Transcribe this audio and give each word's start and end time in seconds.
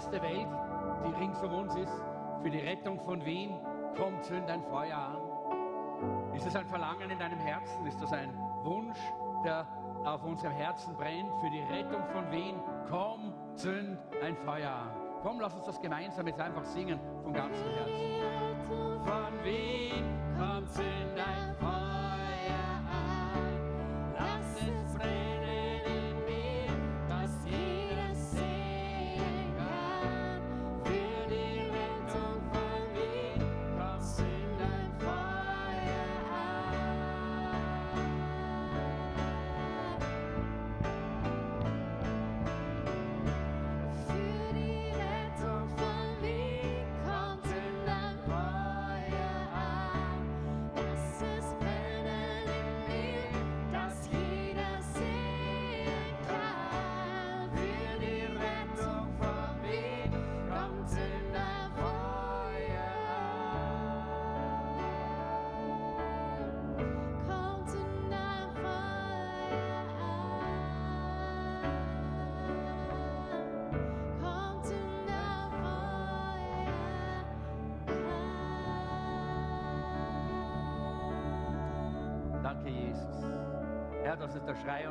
erste 0.00 0.22
Welt, 0.22 0.48
die 1.04 1.20
rings 1.20 1.42
um 1.42 1.52
uns 1.52 1.74
ist. 1.76 1.92
Für 2.40 2.48
die 2.48 2.60
Rettung 2.60 2.98
von 3.00 3.22
Wien, 3.22 3.60
komm, 3.98 4.22
zünd 4.22 4.48
ein 4.48 4.62
Feuer 4.62 4.96
an. 4.96 6.34
Ist 6.34 6.46
das 6.46 6.56
ein 6.56 6.64
Verlangen 6.64 7.10
in 7.10 7.18
deinem 7.18 7.38
Herzen? 7.38 7.86
Ist 7.86 8.00
das 8.00 8.10
ein 8.14 8.34
Wunsch, 8.62 8.98
der 9.44 9.66
auf 10.06 10.24
unserem 10.24 10.54
Herzen 10.54 10.96
brennt? 10.96 11.30
Für 11.42 11.50
die 11.50 11.60
Rettung 11.60 12.02
von 12.14 12.30
Wien, 12.32 12.54
komm, 12.88 13.34
zünd 13.56 13.98
ein 14.24 14.36
Feuer 14.38 14.70
an. 14.70 14.90
Komm, 15.22 15.38
lass 15.38 15.54
uns 15.54 15.66
das 15.66 15.78
gemeinsam 15.78 16.26
jetzt 16.26 16.40
einfach 16.40 16.64
singen 16.64 16.98
von 17.22 17.34
ganzem 17.34 17.68
Herzen. 17.68 19.04
Von 19.04 19.44
Wien, 19.44 20.18
komm, 20.38 20.66
zünd 20.66 21.18
ein 21.18 21.54
Feuer 21.56 21.99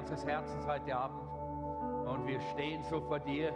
unseres 0.09 0.25
Herzens 0.25 0.65
heute 0.65 0.95
Abend. 0.95 1.21
Und 2.07 2.25
wir 2.25 2.41
stehen 2.41 2.81
so 2.83 2.99
vor 2.99 3.19
dir 3.19 3.53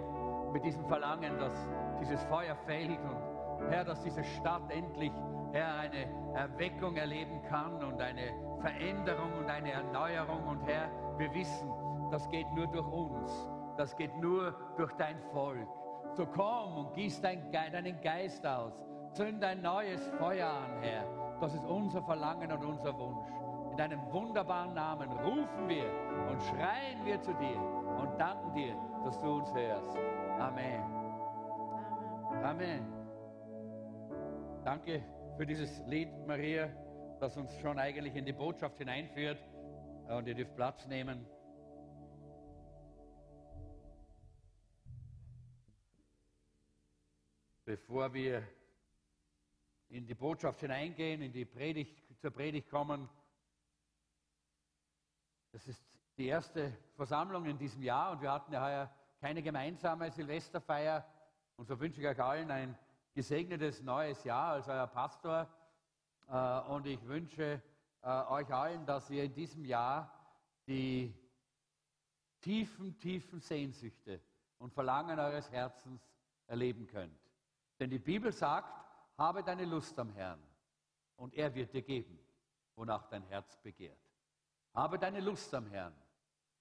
mit 0.54 0.64
diesem 0.64 0.86
Verlangen, 0.86 1.40
dass 1.40 1.68
dieses 2.00 2.24
Feuer 2.26 2.56
fällt 2.68 3.00
und 3.00 3.72
Herr, 3.72 3.84
dass 3.84 4.04
diese 4.04 4.24
Stadt 4.24 4.62
endlich, 4.70 5.12
Herr, 5.52 5.80
eine 5.80 6.36
Erweckung 6.36 6.96
erleben 6.96 7.42
kann 7.50 7.84
und 7.84 8.00
eine 8.00 8.34
Veränderung 8.62 9.34
und 9.40 9.50
eine 9.50 9.72
Erneuerung. 9.72 10.46
Und 10.46 10.62
Herr, 10.68 10.92
wir 11.18 11.34
wissen, 11.34 11.72
das 12.12 12.30
geht 12.30 12.52
nur 12.54 12.68
durch 12.68 12.88
uns. 12.88 13.50
Das 13.78 13.96
geht 13.96 14.16
nur 14.18 14.54
durch 14.78 14.94
dein 14.94 15.20
Volk. 15.32 15.68
So 16.12 16.28
komm 16.28 16.78
und 16.78 16.94
gieß 16.94 17.20
dein, 17.22 17.52
deinen 17.52 18.00
Geist 18.02 18.46
aus. 18.46 18.74
Zünd 19.14 19.44
ein 19.44 19.64
neues 19.64 20.08
Feuer 20.20 20.50
an, 20.50 20.84
Herr. 20.84 21.06
Das 21.42 21.56
ist 21.56 21.66
unser 21.66 22.04
Verlangen 22.04 22.52
und 22.52 22.64
unser 22.64 22.96
Wunsch. 22.96 23.32
In 23.74 23.78
deinem 23.78 24.12
wunderbaren 24.12 24.76
Namen 24.76 25.10
rufen 25.10 25.68
wir 25.68 25.90
und 26.30 26.40
schreien 26.44 27.04
wir 27.08 27.20
zu 27.24 27.34
dir 27.34 27.60
und 27.60 28.20
danken 28.20 28.54
dir, 28.54 28.76
dass 29.04 29.20
du 29.20 29.38
uns 29.38 29.52
hörst. 29.52 29.98
Amen. 30.38 30.84
Amen. 32.44 32.86
Danke 34.64 35.04
für 35.38 35.48
dieses 35.48 35.80
Lied, 35.88 36.10
Maria, 36.28 36.68
das 37.20 37.36
uns 37.36 37.52
schon 37.62 37.80
eigentlich 37.80 38.16
in 38.16 38.26
die 38.26 38.34
Botschaft 38.34 38.78
hineinführt. 38.78 39.44
Und 40.08 40.28
ihr 40.28 40.36
dürft 40.36 40.56
Platz 40.56 40.86
nehmen. 40.86 41.26
Bevor 47.66 48.14
wir 48.14 48.44
in 49.90 50.06
die 50.06 50.14
Botschaft 50.14 50.60
hineingehen, 50.60 51.24
in 51.24 51.34
die 51.34 51.46
Predigt, 51.46 52.04
zur 52.20 52.30
Predigt 52.30 52.70
kommen, 52.70 53.10
das 55.54 55.68
ist 55.68 55.86
die 56.18 56.26
erste 56.26 56.76
Versammlung 56.96 57.46
in 57.46 57.60
diesem 57.60 57.84
Jahr 57.84 58.12
und 58.12 58.22
wir 58.22 58.32
hatten 58.32 58.52
ja 58.52 58.64
heuer 58.64 58.92
keine 59.20 59.44
gemeinsame 59.44 60.10
Silvesterfeier. 60.10 61.06
Und 61.58 61.68
so 61.68 61.80
wünsche 61.80 62.02
ich 62.02 62.08
euch 62.08 62.20
allen 62.20 62.50
ein 62.50 62.78
gesegnetes 63.14 63.84
neues 63.84 64.24
Jahr 64.24 64.54
als 64.54 64.68
euer 64.68 64.88
Pastor. 64.88 65.48
Äh, 66.28 66.60
und 66.72 66.88
ich 66.88 67.06
wünsche 67.06 67.62
äh, 68.02 68.08
euch 68.08 68.52
allen, 68.52 68.84
dass 68.88 69.10
ihr 69.12 69.26
in 69.26 69.34
diesem 69.34 69.64
Jahr 69.64 70.12
die 70.66 71.14
tiefen, 72.42 72.98
tiefen 72.98 73.40
Sehnsüchte 73.40 74.20
und 74.58 74.74
Verlangen 74.74 75.20
eures 75.20 75.52
Herzens 75.52 76.02
erleben 76.48 76.88
könnt. 76.88 77.20
Denn 77.80 77.92
die 77.92 78.00
Bibel 78.00 78.32
sagt, 78.32 78.74
habe 79.20 79.44
deine 79.44 79.66
Lust 79.66 79.98
am 80.00 80.10
Herrn 80.14 80.42
und 81.16 81.36
er 81.36 81.54
wird 81.54 81.74
dir 81.74 81.84
geben, 81.84 82.18
wonach 82.76 83.06
dein 83.06 83.24
Herz 83.24 83.56
begehrt. 83.58 84.03
Habe 84.74 84.98
deine 84.98 85.20
Lust 85.20 85.54
am 85.54 85.68
Herrn 85.68 85.94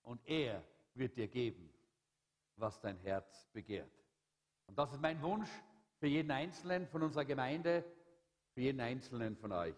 und 0.02 0.20
er 0.26 0.62
wird 0.94 1.16
dir 1.16 1.28
geben, 1.28 1.72
was 2.56 2.80
dein 2.80 2.98
Herz 2.98 3.48
begehrt. 3.52 3.90
Und 4.66 4.78
das 4.78 4.92
ist 4.92 5.00
mein 5.00 5.20
Wunsch 5.22 5.48
für 5.98 6.06
jeden 6.06 6.30
Einzelnen 6.30 6.86
von 6.88 7.02
unserer 7.02 7.24
Gemeinde, 7.24 7.84
für 8.52 8.60
jeden 8.60 8.80
Einzelnen 8.80 9.36
von 9.36 9.52
euch. 9.52 9.76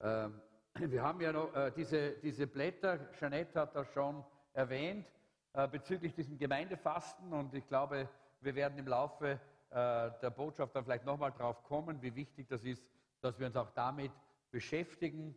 Ähm, 0.00 0.40
wir 0.74 1.02
haben 1.02 1.20
ja 1.20 1.32
noch 1.32 1.54
äh, 1.54 1.72
diese, 1.76 2.12
diese 2.12 2.46
Blätter, 2.46 3.12
Jeanette 3.18 3.60
hat 3.60 3.74
das 3.74 3.88
schon 3.88 4.24
erwähnt, 4.52 5.10
äh, 5.52 5.68
bezüglich 5.68 6.14
diesem 6.14 6.38
Gemeindefasten 6.38 7.32
und 7.32 7.54
ich 7.54 7.66
glaube, 7.66 8.08
wir 8.40 8.54
werden 8.54 8.78
im 8.78 8.86
Laufe 8.86 9.40
äh, 9.70 10.10
der 10.22 10.30
Botschaft 10.30 10.74
dann 10.74 10.84
vielleicht 10.84 11.04
nochmal 11.04 11.32
drauf 11.32 11.62
kommen, 11.64 12.00
wie 12.02 12.14
wichtig 12.14 12.48
das 12.48 12.64
ist, 12.64 12.90
dass 13.20 13.38
wir 13.38 13.46
uns 13.46 13.56
auch 13.56 13.70
damit 13.70 14.12
beschäftigen. 14.50 15.34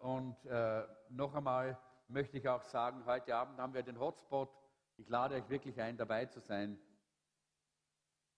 Und 0.00 0.44
äh, 0.46 0.82
noch 1.10 1.34
einmal 1.34 1.78
möchte 2.08 2.38
ich 2.38 2.48
auch 2.48 2.62
sagen, 2.62 3.04
heute 3.04 3.36
Abend 3.36 3.58
haben 3.58 3.74
wir 3.74 3.82
den 3.82 4.00
Hotspot. 4.00 4.50
Ich 4.96 5.08
lade 5.08 5.34
euch 5.34 5.48
wirklich 5.50 5.80
ein, 5.80 5.98
dabei 5.98 6.24
zu 6.24 6.40
sein. 6.40 6.78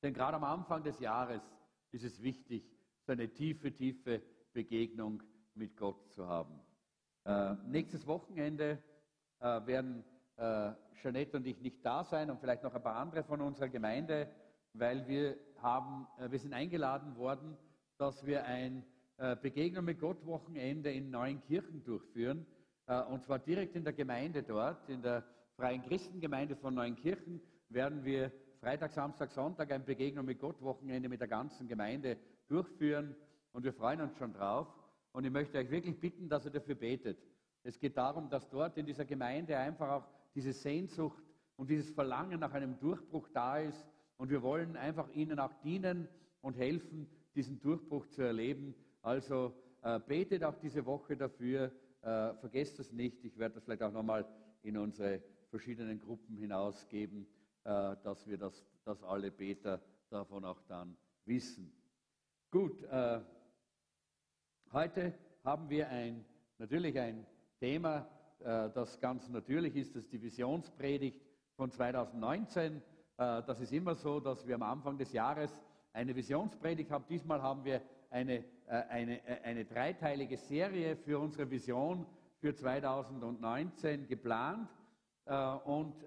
Denn 0.02 0.12
gerade 0.12 0.36
am 0.36 0.44
Anfang 0.44 0.82
des 0.82 0.98
Jahres 0.98 1.40
ist 1.92 2.02
es 2.02 2.20
wichtig, 2.20 2.68
so 3.06 3.12
eine 3.12 3.32
tiefe, 3.32 3.72
tiefe 3.72 4.22
Begegnung 4.52 5.22
mit 5.54 5.76
Gott 5.76 6.10
zu 6.10 6.26
haben. 6.26 6.60
Äh, 7.24 7.54
nächstes 7.66 8.08
Wochenende 8.08 8.82
äh, 9.38 9.64
werden 9.64 10.04
äh, 10.36 10.72
Jeanette 11.00 11.36
und 11.36 11.46
ich 11.46 11.60
nicht 11.60 11.84
da 11.86 12.02
sein 12.02 12.28
und 12.28 12.40
vielleicht 12.40 12.64
noch 12.64 12.74
ein 12.74 12.82
paar 12.82 12.96
andere 12.96 13.22
von 13.22 13.40
unserer 13.40 13.68
Gemeinde, 13.68 14.28
weil 14.72 15.06
wir 15.06 15.38
haben, 15.58 16.08
äh, 16.18 16.28
wir 16.28 16.40
sind 16.40 16.54
eingeladen 16.54 17.16
worden, 17.16 17.56
dass 17.98 18.26
wir 18.26 18.44
ein 18.46 18.84
Begegnung 19.42 19.84
mit 19.84 20.00
Gott 20.00 20.24
Wochenende 20.26 20.90
in 20.90 21.10
neuen 21.10 21.40
Kirchen 21.42 21.84
durchführen. 21.84 22.46
Äh, 22.86 23.02
und 23.04 23.22
zwar 23.22 23.38
direkt 23.38 23.76
in 23.76 23.84
der 23.84 23.92
Gemeinde 23.92 24.42
dort, 24.42 24.88
in 24.88 25.02
der 25.02 25.24
Freien 25.56 25.82
Christengemeinde 25.82 26.56
von 26.56 26.74
Neuenkirchen, 26.74 27.40
werden 27.68 28.04
wir 28.04 28.32
Freitag, 28.60 28.92
Samstag, 28.92 29.30
Sonntag 29.32 29.72
ein 29.72 29.84
Begegnung 29.84 30.24
mit 30.24 30.38
Gott 30.38 30.60
Wochenende 30.62 31.08
mit 31.08 31.20
der 31.20 31.28
ganzen 31.28 31.68
Gemeinde 31.68 32.16
durchführen. 32.48 33.14
Und 33.52 33.64
wir 33.64 33.72
freuen 33.72 34.00
uns 34.00 34.16
schon 34.16 34.32
drauf. 34.32 34.68
Und 35.12 35.24
ich 35.24 35.30
möchte 35.30 35.58
euch 35.58 35.70
wirklich 35.70 35.98
bitten, 35.98 36.28
dass 36.28 36.44
ihr 36.44 36.50
dafür 36.50 36.74
betet. 36.74 37.18
Es 37.64 37.78
geht 37.78 37.96
darum, 37.96 38.28
dass 38.30 38.48
dort 38.48 38.76
in 38.78 38.86
dieser 38.86 39.04
Gemeinde 39.04 39.56
einfach 39.56 39.88
auch 39.90 40.08
diese 40.34 40.52
Sehnsucht 40.52 41.22
und 41.56 41.70
dieses 41.70 41.90
Verlangen 41.90 42.40
nach 42.40 42.52
einem 42.52 42.78
Durchbruch 42.78 43.28
da 43.32 43.58
ist. 43.58 43.86
Und 44.16 44.30
wir 44.30 44.42
wollen 44.42 44.76
einfach 44.76 45.08
ihnen 45.10 45.38
auch 45.38 45.52
dienen 45.62 46.08
und 46.40 46.56
helfen, 46.56 47.08
diesen 47.34 47.60
Durchbruch 47.60 48.06
zu 48.08 48.22
erleben. 48.22 48.74
Also 49.02 49.52
äh, 49.82 49.98
betet 49.98 50.44
auch 50.44 50.56
diese 50.58 50.86
Woche 50.86 51.16
dafür, 51.16 51.72
äh, 52.02 52.34
vergesst 52.34 52.78
das 52.78 52.92
nicht. 52.92 53.24
Ich 53.24 53.36
werde 53.36 53.56
das 53.56 53.64
vielleicht 53.64 53.82
auch 53.82 53.92
nochmal 53.92 54.26
in 54.62 54.76
unsere 54.76 55.20
verschiedenen 55.50 56.00
Gruppen 56.00 56.36
hinausgeben, 56.36 57.26
äh, 57.64 57.96
dass 58.02 58.26
wir 58.26 58.38
das, 58.38 58.64
dass 58.84 59.02
alle 59.02 59.30
Beter 59.30 59.82
davon 60.08 60.44
auch 60.44 60.62
dann 60.68 60.96
wissen. 61.24 61.72
Gut, 62.50 62.82
äh, 62.84 63.20
heute 64.72 65.14
haben 65.42 65.68
wir 65.68 65.88
ein, 65.88 66.24
natürlich 66.58 66.98
ein 66.98 67.26
Thema, 67.58 68.06
äh, 68.38 68.70
das 68.70 69.00
ganz 69.00 69.28
natürlich 69.28 69.74
ist, 69.74 69.96
das 69.96 70.04
ist 70.04 70.12
die 70.12 70.22
Visionspredigt 70.22 71.20
von 71.56 71.70
2019. 71.70 72.76
Äh, 72.76 72.80
das 73.16 73.60
ist 73.60 73.72
immer 73.72 73.94
so, 73.94 74.20
dass 74.20 74.46
wir 74.46 74.54
am 74.54 74.62
Anfang 74.62 74.96
des 74.96 75.12
Jahres 75.12 75.56
eine 75.92 76.14
Visionspredigt 76.14 76.90
haben. 76.90 77.04
Diesmal 77.08 77.42
haben 77.42 77.64
wir 77.64 77.82
eine, 78.12 78.44
äh, 78.66 78.82
eine, 78.88 79.26
äh, 79.26 79.40
eine 79.42 79.64
dreiteilige 79.64 80.36
Serie 80.36 80.96
für 80.96 81.18
unsere 81.18 81.50
Vision 81.50 82.06
für 82.38 82.54
2019 82.54 84.06
geplant. 84.06 84.68
Äh, 85.24 85.34
und 85.64 86.04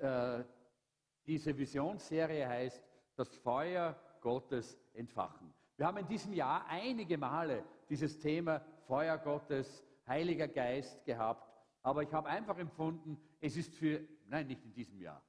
diese 1.25 1.57
Visionsserie 1.57 2.47
heißt 2.47 2.83
Das 3.15 3.35
Feuer 3.37 3.99
Gottes 4.21 4.77
entfachen. 4.93 5.51
Wir 5.77 5.87
haben 5.87 5.97
in 5.97 6.07
diesem 6.07 6.33
Jahr 6.33 6.65
einige 6.67 7.17
Male 7.17 7.63
dieses 7.89 8.19
Thema 8.19 8.61
Feuer 8.85 9.17
Gottes, 9.17 9.83
Heiliger 10.07 10.47
Geist 10.47 11.03
gehabt. 11.05 11.51
Aber 11.81 12.03
ich 12.03 12.13
habe 12.13 12.29
einfach 12.29 12.57
empfunden, 12.57 13.17
es 13.41 13.57
ist 13.57 13.73
für, 13.73 14.01
nein, 14.27 14.47
nicht 14.47 14.63
in 14.63 14.73
diesem 14.73 14.99
Jahr. 15.01 15.23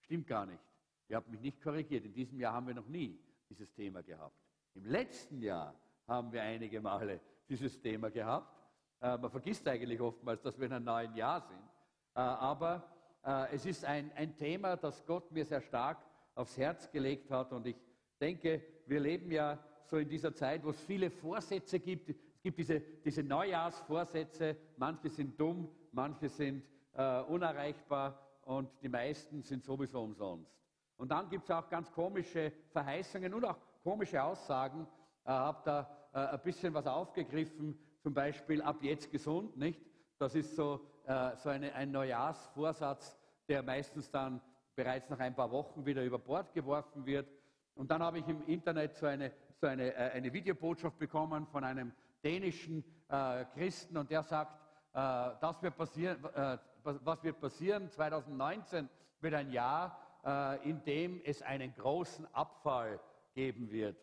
Stimmt 0.00 0.26
gar 0.26 0.46
nicht. 0.46 0.62
Ihr 1.08 1.16
habt 1.16 1.28
mich 1.28 1.40
nicht 1.40 1.60
korrigiert. 1.60 2.04
In 2.04 2.14
diesem 2.14 2.38
Jahr 2.40 2.54
haben 2.54 2.66
wir 2.66 2.74
noch 2.74 2.88
nie 2.88 3.18
dieses 3.50 3.70
Thema 3.74 4.02
gehabt. 4.02 4.36
Im 4.74 4.86
letzten 4.86 5.40
Jahr 5.40 5.74
haben 6.06 6.32
wir 6.32 6.42
einige 6.42 6.80
Male 6.80 7.20
dieses 7.48 7.80
Thema 7.80 8.10
gehabt. 8.10 8.54
Äh, 9.00 9.18
man 9.18 9.30
vergisst 9.30 9.66
eigentlich 9.68 10.00
oftmals, 10.00 10.42
dass 10.42 10.58
wir 10.58 10.66
in 10.66 10.72
einem 10.72 10.84
neuen 10.84 11.14
Jahr 11.14 11.40
sind. 11.40 11.58
Äh, 12.14 12.20
aber 12.20 12.82
äh, 13.24 13.54
es 13.54 13.66
ist 13.66 13.84
ein, 13.84 14.10
ein 14.14 14.36
Thema, 14.36 14.76
das 14.76 15.04
Gott 15.04 15.30
mir 15.32 15.44
sehr 15.44 15.60
stark 15.60 15.98
aufs 16.34 16.56
Herz 16.56 16.90
gelegt 16.90 17.30
hat. 17.30 17.52
Und 17.52 17.66
ich 17.66 17.76
denke, 18.20 18.62
wir 18.86 19.00
leben 19.00 19.30
ja 19.30 19.58
so 19.84 19.96
in 19.96 20.08
dieser 20.08 20.34
Zeit, 20.34 20.64
wo 20.64 20.70
es 20.70 20.80
viele 20.80 21.10
Vorsätze 21.10 21.80
gibt. 21.80 22.10
Es 22.10 22.42
gibt 22.42 22.58
diese, 22.58 22.80
diese 22.80 23.22
Neujahrsvorsätze. 23.22 24.56
Manche 24.76 25.08
sind 25.08 25.38
dumm, 25.38 25.68
manche 25.92 26.28
sind 26.28 26.64
äh, 26.94 27.20
unerreichbar 27.22 28.18
und 28.42 28.70
die 28.82 28.88
meisten 28.88 29.42
sind 29.42 29.64
sowieso 29.64 30.02
umsonst. 30.02 30.50
Und 30.96 31.10
dann 31.10 31.28
gibt 31.28 31.44
es 31.44 31.50
auch 31.50 31.68
ganz 31.68 31.90
komische 31.90 32.52
Verheißungen 32.70 33.32
und 33.34 33.44
auch 33.44 33.56
komische 33.82 34.22
Aussagen. 34.22 34.86
Habe 35.24 35.62
da 35.64 35.90
äh, 36.12 36.34
ein 36.34 36.40
bisschen 36.42 36.74
was 36.74 36.86
aufgegriffen, 36.86 37.78
zum 38.02 38.14
Beispiel 38.14 38.62
ab 38.62 38.76
jetzt 38.82 39.10
gesund, 39.10 39.56
nicht? 39.56 39.80
Das 40.18 40.34
ist 40.34 40.54
so, 40.54 40.86
äh, 41.06 41.36
so 41.36 41.48
eine, 41.48 41.74
ein 41.74 41.90
Neujahrsvorsatz, 41.90 43.18
der 43.48 43.62
meistens 43.62 44.10
dann 44.10 44.40
bereits 44.74 45.08
nach 45.10 45.18
ein 45.18 45.34
paar 45.34 45.50
Wochen 45.50 45.84
wieder 45.84 46.02
über 46.04 46.18
Bord 46.18 46.52
geworfen 46.52 47.06
wird. 47.06 47.28
Und 47.74 47.90
dann 47.90 48.02
habe 48.02 48.18
ich 48.18 48.28
im 48.28 48.46
Internet 48.46 48.94
so 48.94 49.06
eine, 49.06 49.32
so 49.60 49.66
eine, 49.66 49.94
äh, 49.94 50.12
eine 50.12 50.32
Videobotschaft 50.32 50.98
bekommen 50.98 51.46
von 51.46 51.64
einem 51.64 51.92
dänischen 52.22 52.84
äh, 53.08 53.44
Christen 53.54 53.96
und 53.96 54.10
der 54.10 54.22
sagt, 54.22 54.56
äh, 54.92 55.30
das 55.40 55.62
wird 55.62 55.76
passieren, 55.76 56.24
äh, 56.34 56.58
was 56.82 57.22
wird 57.22 57.40
passieren 57.40 57.90
2019 57.90 58.88
wird 59.20 59.34
ein 59.34 59.50
Jahr, 59.50 60.00
in 60.64 60.82
dem 60.84 61.20
es 61.24 61.40
einen 61.42 61.74
großen 61.74 62.26
Abfall 62.34 63.00
geben 63.34 63.70
wird. 63.70 63.96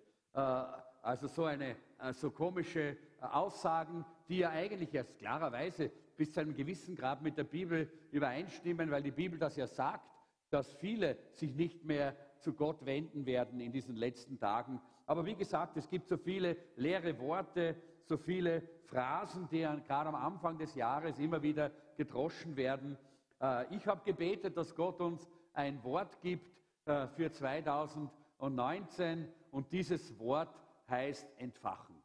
Äh, 1.02 1.08
also 1.08 1.28
so 1.28 1.46
eine 1.46 1.76
so 2.14 2.32
komische 2.32 2.98
Aussagen, 3.20 4.06
die 4.28 4.40
ja 4.40 4.50
eigentlich 4.50 4.94
erst 4.94 5.18
klarerweise 5.20 5.92
bis 6.18 6.32
zu 6.32 6.40
einem 6.40 6.56
gewissen 6.56 6.96
Grad 6.96 7.22
mit 7.22 7.38
der 7.38 7.44
Bibel 7.44 7.92
übereinstimmen, 8.12 8.90
weil 8.90 9.04
die 9.04 9.12
Bibel 9.12 9.38
das 9.38 9.56
ja 9.56 9.68
sagt, 9.68 10.10
dass 10.50 10.74
viele 10.74 11.18
sich 11.32 11.56
nicht 11.56 11.86
mehr 11.86 12.16
zu 12.40 12.54
Gott 12.54 12.86
wenden 12.86 13.26
werden 13.26 13.60
in 13.60 13.72
diesen 13.72 13.96
letzten 13.96 14.40
Tagen. 14.40 14.82
Aber 15.06 15.26
wie 15.26 15.36
gesagt, 15.36 15.78
es 15.78 15.90
gibt 15.90 16.08
so 16.08 16.18
viele 16.18 16.58
leere 16.76 17.20
Worte, 17.20 17.76
so 18.04 18.18
viele 18.18 18.64
Phrasen, 18.86 19.48
die 19.50 19.60
gerade 19.60 20.10
am 20.10 20.16
Anfang 20.16 20.58
des 20.58 20.76
Jahres 20.76 21.20
immer 21.20 21.42
wieder 21.42 21.72
gedroschen 21.98 22.56
werden. 22.56 22.98
Äh, 23.42 23.76
ich 23.76 23.88
habe 23.88 24.02
gebetet, 24.04 24.58
dass 24.58 24.76
Gott 24.76 25.00
uns 25.00 25.30
ein 25.54 25.84
Wort 25.84 26.20
gibt 26.22 26.58
äh, 26.86 27.08
für 27.08 27.32
2019 27.32 29.28
und 29.52 29.72
dieses 29.72 30.18
Wort 30.20 30.54
heißt 30.92 31.28
entfachen. 31.38 31.96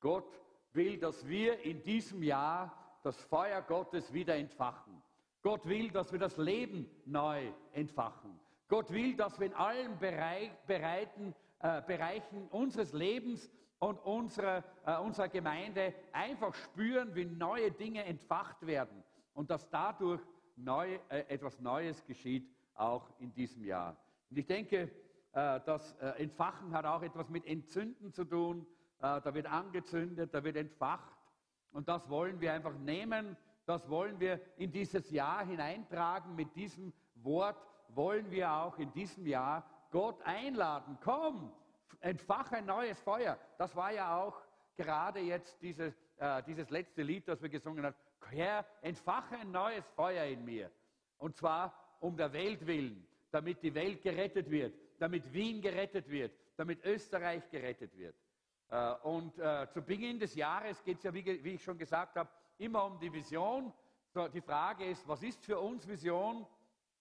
Gott 0.00 0.38
will, 0.72 0.98
dass 0.98 1.26
wir 1.26 1.60
in 1.60 1.82
diesem 1.82 2.22
Jahr 2.22 2.98
das 3.02 3.16
Feuer 3.22 3.62
Gottes 3.62 4.12
wieder 4.12 4.36
entfachen. 4.36 5.02
Gott 5.42 5.66
will, 5.66 5.90
dass 5.90 6.12
wir 6.12 6.18
das 6.18 6.36
Leben 6.36 6.88
neu 7.04 7.52
entfachen. 7.72 8.38
Gott 8.68 8.90
will, 8.92 9.16
dass 9.16 9.38
wir 9.38 9.46
in 9.46 9.54
allen 9.54 9.98
Bereich, 9.98 10.50
Bereiten, 10.66 11.34
äh, 11.60 11.82
Bereichen 11.82 12.48
unseres 12.48 12.92
Lebens 12.92 13.50
und 13.78 13.98
unserer, 13.98 14.64
äh, 14.86 14.96
unserer 14.98 15.28
Gemeinde 15.28 15.94
einfach 16.12 16.54
spüren, 16.54 17.14
wie 17.14 17.24
neue 17.24 17.70
Dinge 17.70 18.04
entfacht 18.04 18.64
werden 18.66 19.02
und 19.34 19.50
dass 19.50 19.68
dadurch 19.68 20.22
neu, 20.56 20.98
äh, 21.08 21.24
etwas 21.28 21.60
Neues 21.60 22.04
geschieht, 22.04 22.48
auch 22.74 23.10
in 23.18 23.32
diesem 23.32 23.64
Jahr. 23.64 23.96
Und 24.30 24.38
ich 24.38 24.46
denke, 24.46 24.90
das 25.32 25.94
äh, 26.00 26.22
Entfachen 26.22 26.74
hat 26.74 26.84
auch 26.84 27.02
etwas 27.02 27.28
mit 27.28 27.46
Entzünden 27.46 28.12
zu 28.12 28.24
tun. 28.24 28.66
Äh, 28.98 29.20
da 29.20 29.34
wird 29.34 29.46
angezündet, 29.46 30.34
da 30.34 30.44
wird 30.44 30.56
entfacht. 30.56 31.16
Und 31.72 31.88
das 31.88 32.08
wollen 32.08 32.40
wir 32.40 32.52
einfach 32.52 32.76
nehmen, 32.78 33.36
das 33.64 33.88
wollen 33.88 34.18
wir 34.20 34.40
in 34.56 34.72
dieses 34.72 35.10
Jahr 35.10 35.46
hineintragen 35.46 36.34
mit 36.34 36.54
diesem 36.54 36.92
Wort 37.14 37.56
wollen 37.88 38.30
wir 38.30 38.50
auch 38.50 38.78
in 38.78 38.92
diesem 38.92 39.26
Jahr 39.26 39.64
Gott 39.90 40.20
einladen. 40.22 40.98
Komm, 41.02 41.52
entfache 42.00 42.56
ein 42.56 42.66
neues 42.66 43.00
Feuer. 43.00 43.38
Das 43.58 43.74
war 43.76 43.92
ja 43.92 44.16
auch 44.16 44.40
gerade 44.76 45.20
jetzt 45.20 45.60
dieses, 45.62 45.94
äh, 46.16 46.42
dieses 46.44 46.70
letzte 46.70 47.02
Lied, 47.02 47.28
das 47.28 47.40
wir 47.42 47.48
gesungen 47.48 47.84
haben. 47.84 47.96
Herr, 48.30 48.64
entfache 48.80 49.36
ein 49.36 49.50
neues 49.50 49.86
Feuer 49.90 50.24
in 50.24 50.44
mir. 50.44 50.70
Und 51.18 51.36
zwar 51.36 51.74
um 52.00 52.16
der 52.16 52.32
Welt 52.32 52.66
willen, 52.66 53.06
damit 53.30 53.62
die 53.62 53.74
Welt 53.74 54.02
gerettet 54.02 54.50
wird, 54.50 54.74
damit 55.02 55.32
Wien 55.32 55.60
gerettet 55.60 56.08
wird, 56.08 56.32
damit 56.56 56.84
Österreich 56.84 57.50
gerettet 57.50 57.98
wird. 57.98 58.14
Äh, 58.68 58.92
und 59.02 59.36
äh, 59.36 59.66
zu 59.72 59.82
Beginn 59.82 60.20
des 60.20 60.36
Jahres 60.36 60.80
geht 60.84 60.98
es 60.98 61.02
ja, 61.02 61.12
wie, 61.12 61.28
ich 61.54 61.60
schon 61.64 61.76
gesagt 61.76 62.14
habe, 62.14 62.30
immer 62.58 62.84
um 62.84 63.00
die 63.00 63.12
Vision. 63.12 63.72
Die 64.32 64.40
Frage 64.40 64.84
ist, 64.84 65.08
was 65.08 65.24
ist 65.24 65.44
für 65.44 65.58
uns 65.58 65.88
Vision? 65.88 66.46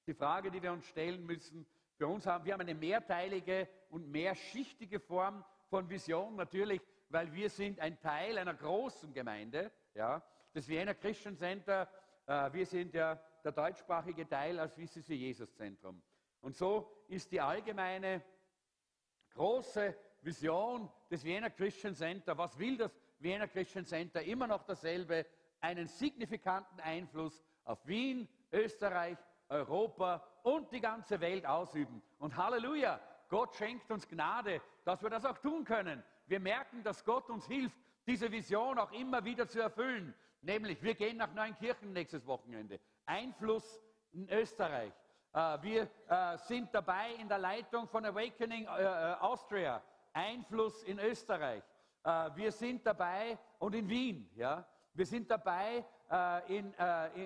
Die 0.07 0.15
Frage, 0.15 0.49
die 0.49 0.63
wir 0.63 0.71
uns 0.71 0.83
stellen 0.87 1.23
müssen, 1.27 1.67
für 1.95 2.07
uns 2.07 2.25
haben 2.25 2.43
wir 2.43 2.53
haben 2.53 2.61
eine 2.61 2.73
mehrteilige 2.73 3.67
und 3.91 4.09
mehrschichtige 4.09 4.99
Form 4.99 5.45
von 5.69 5.87
Vision, 5.87 6.35
natürlich, 6.35 6.81
weil 7.09 7.31
wir 7.33 7.51
sind 7.51 7.79
ein 7.79 7.99
Teil 7.99 8.39
einer 8.39 8.55
großen 8.55 9.13
Gemeinde, 9.13 9.71
ja, 9.93 10.23
das 10.53 10.67
Vienna 10.67 10.95
Christian 10.95 11.37
Center. 11.37 11.87
Äh, 12.25 12.51
wir 12.51 12.65
sind 12.65 12.95
ja 12.95 13.21
der 13.43 13.51
deutschsprachige 13.51 14.27
Teil 14.27 14.57
als 14.57 14.73
VCC 14.73 15.13
Jesus 15.13 15.53
Zentrum. 15.53 16.01
Und 16.41 16.55
so 16.55 16.91
ist 17.07 17.31
die 17.31 17.39
allgemeine 17.39 18.21
große 19.33 19.95
Vision 20.21 20.89
des 21.09 21.23
Vienna 21.23 21.49
Christian 21.49 21.95
Center. 21.95 22.37
Was 22.37 22.57
will 22.57 22.77
das 22.77 22.91
Vienna 23.19 23.47
Christian 23.47 23.85
Center? 23.85 24.21
Immer 24.21 24.47
noch 24.47 24.63
dasselbe, 24.63 25.25
einen 25.59 25.87
signifikanten 25.87 26.79
Einfluss 26.79 27.43
auf 27.63 27.85
Wien, 27.87 28.27
Österreich 28.51 29.17
Europa 29.49 30.25
und 30.43 30.71
die 30.71 30.81
ganze 30.81 31.19
Welt 31.19 31.45
ausüben. 31.45 32.01
Und 32.19 32.35
Halleluja, 32.35 32.99
Gott 33.29 33.55
schenkt 33.55 33.91
uns 33.91 34.07
Gnade, 34.07 34.61
dass 34.83 35.01
wir 35.01 35.09
das 35.09 35.25
auch 35.25 35.37
tun 35.37 35.63
können. 35.63 36.03
Wir 36.27 36.39
merken, 36.39 36.83
dass 36.83 37.03
Gott 37.03 37.29
uns 37.29 37.45
hilft, 37.47 37.77
diese 38.07 38.31
Vision 38.31 38.79
auch 38.79 38.91
immer 38.91 39.23
wieder 39.23 39.47
zu 39.47 39.59
erfüllen. 39.59 40.13
Nämlich, 40.41 40.81
wir 40.81 40.95
gehen 40.95 41.17
nach 41.17 41.33
Neunkirchen 41.33 41.93
nächstes 41.93 42.25
Wochenende. 42.25 42.79
Einfluss 43.05 43.79
in 44.11 44.27
Österreich. 44.29 44.91
Äh, 45.33 45.57
wir 45.61 45.89
äh, 46.09 46.37
sind 46.37 46.73
dabei 46.73 47.13
in 47.19 47.29
der 47.29 47.37
Leitung 47.37 47.87
von 47.87 48.05
Awakening 48.05 48.65
äh, 48.65 49.15
Austria. 49.19 49.81
Einfluss 50.13 50.83
in 50.83 50.99
Österreich. 50.99 51.63
Wir 52.35 52.51
sind 52.51 52.85
dabei 52.85 53.37
und 53.59 53.73
in 53.73 53.87
Wien. 53.87 54.29
Ja? 54.35 54.65
Wir 54.93 55.05
sind 55.05 55.31
dabei 55.31 55.85
in, 56.47 56.73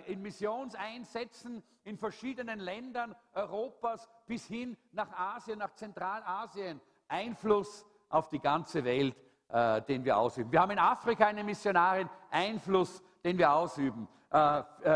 in 0.05 0.21
Missionseinsätzen 0.21 1.63
in 1.83 1.97
verschiedenen 1.97 2.59
Ländern 2.59 3.15
Europas 3.33 4.07
bis 4.27 4.45
hin 4.45 4.77
nach 4.91 5.12
Asien, 5.17 5.57
nach 5.57 5.74
Zentralasien. 5.74 6.79
Einfluss 7.07 7.88
auf 8.09 8.29
die 8.29 8.38
ganze 8.38 8.83
Welt, 8.83 9.15
den 9.88 10.05
wir 10.05 10.15
ausüben. 10.15 10.51
Wir 10.51 10.62
haben 10.62 10.74
in 10.74 10.79
Afrika 10.79 11.25
eine 11.25 11.43
Missionarin, 11.43 12.07
Einfluss, 12.29 13.01
den 13.24 13.39
wir 13.39 13.51
ausüben. 13.51 14.07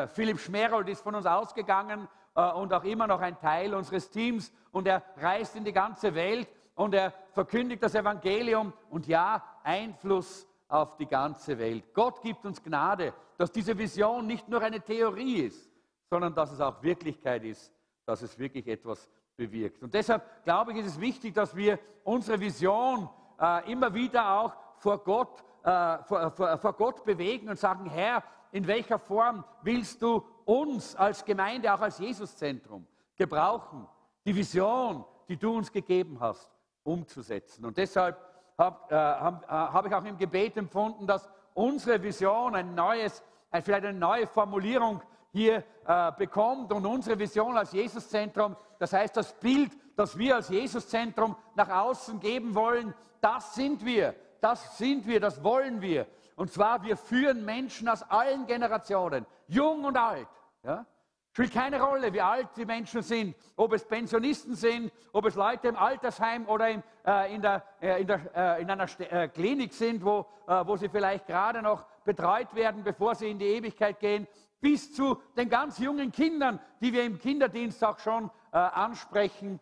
Philipp 0.10 0.40
Schmerold 0.40 0.90
ist 0.90 1.02
von 1.02 1.16
uns 1.16 1.26
ausgegangen 1.26 2.08
äh, 2.36 2.52
und 2.54 2.74
auch 2.74 2.84
immer 2.84 3.08
noch 3.08 3.20
ein 3.20 3.40
Teil 3.40 3.74
unseres 3.74 4.10
Teams 4.10 4.52
und 4.72 4.88
er 4.88 5.04
reist 5.18 5.56
in 5.56 5.64
die 5.64 5.74
ganze 5.74 6.14
Welt 6.14 6.48
und 6.76 6.94
er 6.94 7.14
verkündigt 7.32 7.84
das 7.84 7.96
Evangelium 7.96 8.74
und 8.90 9.08
ja, 9.08 9.44
Einfluss 9.64 10.48
auf 10.68 10.96
die 10.98 11.08
ganze 11.08 11.58
Welt. 11.58 11.94
Gott 11.94 12.22
gibt 12.22 12.46
uns 12.46 12.64
Gnade, 12.64 13.14
dass 13.38 13.52
diese 13.52 13.78
Vision 13.78 14.28
nicht 14.28 14.48
nur 14.48 14.62
eine 14.62 14.80
Theorie 14.80 15.42
ist, 15.42 15.70
sondern 16.10 16.34
dass 16.34 16.52
es 16.52 16.62
auch 16.62 16.82
Wirklichkeit 16.82 17.44
ist, 17.44 17.74
dass 18.06 18.22
es 18.22 18.38
wirklich 18.38 18.68
etwas 18.68 19.10
bewirkt. 19.36 19.84
Und 19.84 19.94
deshalb 19.94 20.44
glaube 20.44 20.72
ich, 20.72 20.80
ist 20.80 20.88
es 20.88 21.00
wichtig, 21.00 21.34
dass 21.34 21.56
wir 21.56 21.80
unsere 22.04 22.40
Vision 22.40 23.10
äh, 23.40 23.72
immer 23.72 23.94
wieder 23.94 24.40
auch 24.40 24.54
vor 24.78 25.04
Gott, 25.04 25.44
äh, 25.64 25.98
vor, 26.04 26.32
vor, 26.32 26.58
vor 26.58 26.74
Gott 26.74 27.04
bewegen 27.04 27.50
und 27.50 27.58
sagen, 27.58 27.90
Herr, 27.90 28.24
in 28.52 28.68
welcher 28.68 29.00
Form 29.00 29.44
willst 29.62 30.02
du 30.02 30.24
uns 30.50 30.96
als 30.96 31.24
Gemeinde, 31.24 31.72
auch 31.72 31.82
als 31.82 32.00
Jesuszentrum 32.00 32.88
gebrauchen, 33.16 33.88
die 34.26 34.36
Vision, 34.36 35.06
die 35.28 35.38
du 35.38 35.56
uns 35.56 35.72
gegeben 35.72 36.20
hast, 36.20 36.50
umzusetzen. 36.84 37.66
Und 37.66 37.78
deshalb 37.78 38.18
habe 38.58 38.78
äh, 38.90 38.96
hab, 38.96 39.44
äh, 39.44 39.48
hab 39.48 39.86
ich 39.86 39.94
auch 39.94 40.04
im 40.04 40.18
Gebet 40.18 40.58
empfunden, 40.58 41.06
dass 41.06 41.30
unsere 41.54 42.02
Vision 42.02 42.56
ein 42.56 42.74
neues 42.74 43.24
vielleicht 43.52 43.86
eine 43.86 43.98
neue 43.98 44.26
Formulierung 44.26 45.02
hier 45.32 45.64
äh, 45.86 46.12
bekommt 46.18 46.72
und 46.72 46.86
unsere 46.86 47.18
Vision 47.20 47.56
als 47.56 47.72
Jesuszentrum, 47.72 48.56
das 48.80 48.94
heißt 48.94 49.18
das 49.18 49.34
Bild, 49.34 49.72
das 49.96 50.18
wir 50.18 50.36
als 50.36 50.50
Jesuszentrum 50.50 51.36
nach 51.56 51.70
außen 51.70 52.20
geben 52.20 52.56
wollen, 52.56 52.94
das 53.22 53.54
sind 53.54 53.86
wir, 53.86 54.16
das 54.42 54.78
sind 54.78 55.06
wir, 55.06 55.20
das 55.20 55.44
wollen 55.44 55.82
wir. 55.82 56.08
Und 56.36 56.52
zwar, 56.52 56.84
wir 56.84 56.96
führen 56.96 57.44
Menschen 57.44 57.90
aus 57.90 58.02
allen 58.04 58.48
Generationen, 58.48 59.26
jung 59.48 59.84
und 59.84 59.98
alt. 59.98 60.28
Ja? 60.64 60.86
Spielt 61.32 61.54
keine 61.54 61.82
Rolle, 61.82 62.12
wie 62.12 62.22
alt 62.22 62.50
die 62.58 62.66
Menschen 62.66 63.02
sind, 63.02 63.36
ob 63.56 63.74
es 63.74 63.86
Pensionisten 63.86 64.56
sind, 64.56 64.92
ob 65.14 65.26
es 65.26 65.36
Leute 65.36 65.68
im 65.68 65.76
Altersheim 65.76 66.48
oder 66.48 66.70
im, 66.70 66.84
äh, 67.06 67.34
in, 67.34 67.42
der, 67.42 67.64
äh, 67.82 68.02
in, 68.02 68.08
der, 68.08 68.20
äh, 68.36 68.62
in, 68.62 68.70
einer 68.70 68.88
St 68.88 69.02
äh, 69.02 69.28
Klinik 69.28 69.72
sind, 69.72 70.04
wo, 70.04 70.26
äh, 70.48 70.66
wo 70.66 70.76
sie 70.76 70.90
vielleicht 70.90 71.28
gerade 71.28 71.62
noch 71.62 71.86
betreut 72.04 72.54
werden, 72.56 72.84
bevor 72.84 73.14
sie 73.14 73.30
in 73.30 73.38
die 73.38 73.46
Ewigkeit 73.46 74.00
gehen, 74.00 74.28
bis 74.60 74.92
zu 74.94 75.22
den 75.38 75.50
ganz 75.50 75.78
jungen 75.78 76.12
Kindern, 76.12 76.60
die 76.82 76.92
wir 76.92 77.04
im 77.04 77.20
Kinderdienst 77.20 77.82
auch 77.84 78.00
schon 78.00 78.30
äh, 78.52 78.58
ansprechen. 78.58 79.60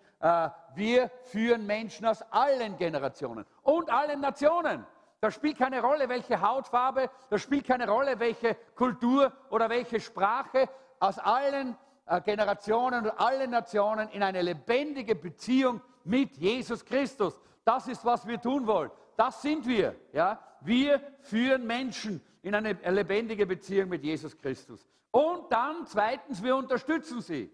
wir 0.74 1.12
führen 1.26 1.68
Menschen 1.68 2.08
aus 2.08 2.24
allen 2.32 2.76
Generationen 2.78 3.46
und 3.62 3.92
allen 3.92 4.20
Nationen. 4.20 4.84
Das 5.20 5.36
spielt 5.36 5.60
keine 5.60 5.82
Rolle, 5.82 6.10
welche 6.10 6.42
Hautfarbe, 6.42 7.12
das 7.30 7.42
spielt 7.42 7.68
keine 7.68 7.88
Rolle, 7.88 8.20
welche 8.20 8.56
Kultur 8.76 9.32
oder 9.52 9.70
welche 9.70 10.00
Sprache, 10.00 10.68
aus 11.00 11.20
allen 11.20 11.76
äh, 12.06 12.22
Generationen 12.22 13.06
und 13.06 13.20
allen 13.20 13.52
Nationen 13.52 14.10
in 14.10 14.24
eine 14.24 14.42
lebendige 14.42 15.16
Beziehung 15.16 15.82
mit 16.04 16.38
Jesus 16.38 16.84
Christus. 16.86 17.40
Das 17.64 17.88
ist, 17.88 18.04
was 18.06 18.26
wir 18.26 18.40
tun 18.40 18.66
wollen. 18.66 18.92
Das 19.16 19.42
sind 19.42 19.68
wir. 19.68 19.96
Ja? 20.14 20.40
Wir 20.62 21.02
führen 21.22 21.68
Menschen 21.68 22.22
in 22.42 22.56
eine 22.56 22.74
lebendige 22.74 23.46
Beziehung 23.46 23.90
mit 23.90 24.04
Jesus 24.04 24.38
Christus. 24.38 24.88
Und 25.12 25.52
dann 25.52 25.86
zweitens, 25.86 26.42
wir 26.42 26.56
unterstützen 26.56 27.22
sie, 27.22 27.52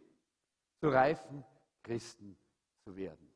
zu 0.79 0.89
reifen 0.89 1.43
Christen 1.81 2.37
zu 2.83 2.95
werden. 2.95 3.33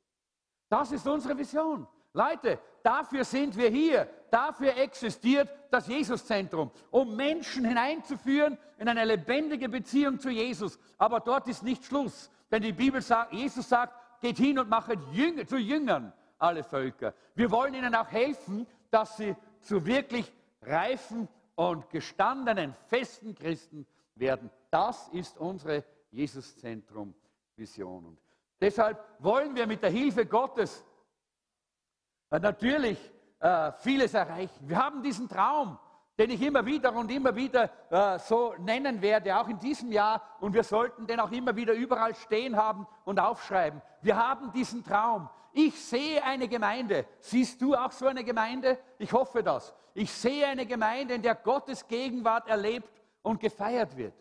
Das 0.70 0.92
ist 0.92 1.08
unsere 1.08 1.38
Vision. 1.38 1.88
Leute, 2.14 2.60
dafür 2.88 3.25
sind 3.25 3.58
wir 3.58 3.70
hier. 3.70 4.08
Dafür 4.32 4.77
existiert 4.77 5.50
das 5.70 5.88
Jesuszentrum, 5.88 6.72
um 6.89 7.15
Menschen 7.15 7.65
hineinzuführen 7.65 8.58
in 8.77 8.88
eine 8.88 9.03
lebendige 9.03 9.67
Beziehung 9.67 10.20
zu 10.20 10.29
Jesus. 10.29 10.79
Aber 10.98 11.20
dort 11.20 11.48
ist 11.48 11.63
nicht 11.63 11.84
Schluss. 11.84 12.29
Denn 12.50 12.62
die 12.62 12.72
Bibel 12.72 13.01
sagt, 13.01 13.34
Jesus 13.34 13.67
sagt, 13.67 14.22
geht 14.22 14.38
hin 14.38 14.58
und 14.58 14.70
macht 14.70 14.98
Jünger, 15.12 15.46
zu 15.46 15.58
Jüngern 15.58 16.13
alle 16.38 16.63
Völker. 16.63 17.13
Wir 17.36 17.51
wollen 17.51 17.74
ihnen 17.74 17.94
auch 17.94 18.10
helfen, 18.10 18.65
dass 18.89 19.17
sie 19.17 19.36
zu 19.60 19.86
wirklich 19.86 20.32
reifen 20.62 21.27
und 21.56 21.89
gestandenen, 21.89 22.74
festen 22.86 23.36
Christen 23.36 23.86
werden. 24.15 24.50
Das 24.70 25.10
ist 25.10 25.38
unsere 25.38 25.84
Jesuszentrum-Vision. 26.12 28.06
Und 28.06 28.20
deshalb 28.62 29.03
wollen 29.20 29.56
wir 29.56 29.67
mit 29.67 29.84
der 29.84 29.89
Hilfe 29.89 30.25
Gottes 30.25 30.86
natürlich 32.30 32.98
äh, 33.40 33.72
vieles 33.80 34.14
erreichen. 34.14 34.68
Wir 34.68 34.78
haben 34.84 35.02
diesen 35.02 35.30
Traum, 35.30 35.78
den 36.18 36.32
ich 36.32 36.42
immer 36.42 36.66
wieder 36.66 36.94
und 36.94 37.12
immer 37.12 37.36
wieder 37.36 37.70
äh, 37.90 38.20
so 38.20 38.56
nennen 38.60 39.02
werde, 39.02 39.38
auch 39.38 39.48
in 39.48 39.60
diesem 39.60 39.92
Jahr. 39.92 40.22
Und 40.40 40.54
wir 40.54 40.64
sollten 40.64 41.06
den 41.06 41.20
auch 41.20 41.32
immer 41.32 41.56
wieder 41.56 41.74
überall 41.74 42.16
stehen 42.16 42.56
haben 42.56 42.88
und 43.06 43.20
aufschreiben. 43.20 43.82
Wir 44.02 44.18
haben 44.18 44.52
diesen 44.52 44.84
Traum. 44.84 45.30
Ich 45.54 45.80
sehe 45.80 46.24
eine 46.24 46.48
Gemeinde. 46.48 47.06
Siehst 47.20 47.62
du 47.62 47.76
auch 47.76 47.92
so 47.92 48.08
eine 48.08 48.24
Gemeinde? 48.24 48.78
Ich 48.98 49.14
hoffe 49.14 49.44
das. 49.44 49.74
Ich 49.94 50.12
sehe 50.12 50.46
eine 50.46 50.66
Gemeinde, 50.66 51.16
in 51.16 51.22
der 51.22 51.36
Gottes 51.36 51.88
Gegenwart 51.88 52.48
erlebt 52.48 53.02
und 53.24 53.40
gefeiert 53.40 53.98
wird. 53.98 54.14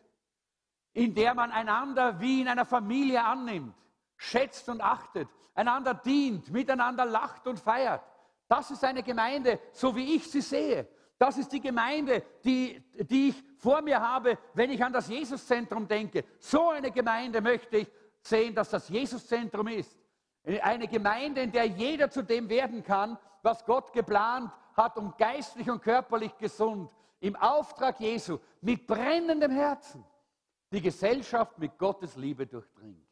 In 0.93 1.15
der 1.15 1.35
man 1.35 1.51
einander 1.51 2.19
wie 2.21 2.41
in 2.41 2.49
einer 2.49 2.65
Familie 2.65 3.23
annimmt, 3.23 3.75
schätzt 4.17 4.69
und 4.69 4.81
achtet, 4.81 5.29
einander 5.55 5.95
dient, 5.95 6.51
miteinander 6.51 7.05
lacht 7.05 7.47
und 7.47 7.59
feiert. 7.59 8.03
Das 8.49 8.71
ist 8.71 8.85
eine 8.85 9.03
Gemeinde, 9.03 9.59
so 9.73 9.95
wie 9.97 10.15
ich 10.15 10.31
sie 10.31 10.41
sehe. 10.41 10.89
Das 11.19 11.39
ist 11.39 11.51
die 11.53 11.61
Gemeinde, 11.61 12.23
die, 12.45 12.83
die 13.05 13.29
ich 13.31 13.45
vor 13.59 13.81
mir 13.81 14.01
habe, 14.01 14.39
wenn 14.55 14.71
ich 14.71 14.85
an 14.85 14.93
das 14.93 15.09
Jesuszentrum 15.09 15.89
denke. 15.89 16.25
So 16.39 16.69
eine 16.71 16.91
Gemeinde 16.91 17.41
möchte 17.41 17.79
ich 17.79 17.91
sehen, 18.21 18.55
dass 18.55 18.71
das 18.71 18.89
Jesuszentrum 18.89 19.69
ist. 19.69 19.99
Eine 20.63 20.87
Gemeinde, 20.87 21.41
in 21.41 21.53
der 21.53 21.65
jeder 21.65 22.11
zu 22.11 22.23
dem 22.23 22.49
werden 22.49 22.83
kann, 22.83 23.19
was 23.43 23.65
Gott 23.65 23.93
geplant 23.93 24.53
hat, 24.77 24.97
um 24.97 25.15
geistlich 25.17 25.71
und 25.71 25.83
körperlich 25.83 26.37
gesund, 26.37 26.91
im 27.21 27.35
Auftrag 27.35 27.99
Jesu, 27.99 28.39
mit 28.61 28.87
brennendem 28.87 29.51
Herzen, 29.51 30.05
die 30.71 30.83
Gesellschaft 30.83 31.59
mit 31.59 31.79
Gottes 31.79 32.17
Liebe 32.17 32.47
durchdringt. 32.47 33.06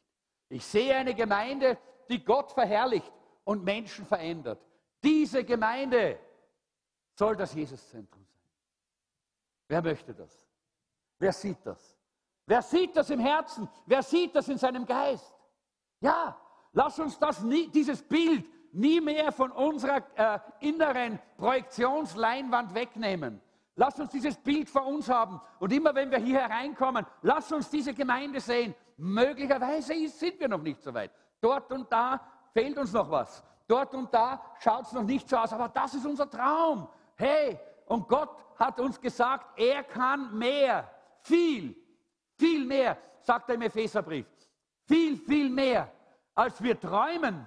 Ich 0.49 0.65
sehe 0.65 0.95
eine 0.95 1.13
Gemeinde, 1.13 1.77
die 2.09 2.23
Gott 2.23 2.51
verherrlicht 2.51 3.11
und 3.43 3.63
Menschen 3.63 4.05
verändert. 4.05 4.59
Diese 5.03 5.43
Gemeinde 5.43 6.19
soll 7.13 7.35
das 7.35 7.53
Jesuszentrum 7.53 8.25
sein. 8.25 8.41
Wer 9.67 9.81
möchte 9.81 10.13
das? 10.13 10.47
Wer 11.17 11.33
sieht 11.33 11.65
das? 11.65 11.97
Wer 12.45 12.61
sieht 12.61 12.95
das 12.95 13.09
im 13.09 13.19
Herzen? 13.19 13.67
Wer 13.85 14.03
sieht 14.03 14.35
das 14.35 14.47
in 14.47 14.57
seinem 14.57 14.85
Geist? 14.85 15.33
Ja, 16.01 16.39
lass 16.73 16.99
uns 16.99 17.17
das 17.17 17.41
nie, 17.41 17.67
dieses 17.69 18.03
Bild 18.03 18.45
nie 18.73 18.99
mehr 18.99 19.31
von 19.31 19.51
unserer 19.51 20.03
äh, 20.15 20.39
inneren 20.59 21.19
Projektionsleinwand 21.37 22.75
wegnehmen. 22.75 23.41
Lass 23.75 23.99
uns 23.99 24.11
dieses 24.11 24.37
Bild 24.37 24.69
vor 24.69 24.85
uns 24.85 25.09
haben. 25.09 25.41
Und 25.59 25.73
immer 25.73 25.95
wenn 25.95 26.11
wir 26.11 26.19
hier 26.19 26.41
hereinkommen, 26.41 27.05
lass 27.21 27.51
uns 27.51 27.69
diese 27.69 27.93
Gemeinde 27.93 28.39
sehen. 28.39 28.75
Möglicherweise 28.97 30.07
sind 30.07 30.39
wir 30.39 30.47
noch 30.47 30.61
nicht 30.61 30.81
so 30.81 30.93
weit. 30.93 31.11
Dort 31.41 31.71
und 31.71 31.91
da 31.91 32.19
fehlt 32.53 32.77
uns 32.77 32.93
noch 32.93 33.09
was. 33.09 33.43
Dort 33.67 33.93
und 33.93 34.13
da 34.13 34.41
schaut 34.59 34.85
es 34.85 34.93
noch 34.93 35.03
nicht 35.03 35.27
so 35.27 35.37
aus, 35.37 35.51
aber 35.51 35.69
das 35.69 35.93
ist 35.93 36.05
unser 36.05 36.29
Traum. 36.29 36.87
Hey, 37.15 37.59
und 37.87 38.07
Gott 38.07 38.45
hat 38.57 38.79
uns 38.79 38.99
gesagt, 38.99 39.59
er 39.59 39.83
kann 39.83 40.37
mehr, 40.37 40.89
viel, 41.21 41.75
viel 42.37 42.65
mehr, 42.65 42.97
sagt 43.21 43.49
er 43.49 43.55
im 43.55 43.61
Epheserbrief. 43.63 44.27
Viel, 44.87 45.17
viel 45.17 45.49
mehr, 45.49 45.91
als 46.35 46.61
wir 46.61 46.79
träumen, 46.79 47.45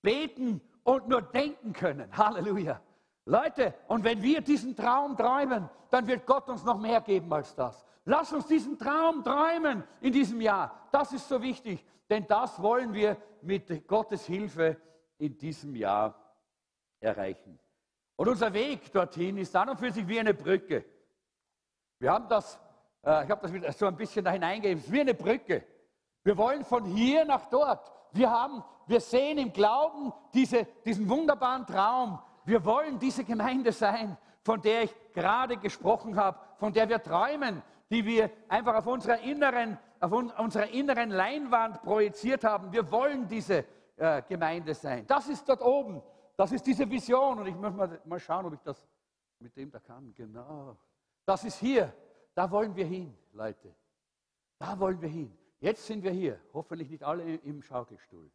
beten 0.00 0.60
und 0.82 1.08
nur 1.08 1.22
denken 1.22 1.72
können. 1.72 2.16
Halleluja. 2.16 2.80
Leute, 3.26 3.74
und 3.88 4.04
wenn 4.04 4.22
wir 4.22 4.40
diesen 4.40 4.76
Traum 4.76 5.16
träumen, 5.16 5.68
dann 5.90 6.06
wird 6.06 6.26
Gott 6.26 6.48
uns 6.48 6.64
noch 6.64 6.78
mehr 6.78 7.00
geben 7.00 7.32
als 7.32 7.54
das. 7.54 7.84
Lass 8.04 8.32
uns 8.32 8.46
diesen 8.46 8.78
Traum 8.78 9.24
träumen 9.24 9.82
in 10.00 10.12
diesem 10.12 10.40
Jahr. 10.40 10.88
Das 10.92 11.12
ist 11.12 11.28
so 11.28 11.40
wichtig. 11.40 11.84
Denn 12.10 12.26
das 12.26 12.60
wollen 12.60 12.92
wir 12.92 13.16
mit 13.40 13.88
Gottes 13.88 14.26
Hilfe 14.26 14.76
in 15.18 15.38
diesem 15.38 15.74
Jahr 15.74 16.14
erreichen. 17.00 17.58
Und 18.16 18.28
unser 18.28 18.52
Weg 18.52 18.92
dorthin 18.92 19.38
ist 19.38 19.56
an 19.56 19.70
und 19.70 19.80
für 19.80 19.90
sich 19.90 20.06
wie 20.06 20.20
eine 20.20 20.34
Brücke. 20.34 20.84
Wir 21.98 22.12
haben 22.12 22.28
das, 22.28 22.58
äh, 23.02 23.24
ich 23.24 23.30
habe 23.30 23.40
das 23.40 23.52
wieder 23.52 23.72
so 23.72 23.86
ein 23.86 23.96
bisschen 23.96 24.24
da 24.24 24.30
hineingegeben, 24.30 24.84
wie 24.92 25.00
eine 25.00 25.14
Brücke. 25.14 25.64
Wir 26.22 26.36
wollen 26.36 26.64
von 26.64 26.84
hier 26.84 27.24
nach 27.24 27.46
dort. 27.46 27.90
Wir, 28.12 28.30
haben, 28.30 28.62
wir 28.86 29.00
sehen 29.00 29.38
im 29.38 29.52
Glauben 29.52 30.12
diese, 30.32 30.66
diesen 30.84 31.08
wunderbaren 31.08 31.66
Traum. 31.66 32.18
Wir 32.44 32.64
wollen 32.64 32.98
diese 32.98 33.24
Gemeinde 33.24 33.72
sein, 33.72 34.16
von 34.42 34.60
der 34.60 34.84
ich 34.84 34.94
gerade 35.12 35.56
gesprochen 35.56 36.16
habe, 36.16 36.38
von 36.58 36.72
der 36.72 36.88
wir 36.88 37.02
träumen, 37.02 37.62
die 37.90 38.04
wir 38.04 38.30
einfach 38.48 38.74
auf 38.74 38.86
unserer 38.86 39.20
inneren 39.20 39.78
auf 40.04 40.12
unserer 40.12 40.68
inneren 40.68 41.10
Leinwand 41.10 41.82
projiziert 41.82 42.44
haben. 42.44 42.70
Wir 42.72 42.90
wollen 42.90 43.26
diese 43.26 43.64
äh, 43.96 44.22
Gemeinde 44.28 44.74
sein. 44.74 45.06
Das 45.06 45.28
ist 45.28 45.48
dort 45.48 45.62
oben. 45.62 46.02
Das 46.36 46.52
ist 46.52 46.66
diese 46.66 46.88
Vision. 46.88 47.38
Und 47.38 47.46
ich 47.46 47.54
muss 47.54 47.72
mal, 47.72 48.00
mal 48.04 48.20
schauen, 48.20 48.44
ob 48.46 48.52
ich 48.52 48.60
das 48.60 48.86
mit 49.38 49.56
dem 49.56 49.70
da 49.70 49.78
kann. 49.78 50.12
Genau. 50.14 50.76
Das 51.24 51.44
ist 51.44 51.58
hier. 51.58 51.92
Da 52.34 52.50
wollen 52.50 52.74
wir 52.76 52.84
hin, 52.84 53.16
Leute. 53.32 53.74
Da 54.58 54.78
wollen 54.78 55.00
wir 55.00 55.08
hin. 55.08 55.36
Jetzt 55.60 55.86
sind 55.86 56.02
wir 56.02 56.10
hier. 56.10 56.38
Hoffentlich 56.52 56.90
nicht 56.90 57.02
alle 57.02 57.36
im 57.36 57.62
Schaukelstuhl. 57.62 58.30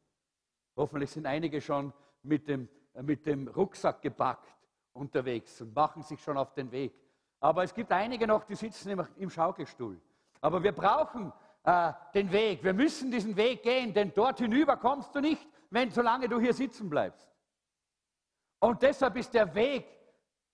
Hoffentlich 0.75 1.11
sind 1.11 1.25
einige 1.25 1.61
schon 1.61 1.93
mit 2.23 2.47
dem, 2.47 2.67
mit 3.01 3.25
dem 3.25 3.47
Rucksack 3.47 4.01
gepackt 4.01 4.55
unterwegs 4.93 5.61
und 5.61 5.75
machen 5.75 6.03
sich 6.03 6.21
schon 6.21 6.37
auf 6.37 6.53
den 6.53 6.71
Weg. 6.71 6.93
Aber 7.39 7.63
es 7.63 7.73
gibt 7.73 7.91
einige 7.91 8.27
noch, 8.27 8.43
die 8.43 8.55
sitzen 8.55 8.89
im, 8.89 9.07
im 9.17 9.29
Schaukelstuhl. 9.29 9.99
Aber 10.41 10.61
wir 10.61 10.73
brauchen 10.73 11.31
äh, 11.63 11.93
den 12.13 12.31
Weg. 12.31 12.63
Wir 12.63 12.73
müssen 12.73 13.11
diesen 13.11 13.35
Weg 13.35 13.63
gehen, 13.63 13.93
denn 13.93 14.11
dort 14.13 14.39
hinüber 14.39 14.77
kommst 14.77 15.15
du 15.15 15.21
nicht, 15.21 15.47
wenn 15.69 15.91
solange 15.91 16.27
du 16.27 16.39
hier 16.39 16.53
sitzen 16.53 16.89
bleibst. 16.89 17.27
Und 18.59 18.81
deshalb 18.81 19.15
ist 19.15 19.33
der 19.33 19.53
Weg, 19.55 19.85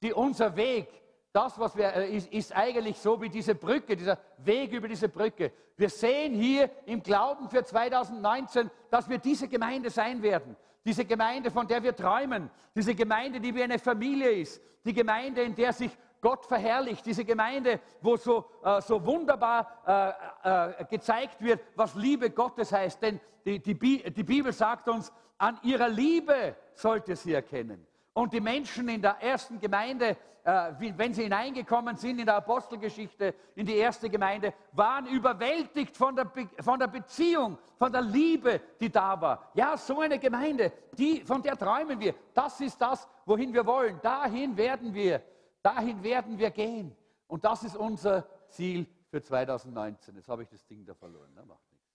die, 0.02 0.14
unser 0.14 0.56
Weg, 0.56 0.90
das, 1.32 1.58
was 1.60 1.76
wir, 1.76 1.94
äh, 1.94 2.16
ist, 2.16 2.32
ist 2.32 2.56
eigentlich 2.56 3.00
so 3.00 3.20
wie 3.22 3.30
diese 3.30 3.56
Brücke, 3.56 3.96
dieser 3.96 4.20
Weg 4.38 4.72
über 4.72 4.88
diese 4.88 5.10
Brücke. 5.10 5.52
Wir 5.76 5.90
sehen 5.90 6.34
hier 6.34 6.70
im 6.86 7.02
Glauben 7.02 7.50
für 7.50 7.64
2019, 7.64 8.70
dass 8.90 9.10
wir 9.10 9.18
diese 9.18 9.48
Gemeinde 9.48 9.90
sein 9.90 10.22
werden. 10.22 10.56
Diese 10.86 11.04
Gemeinde, 11.04 11.50
von 11.50 11.68
der 11.68 11.82
wir 11.82 11.96
träumen. 11.96 12.50
Diese 12.76 12.94
Gemeinde, 12.94 13.40
die 13.40 13.54
wie 13.54 13.64
eine 13.64 13.80
Familie 13.80 14.30
ist. 14.32 14.62
Die 14.86 14.94
Gemeinde, 14.94 15.42
in 15.42 15.56
der 15.56 15.74
sich 15.74 15.92
Gott 16.22 16.46
verherrlicht, 16.46 17.06
diese 17.06 17.26
Gemeinde, 17.26 17.80
wo 18.02 18.16
so, 18.18 18.46
äh, 18.64 18.82
so 18.82 19.04
wunderbar 19.04 20.16
äh, 20.44 20.82
äh, 20.82 20.86
gezeigt 20.86 21.42
wird, 21.42 21.60
was 21.76 21.96
Liebe 21.96 22.30
Gottes 22.30 22.72
heißt. 22.72 23.02
Denn 23.02 23.20
die, 23.46 23.60
die, 23.60 23.74
die 24.12 24.24
Bibel 24.24 24.54
sagt 24.54 24.88
uns, 24.88 25.12
an 25.38 25.60
ihrer 25.64 25.90
Liebe 25.90 26.56
sollt 26.74 27.08
ihr 27.10 27.16
sie 27.16 27.34
erkennen. 27.34 27.86
Und 28.16 28.32
die 28.32 28.40
Menschen 28.40 28.88
in 28.88 29.02
der 29.02 29.22
ersten 29.22 29.60
Gemeinde, 29.60 30.16
äh, 30.46 30.72
wenn 30.96 31.14
sie 31.14 31.24
hineingekommen 31.24 31.98
sind 31.98 32.18
in 32.18 32.26
der 32.26 32.38
Apostelgeschichte, 32.38 33.36
in 33.56 33.66
die 33.66 33.76
erste 33.76 34.10
Gemeinde, 34.10 34.54
waren 34.72 35.06
überwältigt 35.08 35.98
von 35.98 36.16
der, 36.16 36.24
Be 36.24 36.48
von 36.62 36.80
der 36.80 36.88
Beziehung, 36.88 37.58
von 37.78 37.92
der 37.92 38.02
Liebe, 38.02 38.62
die 38.80 38.90
da 38.90 39.20
war. 39.20 39.52
Ja, 39.54 39.76
so 39.76 40.00
eine 40.00 40.18
Gemeinde, 40.18 40.72
die, 40.98 41.26
von 41.26 41.42
der 41.42 41.58
träumen 41.58 42.00
wir. 42.00 42.16
Das 42.34 42.62
ist 42.62 42.80
das, 42.80 43.06
wohin 43.26 43.54
wir 43.54 43.66
wollen. 43.66 44.00
Dahin 44.02 44.56
werden 44.56 44.94
wir, 44.94 45.22
dahin 45.62 46.02
werden 46.02 46.38
wir 46.38 46.52
gehen. 46.52 46.96
Und 47.28 47.44
das 47.44 47.66
ist 47.66 47.76
unser 47.76 48.26
Ziel 48.48 48.88
für 49.10 49.22
2019. 49.22 50.16
Jetzt 50.16 50.30
habe 50.30 50.44
ich 50.44 50.48
das 50.48 50.66
Ding 50.66 50.86
da 50.86 50.94
verloren. 50.94 51.34
Ne? 51.34 51.44
Macht 51.46 51.70
nichts. 51.70 51.92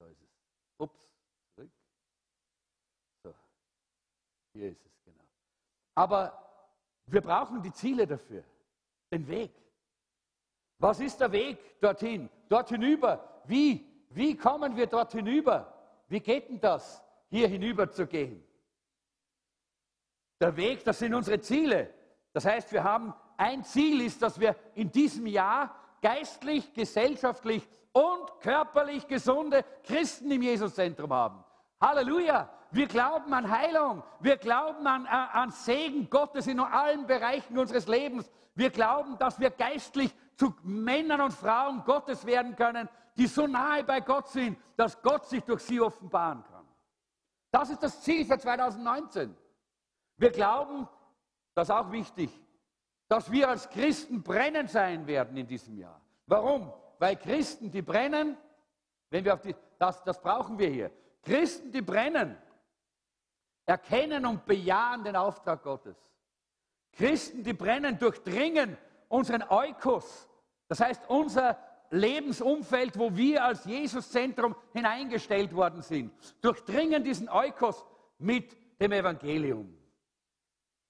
So 0.00 0.06
ist 0.06 0.22
es. 0.22 0.28
Ups, 0.78 1.14
zurück. 1.54 1.70
So, 3.22 3.32
hier 4.52 4.70
ist 4.70 4.84
es. 4.84 4.95
Aber 5.96 6.38
wir 7.06 7.22
brauchen 7.22 7.62
die 7.62 7.72
Ziele 7.72 8.06
dafür, 8.06 8.44
den 9.10 9.26
Weg. 9.26 9.50
Was 10.78 11.00
ist 11.00 11.18
der 11.20 11.32
Weg 11.32 11.80
dorthin, 11.80 12.28
dort 12.48 12.68
hinüber? 12.68 13.42
Wie, 13.46 13.84
wie 14.10 14.36
kommen 14.36 14.76
wir 14.76 14.86
dort 14.86 15.12
hinüber? 15.12 15.72
Wie 16.08 16.20
geht 16.20 16.48
denn 16.48 16.60
das, 16.60 17.02
hier 17.30 17.48
hinüber 17.48 17.90
zu 17.90 18.06
gehen? 18.06 18.44
Der 20.38 20.54
Weg, 20.54 20.84
das 20.84 20.98
sind 20.98 21.14
unsere 21.14 21.40
Ziele. 21.40 21.92
Das 22.34 22.44
heißt, 22.44 22.70
wir 22.72 22.84
haben 22.84 23.14
ein 23.38 23.64
Ziel, 23.64 24.02
ist, 24.02 24.20
dass 24.20 24.38
wir 24.38 24.54
in 24.74 24.90
diesem 24.90 25.26
Jahr 25.26 25.74
geistlich, 26.02 26.74
gesellschaftlich 26.74 27.66
und 27.92 28.40
körperlich 28.40 29.06
gesunde 29.06 29.64
Christen 29.84 30.30
im 30.30 30.42
Jesuszentrum 30.42 31.10
haben. 31.10 31.42
Halleluja! 31.80 32.50
Wir 32.70 32.86
glauben 32.86 33.32
an 33.32 33.50
Heilung. 33.50 34.02
Wir 34.20 34.36
glauben 34.36 34.86
an, 34.86 35.06
an 35.06 35.50
Segen 35.50 36.10
Gottes 36.10 36.46
in 36.46 36.60
allen 36.60 37.06
Bereichen 37.06 37.58
unseres 37.58 37.86
Lebens. 37.86 38.30
Wir 38.54 38.70
glauben, 38.70 39.18
dass 39.18 39.38
wir 39.38 39.50
geistlich 39.50 40.14
zu 40.34 40.54
Männern 40.62 41.20
und 41.20 41.32
Frauen 41.32 41.84
Gottes 41.84 42.26
werden 42.26 42.56
können, 42.56 42.88
die 43.16 43.26
so 43.26 43.46
nahe 43.46 43.84
bei 43.84 44.00
Gott 44.00 44.28
sind, 44.28 44.58
dass 44.76 45.00
Gott 45.02 45.26
sich 45.26 45.42
durch 45.44 45.62
sie 45.62 45.80
offenbaren 45.80 46.44
kann. 46.44 46.66
Das 47.50 47.70
ist 47.70 47.82
das 47.82 48.02
Ziel 48.02 48.24
für 48.24 48.38
2019. 48.38 49.34
Wir 50.18 50.30
glauben, 50.30 50.88
das 51.54 51.68
ist 51.68 51.74
auch 51.74 51.90
wichtig, 51.90 52.30
dass 53.08 53.30
wir 53.30 53.48
als 53.48 53.70
Christen 53.70 54.22
brennend 54.22 54.70
sein 54.70 55.06
werden 55.06 55.36
in 55.36 55.46
diesem 55.46 55.78
Jahr. 55.78 56.00
Warum? 56.26 56.72
Weil 56.98 57.16
Christen, 57.16 57.70
die 57.70 57.82
brennen, 57.82 58.36
wenn 59.10 59.24
wir 59.24 59.34
auf 59.34 59.40
die, 59.40 59.54
das, 59.78 60.02
das 60.04 60.20
brauchen 60.20 60.58
wir 60.58 60.68
hier. 60.68 60.90
Christen, 61.22 61.70
die 61.72 61.82
brennen, 61.82 62.36
erkennen 63.66 64.24
und 64.24 64.46
bejahen 64.46 65.04
den 65.04 65.16
Auftrag 65.16 65.62
Gottes. 65.62 65.96
Christen, 66.92 67.42
die 67.42 67.52
brennen, 67.52 67.98
durchdringen 67.98 68.78
unseren 69.08 69.42
Eukos, 69.42 70.28
das 70.68 70.80
heißt 70.80 71.02
unser 71.08 71.58
Lebensumfeld, 71.90 72.98
wo 72.98 73.14
wir 73.16 73.44
als 73.44 73.64
Jesuszentrum 73.64 74.56
hineingestellt 74.72 75.54
worden 75.54 75.82
sind, 75.82 76.12
durchdringen 76.40 77.04
diesen 77.04 77.28
Eukos 77.28 77.84
mit 78.18 78.56
dem 78.80 78.92
Evangelium. 78.92 79.76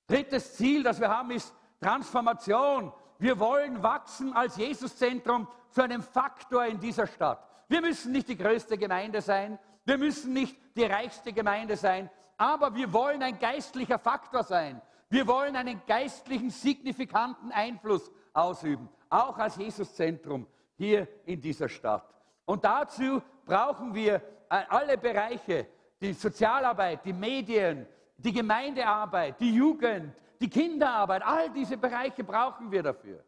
Drittes 0.07 0.55
Ziel, 0.55 0.83
das 0.83 1.01
wir 1.01 1.09
haben, 1.09 1.33
ist 1.33 1.53
Transformation. 1.81 2.93
Wir 3.19 3.39
wollen 3.39 3.83
wachsen 3.83 4.33
als 4.33 4.57
Jesuszentrum 4.57 5.49
zu 5.71 5.83
einem 5.83 6.03
Faktor 6.03 6.65
in 6.65 6.79
dieser 6.79 7.07
Stadt. 7.07 7.43
Wir 7.69 7.81
müssen 7.81 8.13
nicht 8.13 8.29
die 8.29 8.37
größte 8.37 8.79
Gemeinde 8.79 9.21
sein, 9.21 9.59
wir 9.85 9.99
müssen 9.99 10.33
nicht 10.33 10.57
die 10.77 10.85
reichste 10.85 11.33
Gemeinde 11.33 11.77
sein, 11.77 12.11
aber 12.37 12.75
wir 12.75 12.93
wollen 12.93 13.23
ein 13.23 13.39
geistlicher 13.39 13.99
Faktor 13.99 14.43
sein. 14.43 14.81
Wir 15.09 15.27
wollen 15.27 15.57
einen 15.57 15.81
geistlichen, 15.87 16.51
signifikanten 16.51 17.53
Einfluss 17.53 18.11
ausüben, 18.33 18.89
auch 19.09 19.39
als 19.39 19.57
Jesuszentrum 19.57 20.47
hier 20.77 21.09
in 21.25 21.41
dieser 21.41 21.69
Stadt. 21.69 22.13
Und 22.45 22.65
dazu 22.65 23.23
brauchen 23.45 23.95
wir 23.95 24.17
äh, 24.51 24.63
alle 24.69 24.99
Bereiche, 24.99 25.67
die 26.01 26.13
Sozialarbeit, 26.13 27.05
die 27.05 27.13
Medien, 27.13 27.87
die 28.17 28.33
Gemeindearbeit, 28.33 29.41
die 29.41 29.55
Jugend, 29.55 30.15
die 30.41 30.51
Kinderarbeit, 30.51 31.23
all 31.25 31.51
diese 31.51 31.77
Bereiche 31.77 32.23
brauchen 32.23 32.71
wir 32.71 32.83
dafür. 32.83 33.25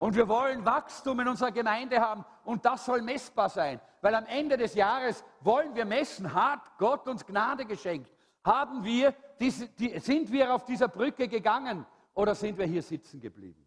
Und 0.00 0.16
wir 0.16 0.28
wollen 0.28 0.64
Wachstum 0.64 1.20
in 1.20 1.28
unserer 1.28 1.52
Gemeinde 1.52 2.00
haben 2.00 2.24
und 2.44 2.64
das 2.64 2.86
soll 2.86 3.02
messbar 3.02 3.50
sein, 3.50 3.78
weil 4.00 4.14
am 4.14 4.24
Ende 4.24 4.56
des 4.56 4.74
Jahres 4.74 5.22
wollen 5.40 5.74
wir 5.74 5.84
messen, 5.84 6.32
hat 6.32 6.78
Gott 6.78 7.06
uns 7.06 7.26
Gnade 7.26 7.66
geschenkt? 7.66 8.10
Haben 8.42 8.82
wir 8.82 9.14
diese, 9.38 9.68
die, 9.68 9.98
sind 9.98 10.32
wir 10.32 10.54
auf 10.54 10.64
dieser 10.64 10.88
Brücke 10.88 11.28
gegangen 11.28 11.84
oder 12.14 12.34
sind 12.34 12.56
wir 12.56 12.64
hier 12.64 12.82
sitzen 12.82 13.20
geblieben? 13.20 13.62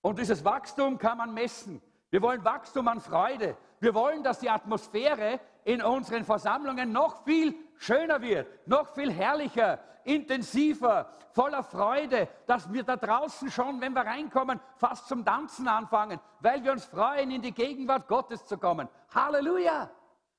Und 0.00 0.18
dieses 0.18 0.44
Wachstum 0.44 0.98
kann 0.98 1.18
man 1.18 1.32
messen. 1.32 1.80
Wir 2.10 2.20
wollen 2.20 2.44
Wachstum 2.44 2.88
an 2.88 3.00
Freude. 3.00 3.56
Wir 3.78 3.94
wollen, 3.94 4.24
dass 4.24 4.40
die 4.40 4.50
Atmosphäre 4.50 5.38
in 5.62 5.82
unseren 5.82 6.24
Versammlungen 6.24 6.90
noch 6.90 7.22
viel 7.22 7.54
schöner 7.80 8.20
wird, 8.20 8.46
noch 8.68 8.86
viel 8.88 9.10
herrlicher, 9.10 9.78
intensiver, 10.04 11.10
voller 11.32 11.62
Freude, 11.62 12.28
dass 12.46 12.70
wir 12.72 12.82
da 12.82 12.96
draußen 12.96 13.50
schon, 13.50 13.80
wenn 13.80 13.94
wir 13.94 14.02
reinkommen, 14.02 14.60
fast 14.76 15.08
zum 15.08 15.24
Tanzen 15.24 15.66
anfangen, 15.66 16.20
weil 16.40 16.62
wir 16.62 16.72
uns 16.72 16.84
freuen, 16.84 17.30
in 17.30 17.42
die 17.42 17.52
Gegenwart 17.52 18.06
Gottes 18.06 18.44
zu 18.44 18.58
kommen. 18.58 18.88
Halleluja! 19.14 19.90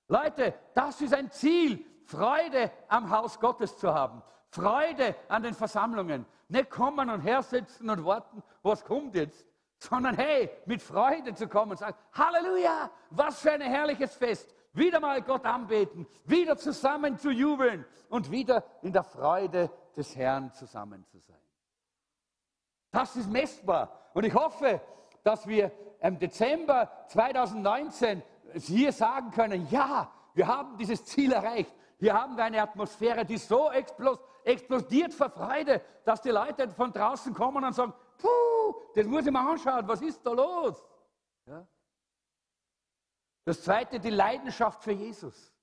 Leute, 0.07 0.53
das 0.75 1.01
ist 1.01 1.13
ein 1.13 1.31
Ziel, 1.31 1.83
Freude 2.05 2.71
am 2.87 3.09
Haus 3.09 3.39
Gottes 3.39 3.77
zu 3.77 3.93
haben, 3.93 4.21
Freude 4.49 5.15
an 5.27 5.41
den 5.41 5.53
Versammlungen. 5.53 6.25
Nicht 6.47 6.69
kommen 6.69 7.09
und 7.09 7.21
hersitzen 7.21 7.89
und 7.89 8.05
warten, 8.05 8.43
was 8.61 8.83
kommt 8.83 9.15
jetzt, 9.15 9.47
sondern 9.79 10.15
hey, 10.15 10.49
mit 10.65 10.81
Freude 10.81 11.33
zu 11.33 11.47
kommen 11.47 11.71
und 11.71 11.77
sagen, 11.77 11.97
Halleluja, 12.13 12.91
was 13.09 13.39
für 13.39 13.53
ein 13.53 13.61
herrliches 13.61 14.13
Fest 14.15 14.53
wieder 14.73 14.99
mal 14.99 15.21
Gott 15.21 15.45
anbeten, 15.45 16.07
wieder 16.25 16.57
zusammen 16.57 17.17
zu 17.17 17.29
jubeln 17.29 17.85
und 18.09 18.31
wieder 18.31 18.63
in 18.81 18.93
der 18.93 19.03
Freude 19.03 19.69
des 19.95 20.15
Herrn 20.15 20.51
zusammen 20.53 21.05
zu 21.05 21.19
sein. 21.19 21.37
Das 22.91 23.15
ist 23.15 23.29
messbar. 23.29 24.09
Und 24.13 24.25
ich 24.25 24.33
hoffe, 24.33 24.81
dass 25.23 25.47
wir 25.47 25.71
im 25.99 26.19
Dezember 26.19 26.91
2019 27.07 28.21
hier 28.53 28.91
sagen 28.91 29.31
können, 29.31 29.67
ja, 29.69 30.11
wir 30.33 30.47
haben 30.47 30.77
dieses 30.77 31.05
Ziel 31.05 31.31
erreicht. 31.31 31.73
Hier 31.99 32.13
haben 32.13 32.35
wir 32.35 32.43
eine 32.43 32.61
Atmosphäre, 32.61 33.25
die 33.25 33.37
so 33.37 33.69
explodiert 34.43 35.13
vor 35.13 35.29
Freude, 35.29 35.81
dass 36.03 36.21
die 36.21 36.31
Leute 36.31 36.69
von 36.69 36.91
draußen 36.91 37.33
kommen 37.33 37.63
und 37.63 37.73
sagen, 37.73 37.93
puh, 38.17 38.75
das 38.95 39.05
muss 39.05 39.25
ich 39.25 39.31
mir 39.31 39.39
anschauen, 39.39 39.87
was 39.87 40.01
ist 40.01 40.25
da 40.25 40.31
los? 40.31 40.83
Ja? 41.45 41.65
Das 43.43 43.63
zweite, 43.63 43.99
die 43.99 44.09
Leidenschaft 44.09 44.83
für 44.83 44.91
Jesus. 44.91 45.53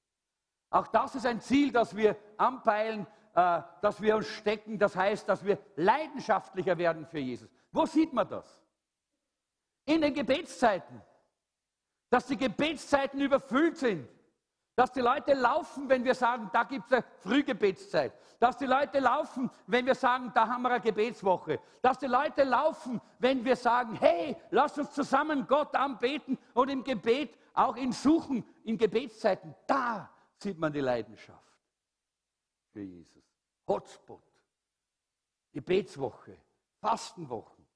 Auch 0.70 0.88
das 0.88 1.14
ist 1.14 1.26
ein 1.26 1.40
Ziel, 1.40 1.72
das 1.72 1.96
wir 1.96 2.16
anpeilen, 2.36 3.06
äh, 3.34 3.62
dass 3.80 4.00
wir 4.00 4.16
uns 4.16 4.26
stecken. 4.26 4.78
Das 4.78 4.96
heißt, 4.96 5.28
dass 5.28 5.44
wir 5.44 5.58
leidenschaftlicher 5.76 6.76
werden 6.76 7.06
für 7.06 7.18
Jesus. 7.18 7.48
Wo 7.72 7.86
sieht 7.86 8.12
man 8.12 8.28
das? 8.28 8.62
In 9.84 10.02
den 10.02 10.12
Gebetszeiten. 10.12 11.00
Dass 12.10 12.26
die 12.26 12.36
Gebetszeiten 12.36 13.20
überfüllt 13.20 13.78
sind. 13.78 14.08
Dass 14.78 14.92
die 14.92 15.00
Leute 15.00 15.34
laufen, 15.34 15.88
wenn 15.88 16.04
wir 16.04 16.14
sagen, 16.14 16.48
da 16.52 16.62
gibt 16.62 16.86
es 16.86 16.92
eine 16.92 17.04
Frühgebetszeit. 17.18 18.12
Dass 18.38 18.56
die 18.58 18.64
Leute 18.64 19.00
laufen, 19.00 19.50
wenn 19.66 19.84
wir 19.84 19.96
sagen, 19.96 20.30
da 20.32 20.46
haben 20.46 20.62
wir 20.62 20.70
eine 20.70 20.80
Gebetswoche. 20.80 21.58
Dass 21.82 21.98
die 21.98 22.06
Leute 22.06 22.44
laufen, 22.44 23.00
wenn 23.18 23.44
wir 23.44 23.56
sagen, 23.56 23.96
hey, 23.96 24.36
lass 24.52 24.78
uns 24.78 24.92
zusammen 24.92 25.48
Gott 25.48 25.74
anbeten 25.74 26.38
und 26.54 26.68
im 26.68 26.84
Gebet 26.84 27.36
auch 27.54 27.74
in 27.74 27.90
Suchen, 27.90 28.44
in 28.62 28.78
Gebetszeiten, 28.78 29.52
da 29.66 30.08
sieht 30.36 30.60
man 30.60 30.72
die 30.72 30.78
Leidenschaft 30.78 31.58
für 32.70 32.82
Jesus. 32.82 33.24
Hotspot, 33.66 34.22
Gebetswoche, 35.50 36.38
Fastenwochen. 36.80 37.66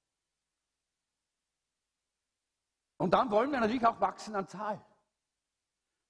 Und 2.99 3.13
dann 3.13 3.29
wollen 3.29 3.51
wir 3.51 3.59
natürlich 3.59 3.85
auch 3.85 4.01
wachsen 4.01 4.37
an 4.37 4.47
Zahl. 4.47 4.81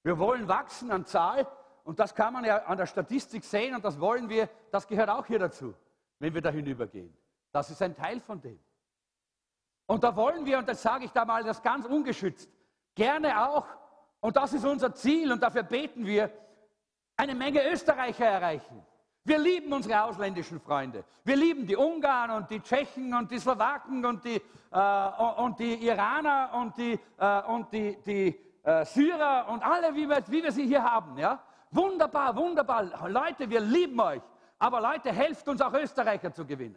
Wir 0.02 0.18
wollen 0.18 0.48
wachsen 0.48 0.90
an 0.90 1.06
Zahl 1.06 1.46
und 1.84 1.98
das 1.98 2.14
kann 2.14 2.32
man 2.32 2.44
ja 2.44 2.64
an 2.64 2.76
der 2.76 2.86
Statistik 2.86 3.44
sehen 3.44 3.74
und 3.74 3.84
das 3.84 4.00
wollen 4.00 4.28
wir, 4.28 4.48
das 4.70 4.86
gehört 4.86 5.10
auch 5.10 5.26
hier 5.26 5.38
dazu, 5.38 5.74
wenn 6.18 6.34
wir 6.34 6.40
da 6.40 6.50
hinübergehen. 6.50 7.16
Das 7.52 7.70
ist 7.70 7.82
ein 7.82 7.94
Teil 7.94 8.20
von 8.20 8.40
dem. 8.40 8.58
Und 9.86 10.04
da 10.04 10.14
wollen 10.16 10.46
wir, 10.46 10.58
und 10.58 10.68
das 10.68 10.82
sage 10.82 11.04
ich 11.04 11.12
da 11.12 11.24
mal 11.24 11.44
das 11.44 11.62
ganz 11.62 11.84
ungeschützt, 11.86 12.50
gerne 12.94 13.48
auch, 13.48 13.66
und 14.20 14.36
das 14.36 14.52
ist 14.52 14.64
unser 14.64 14.94
Ziel 14.94 15.32
und 15.32 15.42
dafür 15.42 15.64
beten 15.64 16.06
wir, 16.06 16.30
eine 17.16 17.34
Menge 17.34 17.68
Österreicher 17.70 18.24
erreichen. 18.24 18.84
Wir 19.24 19.38
lieben 19.38 19.72
unsere 19.72 20.02
ausländischen 20.02 20.60
Freunde. 20.60 21.04
Wir 21.24 21.36
lieben 21.36 21.66
die 21.66 21.76
Ungarn 21.76 22.30
und 22.30 22.50
die 22.50 22.60
Tschechen 22.60 23.14
und 23.14 23.30
die 23.30 23.38
Slowaken 23.38 24.04
und 24.04 24.24
die, 24.24 24.40
äh, 24.72 25.32
und 25.36 25.58
die 25.60 25.86
Iraner 25.86 26.50
und 26.54 26.76
die, 26.76 26.98
äh, 27.18 27.42
und 27.42 27.72
die, 27.72 27.98
die 28.04 28.51
äh, 28.62 28.84
Syrer 28.84 29.48
und 29.48 29.62
alle, 29.62 29.94
wie 29.94 30.08
wir, 30.08 30.22
wie 30.28 30.42
wir 30.42 30.52
sie 30.52 30.66
hier 30.66 30.82
haben. 30.82 31.16
Ja? 31.18 31.42
Wunderbar, 31.70 32.36
wunderbar. 32.36 33.08
Leute, 33.08 33.48
wir 33.48 33.60
lieben 33.60 33.98
euch. 34.00 34.22
Aber 34.58 34.80
Leute, 34.80 35.12
helft 35.12 35.48
uns 35.48 35.60
auch 35.60 35.72
Österreicher 35.72 36.32
zu 36.32 36.46
gewinnen. 36.46 36.76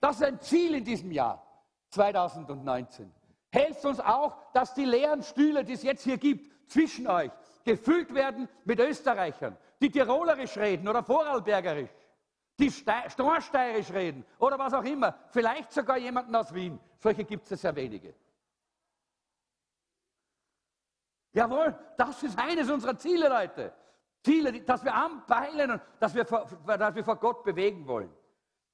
Das 0.00 0.16
ist 0.16 0.24
ein 0.24 0.40
Ziel 0.40 0.74
in 0.74 0.84
diesem 0.84 1.12
Jahr 1.12 1.46
2019. 1.90 3.12
Helft 3.52 3.84
uns 3.84 4.00
auch, 4.00 4.36
dass 4.52 4.74
die 4.74 4.84
leeren 4.84 5.22
Stühle, 5.22 5.64
die 5.64 5.74
es 5.74 5.82
jetzt 5.82 6.02
hier 6.02 6.16
gibt, 6.16 6.70
zwischen 6.70 7.06
euch 7.06 7.30
gefüllt 7.64 8.12
werden 8.14 8.48
mit 8.64 8.80
Österreichern, 8.80 9.56
die 9.80 9.90
tirolerisch 9.90 10.56
reden 10.56 10.88
oder 10.88 11.02
vorarlbergerisch, 11.02 11.90
die 12.58 12.70
storsteirisch 12.70 13.92
reden 13.92 14.24
oder 14.38 14.58
was 14.58 14.74
auch 14.74 14.84
immer. 14.84 15.14
Vielleicht 15.30 15.70
sogar 15.70 15.98
jemanden 15.98 16.34
aus 16.34 16.52
Wien. 16.52 16.80
Solche 16.98 17.24
gibt 17.24 17.50
es 17.50 17.60
sehr 17.60 17.76
wenige. 17.76 18.14
Jawohl, 21.32 21.74
das 21.96 22.22
ist 22.22 22.38
eines 22.38 22.70
unserer 22.70 22.96
Ziele, 22.96 23.28
Leute. 23.28 23.72
Ziele, 24.22 24.60
dass 24.62 24.84
wir 24.84 24.94
anpeilen 24.94 25.72
und 25.72 25.82
dass 25.98 26.14
wir, 26.14 26.24
vor, 26.24 26.46
dass 26.66 26.94
wir 26.94 27.04
vor 27.04 27.16
Gott 27.16 27.42
bewegen 27.42 27.86
wollen. 27.86 28.12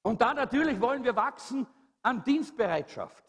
Und 0.01 0.21
dann 0.21 0.35
natürlich 0.35 0.79
wollen 0.79 1.03
wir 1.03 1.15
wachsen 1.15 1.65
an 2.01 2.23
Dienstbereitschaft. 2.23 3.23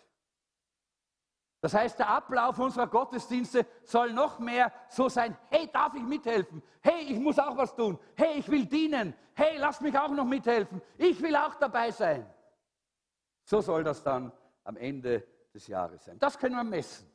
Das 1.62 1.74
heißt, 1.74 1.98
der 1.98 2.08
Ablauf 2.08 2.58
unserer 2.58 2.86
Gottesdienste 2.86 3.66
soll 3.84 4.12
noch 4.12 4.38
mehr 4.38 4.72
so 4.88 5.08
sein, 5.08 5.36
hey, 5.50 5.68
darf 5.70 5.94
ich 5.94 6.02
mithelfen? 6.02 6.62
Hey, 6.80 7.02
ich 7.02 7.18
muss 7.18 7.38
auch 7.38 7.56
was 7.56 7.74
tun. 7.76 7.98
Hey, 8.16 8.38
ich 8.38 8.50
will 8.50 8.64
dienen. 8.64 9.14
Hey, 9.34 9.58
lass 9.58 9.80
mich 9.80 9.98
auch 9.98 10.08
noch 10.08 10.24
mithelfen. 10.24 10.80
Ich 10.96 11.20
will 11.20 11.36
auch 11.36 11.54
dabei 11.56 11.90
sein. 11.90 12.26
So 13.44 13.60
soll 13.60 13.84
das 13.84 14.02
dann 14.02 14.32
am 14.64 14.76
Ende 14.76 15.26
des 15.52 15.66
Jahres 15.66 16.04
sein. 16.04 16.18
Das 16.18 16.38
können 16.38 16.56
wir 16.56 16.64
messen. 16.64 17.09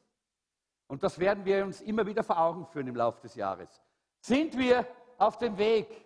Und 0.88 1.04
das 1.04 1.18
werden 1.20 1.46
wir 1.46 1.64
uns 1.66 1.82
immer 1.82 2.06
wieder 2.06 2.24
vor 2.24 2.40
Augen 2.40 2.66
führen 2.66 2.88
im 2.88 2.96
Laufe 2.96 3.22
des 3.22 3.36
Jahres. 3.36 3.82
Sind 4.20 4.58
wir 4.58 4.88
auf 5.18 5.38
dem 5.38 5.58
Weg 5.58 6.06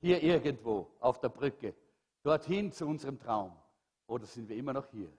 hier 0.00 0.22
irgendwo 0.22 0.88
auf 1.00 1.20
der 1.20 1.28
Brücke, 1.28 1.74
dorthin 2.22 2.72
zu 2.72 2.86
unserem 2.86 3.18
Traum? 3.18 3.52
Oder 4.06 4.26
sind 4.26 4.48
wir 4.48 4.56
immer 4.56 4.72
noch 4.72 4.86
hier? 4.86 5.10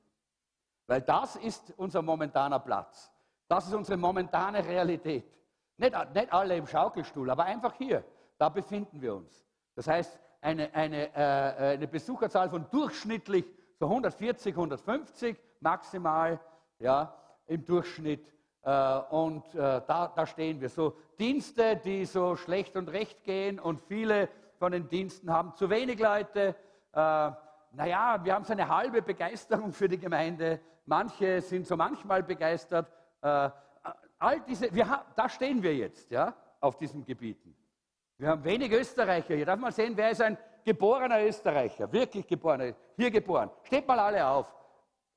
Weil 0.88 1.02
das 1.02 1.36
ist 1.38 1.74
unser 1.78 2.02
momentaner 2.02 2.60
Platz. 2.60 3.12
Das 3.48 3.68
ist 3.68 3.74
unsere 3.74 3.98
momentane 3.98 4.66
Realität. 4.66 5.26
Nicht, 5.78 6.14
nicht 6.14 6.34
alle 6.34 6.58
im 6.58 6.68
Schaukelstuhl, 6.68 7.30
aber 7.30 7.46
einfach 7.46 7.74
hier. 7.74 8.04
Da 8.38 8.50
befinden 8.50 9.02
wir 9.02 9.16
uns. 9.16 9.46
Das 9.76 9.88
heißt, 9.88 10.20
eine, 10.42 10.74
eine, 10.74 11.16
äh, 11.16 11.74
eine 11.74 11.88
Besucherzahl 11.88 12.50
von 12.50 12.70
durchschnittlich 12.70 13.46
so 13.80 13.86
140, 13.86 14.54
150 14.54 15.38
maximal 15.60 16.40
ja, 16.80 17.14
im 17.48 17.66
Durchschnitt. 17.66 18.34
Äh, 18.64 18.98
und 19.10 19.44
äh, 19.56 19.82
da, 19.86 20.12
da 20.16 20.26
stehen 20.26 20.62
wir. 20.62 20.70
So 20.70 20.96
Dienste, 21.20 21.76
die 21.78 22.06
so 22.06 22.36
schlecht 22.36 22.76
und 22.76 22.90
recht 22.90 23.24
gehen 23.24 23.60
und 23.60 23.82
viele 23.82 24.30
von 24.60 24.72
den 24.72 24.88
Diensten 24.88 25.32
haben 25.32 25.54
zu 25.56 25.70
wenig 25.70 26.00
Leute. 26.00 26.56
Äh, 26.94 27.32
naja, 27.76 28.20
wir 28.24 28.34
haben 28.34 28.46
so 28.46 28.54
eine 28.54 28.68
halbe 28.68 29.02
Begeisterung 29.02 29.72
für 29.72 29.90
die 29.90 29.98
Gemeinde 29.98 30.60
manche 30.86 31.42
sind 31.42 31.68
so 31.68 31.76
manchmal 31.76 32.24
begeistert. 32.24 32.92
Äh, 33.22 33.50
all 34.20 34.40
diese, 34.48 34.74
wir, 34.74 35.06
da 35.16 35.30
stehen 35.30 35.62
wir 35.62 35.76
jetzt, 35.76 36.10
ja, 36.12 36.34
auf 36.60 36.78
diesen 36.78 37.06
Gebieten. 37.06 37.56
Wir 38.18 38.30
haben 38.30 38.44
wenig 38.44 38.72
Österreicher 38.72 39.36
hier. 39.36 39.46
Darf 39.46 39.60
man 39.60 39.72
sehen, 39.72 39.94
wer 39.96 40.12
ist 40.12 40.22
ein 40.22 40.38
geborener 40.64 41.24
Österreicher, 41.24 41.92
wirklich 41.92 42.26
geborener, 42.28 42.74
hier 42.96 43.12
geboren. 43.12 43.50
Steht 43.64 43.88
mal 43.88 44.00
alle 44.00 44.26
auf. 44.26 44.54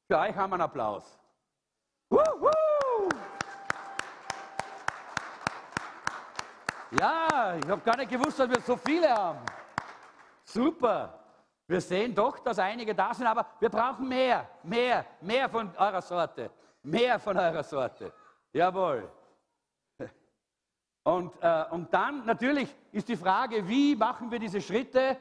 Für 0.09 0.19
euch 0.19 0.35
haben 0.35 0.51
wir 0.51 0.55
einen 0.55 0.63
Applaus. 0.63 1.21
Ja, 6.91 7.57
ich 7.57 7.69
habe 7.69 7.83
gar 7.83 7.97
nicht 7.97 8.11
gewusst, 8.11 8.39
dass 8.39 8.49
wir 8.49 8.61
so 8.61 8.77
viele 8.77 9.09
haben. 9.09 9.41
Super. 10.45 11.19
Wir 11.67 11.81
sehen 11.81 12.15
doch, 12.15 12.39
dass 12.39 12.59
einige 12.59 12.95
da 12.95 13.13
sind, 13.13 13.27
aber 13.27 13.45
wir 13.59 13.69
brauchen 13.69 14.09
mehr, 14.09 14.49
mehr, 14.63 15.05
mehr 15.21 15.49
von 15.49 15.75
eurer 15.77 16.01
Sorte. 16.01 16.51
Mehr 16.83 17.19
von 17.19 17.37
eurer 17.37 17.65
Sorte. 17.65 18.13
Jawohl. 18.53 19.11
Und, 21.03 21.33
äh, 21.41 21.65
und 21.71 21.93
dann 21.93 22.25
natürlich 22.25 22.75
ist 22.93 23.09
die 23.09 23.17
Frage, 23.17 23.67
wie 23.69 23.97
machen 23.97 24.31
wir 24.31 24.39
diese 24.39 24.61
Schritte? 24.61 25.17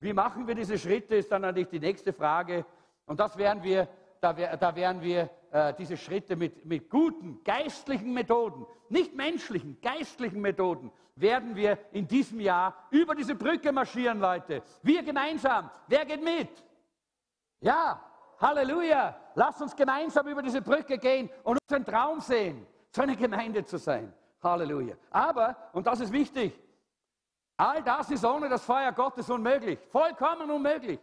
Wie 0.00 0.14
machen 0.14 0.46
wir 0.46 0.54
diese 0.54 0.78
Schritte, 0.78 1.16
ist 1.16 1.30
dann 1.30 1.42
natürlich 1.42 1.68
die 1.68 1.80
nächste 1.80 2.12
Frage. 2.12 2.64
Und 3.04 3.20
das 3.20 3.36
werden 3.36 3.62
wir, 3.62 3.86
da, 4.20 4.32
da 4.32 4.74
werden 4.74 5.02
wir 5.02 5.28
äh, 5.50 5.74
diese 5.74 5.96
Schritte 5.96 6.36
mit, 6.36 6.64
mit 6.64 6.88
guten, 6.88 7.42
geistlichen 7.44 8.12
Methoden, 8.12 8.66
nicht 8.88 9.14
menschlichen, 9.14 9.80
geistlichen 9.80 10.40
Methoden 10.40 10.92
werden 11.16 11.54
wir 11.54 11.78
in 11.92 12.06
diesem 12.06 12.40
Jahr 12.40 12.74
über 12.90 13.14
diese 13.14 13.34
Brücke 13.34 13.72
marschieren, 13.72 14.20
Leute. 14.20 14.62
Wir 14.82 15.02
gemeinsam. 15.02 15.70
Wer 15.86 16.04
geht 16.04 16.22
mit? 16.22 16.48
Ja, 17.60 18.00
Halleluja. 18.40 19.14
Lass 19.34 19.60
uns 19.60 19.76
gemeinsam 19.76 20.26
über 20.28 20.42
diese 20.42 20.62
Brücke 20.62 20.98
gehen 20.98 21.28
und 21.44 21.58
unseren 21.62 21.84
Traum 21.84 22.20
sehen, 22.20 22.66
so 22.90 23.02
eine 23.02 23.16
Gemeinde 23.16 23.64
zu 23.64 23.76
sein. 23.76 24.12
Halleluja. 24.42 24.94
Aber, 25.10 25.56
und 25.72 25.86
das 25.86 26.00
ist 26.00 26.12
wichtig, 26.12 26.58
all 27.56 27.82
das 27.82 28.10
ist 28.10 28.24
ohne 28.24 28.48
das 28.48 28.64
Feuer 28.64 28.92
Gottes 28.92 29.28
unmöglich. 29.28 29.78
Vollkommen 29.90 30.50
unmöglich. 30.50 30.98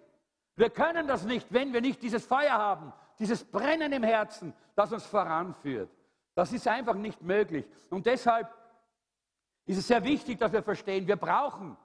Wir 0.55 0.71
können 0.71 1.07
das 1.07 1.23
nicht, 1.23 1.53
wenn 1.53 1.71
wir 1.71 1.81
nicht 1.81 2.01
dieses 2.01 2.25
Feuer 2.25 2.53
haben, 2.53 2.91
dieses 3.19 3.43
Brennen 3.43 3.91
im 3.91 4.03
Herzen, 4.03 4.53
das 4.75 4.91
uns 4.91 5.06
voranführt. 5.06 5.89
Das 6.36 6.51
ist 6.53 6.67
einfach 6.67 6.95
nicht 6.95 7.21
möglich. 7.21 7.65
Und 7.89 8.06
deshalb 8.06 8.47
ist 9.65 9.77
es 9.77 9.88
sehr 9.88 10.03
wichtig, 10.03 10.39
dass 10.39 10.51
wir 10.51 10.63
verstehen, 10.63 11.08
wir 11.08 11.15
brauchen 11.15 11.75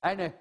eine 0.00 0.32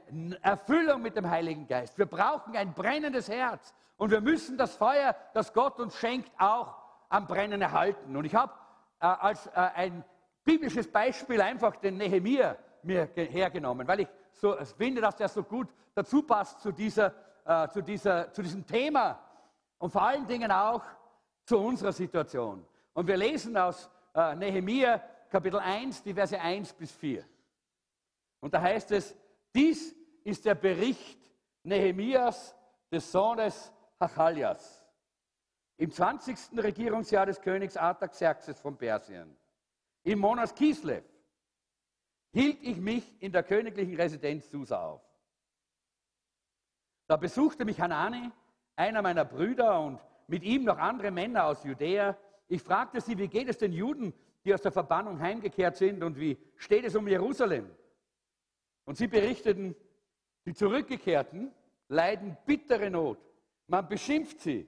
Erfüllung 0.42 1.02
mit 1.02 1.16
dem 1.16 1.30
Heiligen 1.30 1.68
Geist. 1.68 1.98
Wir 1.98 2.06
brauchen 2.06 2.56
ein 2.56 2.74
brennendes 2.74 3.28
Herz. 3.28 3.74
Und 3.98 4.12
wir 4.12 4.22
müssen 4.22 4.58
das 4.58 4.76
Feuer, 4.76 5.16
das 5.34 5.54
Gott 5.54 5.80
uns 5.80 5.96
schenkt, 5.96 6.32
auch 6.38 6.76
am 7.10 7.28
Brennen 7.28 7.62
erhalten. 7.62 8.16
Und 8.16 8.26
ich 8.26 8.36
habe 8.36 8.54
äh, 9.00 9.08
als 9.08 9.48
äh, 9.48 9.52
ein 9.56 10.04
biblisches 10.44 10.90
Beispiel 10.92 11.42
einfach 11.42 11.76
den 11.78 11.98
Nehemiah 11.98 12.58
mir 12.84 13.10
hergenommen, 13.16 13.88
weil 13.88 14.02
ich 14.02 14.08
so 14.32 14.56
finde, 14.78 15.02
dass 15.02 15.16
der 15.16 15.28
so 15.28 15.44
gut 15.44 15.68
dazu 15.94 16.24
passt 16.24 16.62
zu, 16.62 16.72
dieser, 16.72 17.14
äh, 17.44 17.68
zu, 17.70 17.82
dieser, 17.82 18.32
zu 18.32 18.42
diesem 18.42 18.66
Thema 18.66 19.20
und 19.80 19.92
vor 19.92 20.02
allen 20.02 20.28
Dingen 20.28 20.52
auch 20.52 20.84
zu 21.46 21.58
unserer 21.58 21.92
Situation. 21.92 22.66
Und 22.94 23.08
wir 23.08 23.18
lesen 23.18 23.56
aus 23.58 23.90
äh, 24.14 24.36
Nehemiah 24.36 25.02
Kapitel 25.30 25.60
1, 25.60 26.04
die 26.04 26.14
Verse 26.14 26.40
1 26.40 26.74
bis 26.74 26.92
4. 26.92 27.24
Und 28.40 28.54
da 28.54 28.62
heißt 28.62 28.92
es, 28.92 29.16
dies 29.54 29.96
ist 30.24 30.46
der 30.46 30.56
Bericht 30.56 31.20
Nehemias 31.64 32.56
des 32.92 33.12
Sohnes 33.12 33.72
Hachalias 34.00 34.86
im 35.78 35.92
20. 35.92 36.38
Regierungsjahr 36.58 37.26
des 37.26 37.40
Königs 37.40 37.78
Artaxerxes 37.78 38.60
von 38.60 38.78
Persien. 38.78 39.36
Im 40.04 40.20
Monat 40.20 40.56
Kislev 40.56 41.04
hielt 42.32 42.62
ich 42.64 42.78
mich 42.78 43.22
in 43.22 43.32
der 43.32 43.44
königlichen 43.44 43.96
Residenz 43.96 44.50
Susa 44.50 44.82
auf. 44.82 45.02
Da 47.08 47.16
besuchte 47.16 47.64
mich 47.64 47.80
Hanani, 47.80 48.32
einer 48.78 49.02
meiner 49.02 49.26
Brüder, 49.26 49.82
und 49.82 50.00
mit 50.28 50.44
ihm 50.44 50.64
noch 50.64 50.78
andere 50.78 51.12
Männer 51.12 51.46
aus 51.46 51.64
Judäa. 51.64 52.18
Ich 52.48 52.62
fragte 52.62 53.02
sie, 53.02 53.18
wie 53.18 53.28
geht 53.28 53.50
es 53.50 53.58
den 53.58 53.74
Juden, 53.74 54.14
die 54.46 54.54
aus 54.54 54.62
der 54.62 54.72
Verbannung 54.72 55.20
heimgekehrt 55.20 55.76
sind 55.76 56.04
und 56.04 56.18
wie 56.18 56.38
steht 56.56 56.86
es 56.86 56.96
um 56.96 57.08
Jerusalem? 57.08 57.70
Und 58.86 58.98
sie 58.98 59.08
berichteten, 59.08 59.76
die 60.46 60.54
Zurückgekehrten 60.54 61.52
leiden 61.90 62.38
bittere 62.46 62.90
Not. 62.90 63.20
Man 63.68 63.90
beschimpft 63.90 64.40
sie. 64.40 64.66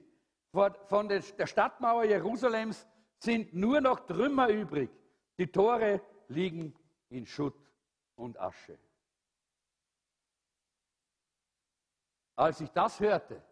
Von 0.52 1.08
der 1.08 1.22
Stadtmauer 1.22 2.04
Jerusalems 2.04 2.86
sind 3.18 3.54
nur 3.54 3.80
noch 3.80 4.00
Trümmer 4.00 4.48
übrig. 4.48 4.90
Die 5.38 5.46
Tore 5.46 6.02
liegen 6.28 6.74
in 7.08 7.24
Schutt 7.24 7.54
und 8.16 8.38
Asche. 8.38 8.78
Als 12.36 12.60
ich 12.60 12.70
das 12.70 13.00
hörte, 13.00 13.42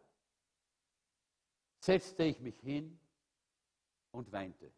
setzte 1.80 2.24
ich 2.24 2.40
mich 2.40 2.58
hin 2.60 2.98
und 4.10 4.30
weinte. 4.32 4.72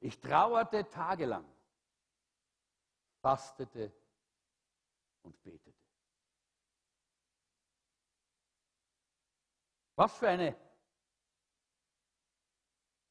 Ich 0.00 0.18
trauerte 0.20 0.88
tagelang, 0.88 1.46
fastete 3.20 3.92
und 5.22 5.40
betete. 5.42 5.72
Was 9.94 10.16
für 10.16 10.28
eine 10.28 10.56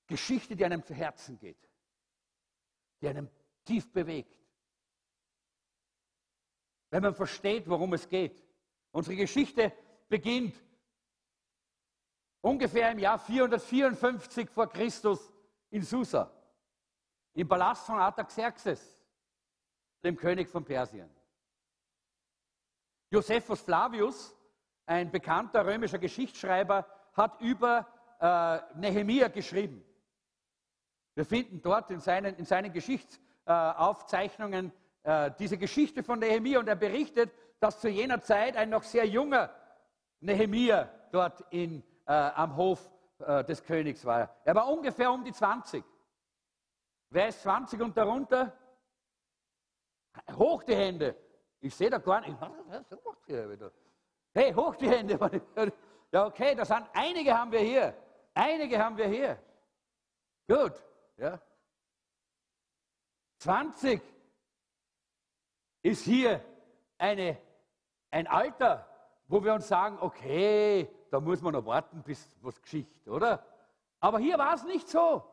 Geschichte, 0.08 0.56
die 0.56 0.66
einem 0.66 0.84
zu 0.84 0.94
Herzen 0.94 1.40
geht, 1.40 1.70
die 3.00 3.08
einem 3.08 3.30
tief 3.64 3.92
bewegt. 3.94 4.38
wenn 6.90 7.04
man 7.04 7.16
versteht, 7.16 7.70
worum 7.70 7.94
es 7.94 8.10
geht. 8.10 8.44
Unsere 8.92 9.16
Geschichte 9.16 9.72
beginnt 10.10 10.62
ungefähr 12.42 12.92
im 12.92 13.00
Jahr 13.00 13.18
454 13.20 14.50
vor 14.50 14.68
Christus 14.68 15.32
in 15.70 15.84
Susa, 15.84 16.30
im 17.34 17.48
Palast 17.48 17.86
von 17.86 18.00
Artaxerxes, 18.00 19.02
dem 20.04 20.18
König 20.18 20.50
von 20.50 20.66
Persien. 20.66 21.10
Josephus 23.10 23.62
Flavius, 23.62 24.36
ein 24.86 25.10
bekannter 25.12 25.66
römischer 25.66 26.00
Geschichtsschreiber, 26.00 26.86
hat 27.14 27.40
über 27.42 27.88
äh, 28.20 28.60
Nehemia 28.80 29.28
geschrieben. 29.28 29.84
Wir 31.14 31.26
finden 31.26 31.62
dort 31.62 31.92
in 31.92 32.00
seinen, 32.00 32.36
in 32.36 32.46
seinen 32.46 32.72
Geschichtsaufzeichnungen 32.72 34.72
äh, 35.04 35.28
äh, 35.28 35.32
diese 35.38 35.58
Geschichte 35.58 36.04
von 36.04 36.20
Nehemia 36.20 36.60
und 36.60 36.68
er 36.68 36.76
berichtet, 36.76 37.32
dass 37.60 37.82
zu 37.82 37.90
jener 37.90 38.22
Zeit 38.22 38.56
ein 38.56 38.70
noch 38.70 38.84
sehr 38.84 39.06
junger 39.06 39.54
Nehemia 40.20 40.90
dort 41.12 41.44
in, 41.50 41.84
äh, 42.12 42.32
am 42.36 42.58
Hof 42.58 42.91
äh, 43.19 43.43
des 43.45 43.63
Königs 43.63 44.04
war. 44.04 44.36
Er 44.43 44.54
war 44.54 44.67
ungefähr 44.67 45.10
um 45.10 45.24
die 45.24 45.32
20. 45.32 45.82
Wer 47.10 47.30
ist 47.30 47.41
20 47.41 47.82
und 47.82 47.95
darunter? 47.95 48.52
Hoch 50.38 50.63
die 50.63 50.76
Hände. 50.76 51.15
Ich 51.62 51.74
sehe 51.74 51.89
da 51.89 52.00
gar 52.00 52.19
nicht. 52.19 52.38
Hey, 54.34 54.54
hoch 54.54 54.76
die 54.76 54.89
Hände. 54.89 55.17
Ja, 56.13 56.26
okay, 56.26 56.54
das 56.56 56.67
sind, 56.67 56.89
einige 56.91 57.34
haben 57.34 57.54
wir 57.54 57.62
hier. 57.62 57.95
Einige 58.34 58.78
haben 58.78 58.97
wir 58.97 59.08
hier. 59.08 59.41
Gut. 60.45 60.74
Ja. 61.15 61.39
20 63.38 64.02
ist 65.82 66.04
hier 66.04 66.43
eine, 66.97 67.38
ein 68.10 68.28
Alter, 68.28 68.86
wo 69.30 69.41
wir 69.41 69.54
uns 69.54 69.69
sagen, 69.69 70.00
okay, 70.02 70.93
da 71.12 71.19
muss 71.19 71.41
man 71.41 71.54
noch 71.54 71.65
warten, 71.65 72.02
bis 72.04 72.36
was 72.41 72.60
Geschichte, 72.62 73.12
oder? 73.12 73.45
Aber 74.00 74.17
hier 74.17 74.38
war 74.38 74.56
es 74.56 74.63
nicht 74.63 74.88
so. 74.88 75.24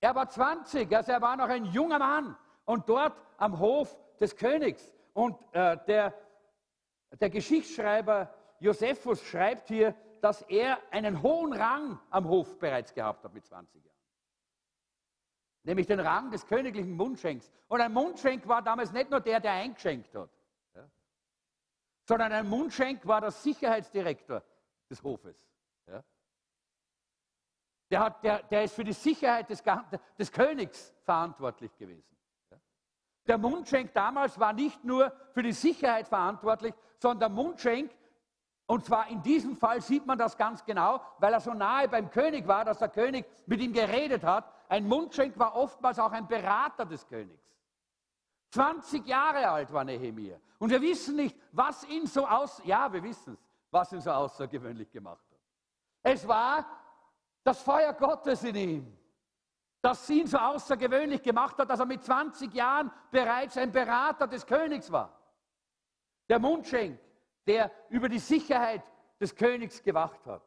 Er 0.00 0.14
war 0.14 0.28
20, 0.28 0.94
also 0.94 1.12
er 1.12 1.22
war 1.22 1.36
noch 1.36 1.48
ein 1.48 1.64
junger 1.66 2.00
Mann 2.00 2.36
und 2.64 2.88
dort 2.88 3.16
am 3.38 3.58
Hof 3.58 3.96
des 4.18 4.36
Königs. 4.36 4.92
Und 5.14 5.36
äh, 5.52 5.78
der, 5.86 6.14
der 7.20 7.30
Geschichtsschreiber 7.30 8.34
Josephus 8.58 9.22
schreibt 9.22 9.68
hier, 9.68 9.94
dass 10.20 10.42
er 10.42 10.78
einen 10.90 11.22
hohen 11.22 11.52
Rang 11.52 12.00
am 12.10 12.28
Hof 12.28 12.58
bereits 12.58 12.92
gehabt 12.92 13.24
hat 13.24 13.32
mit 13.32 13.46
20 13.46 13.84
Jahren. 13.84 13.96
Nämlich 15.62 15.86
den 15.86 16.00
Rang 16.00 16.32
des 16.32 16.44
königlichen 16.44 16.92
Mundschenks. 16.92 17.52
Und 17.68 17.80
ein 17.80 17.92
Mundschenk 17.92 18.48
war 18.48 18.62
damals 18.62 18.92
nicht 18.92 19.10
nur 19.10 19.20
der, 19.20 19.38
der 19.38 19.52
eingeschenkt 19.52 20.12
hat, 20.16 20.30
ja, 20.74 20.84
sondern 22.04 22.32
ein 22.32 22.48
Mundschenk 22.48 23.06
war 23.06 23.20
der 23.20 23.30
Sicherheitsdirektor 23.30 24.42
des 24.88 25.02
Hofes. 25.02 25.48
Ja. 25.86 26.02
Der, 27.90 28.00
hat, 28.00 28.24
der, 28.24 28.42
der, 28.44 28.64
ist 28.64 28.74
für 28.74 28.84
die 28.84 28.92
Sicherheit 28.92 29.48
des, 29.48 29.62
des 30.18 30.30
Königs 30.30 30.94
verantwortlich 31.04 31.74
gewesen. 31.76 32.04
Der 33.26 33.38
Mundschenk 33.38 33.92
damals 33.92 34.38
war 34.38 34.54
nicht 34.54 34.82
nur 34.84 35.12
für 35.32 35.42
die 35.42 35.52
Sicherheit 35.52 36.08
verantwortlich, 36.08 36.74
sondern 36.98 37.20
der 37.20 37.28
Mundschenk, 37.28 37.90
und 38.66 38.86
zwar 38.86 39.08
in 39.08 39.22
diesem 39.22 39.56
Fall 39.56 39.82
sieht 39.82 40.06
man 40.06 40.18
das 40.18 40.36
ganz 40.36 40.64
genau, 40.64 41.00
weil 41.18 41.34
er 41.34 41.40
so 41.40 41.52
nahe 41.52 41.88
beim 41.88 42.10
König 42.10 42.46
war, 42.48 42.64
dass 42.64 42.78
der 42.78 42.88
König 42.88 43.26
mit 43.46 43.60
ihm 43.60 43.72
geredet 43.72 44.24
hat. 44.24 44.50
Ein 44.68 44.86
Mundschenk 44.86 45.38
war 45.38 45.54
oftmals 45.56 45.98
auch 45.98 46.12
ein 46.12 46.26
Berater 46.26 46.86
des 46.86 47.06
Königs. 47.06 47.48
20 48.50 49.06
Jahre 49.06 49.48
alt 49.50 49.72
war 49.72 49.84
Nehemiah. 49.84 50.40
Und 50.58 50.70
wir 50.70 50.80
wissen 50.80 51.16
nicht, 51.16 51.36
was 51.52 51.84
ihn 51.84 52.06
so 52.06 52.26
aus, 52.26 52.62
ja, 52.64 52.90
wir 52.92 53.02
wissen 53.02 53.34
es, 53.34 53.47
was 53.70 53.92
ihn 53.92 54.00
so 54.00 54.10
außergewöhnlich 54.10 54.90
gemacht 54.90 55.24
hat. 55.30 55.38
Es 56.02 56.26
war 56.26 56.66
das 57.44 57.62
Feuer 57.62 57.92
Gottes 57.92 58.44
in 58.44 58.56
ihm 58.56 58.98
das 59.80 60.08
ihn 60.10 60.26
so 60.26 60.38
außergewöhnlich 60.38 61.22
gemacht 61.22 61.56
hat, 61.58 61.70
dass 61.70 61.80
er 61.80 61.86
mit 61.86 62.02
20 62.02 62.52
Jahren 62.52 62.90
bereits 63.10 63.56
ein 63.56 63.70
Berater 63.70 64.26
des 64.26 64.44
Königs 64.44 64.90
war. 64.90 65.16
Der 66.28 66.38
Mundschenk, 66.38 67.00
der 67.46 67.70
über 67.88 68.08
die 68.08 68.18
Sicherheit 68.18 68.82
des 69.20 69.34
Königs 69.34 69.82
gewacht 69.82 70.26
hat. 70.26 70.42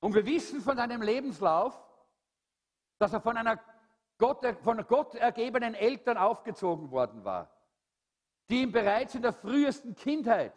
Und 0.00 0.14
wir 0.14 0.24
wissen 0.24 0.60
von 0.60 0.76
seinem 0.76 1.02
Lebenslauf, 1.02 1.78
dass 2.98 3.12
er 3.12 3.20
von 3.20 3.36
einer 3.36 3.60
Gott, 4.16 4.44
von 4.62 4.86
Gott 4.86 5.14
ergebenen 5.14 5.74
Eltern 5.74 6.16
aufgezogen 6.16 6.90
worden 6.90 7.24
war, 7.24 7.50
die 8.48 8.62
ihn 8.62 8.72
bereits 8.72 9.14
in 9.14 9.22
der 9.22 9.32
frühesten 9.32 9.94
Kindheit 9.94 10.54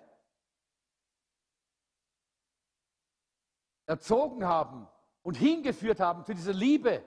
erzogen 3.85 4.45
haben 4.45 4.87
und 5.21 5.35
hingeführt 5.35 5.99
haben 5.99 6.25
zu 6.25 6.33
dieser 6.33 6.53
Liebe 6.53 7.03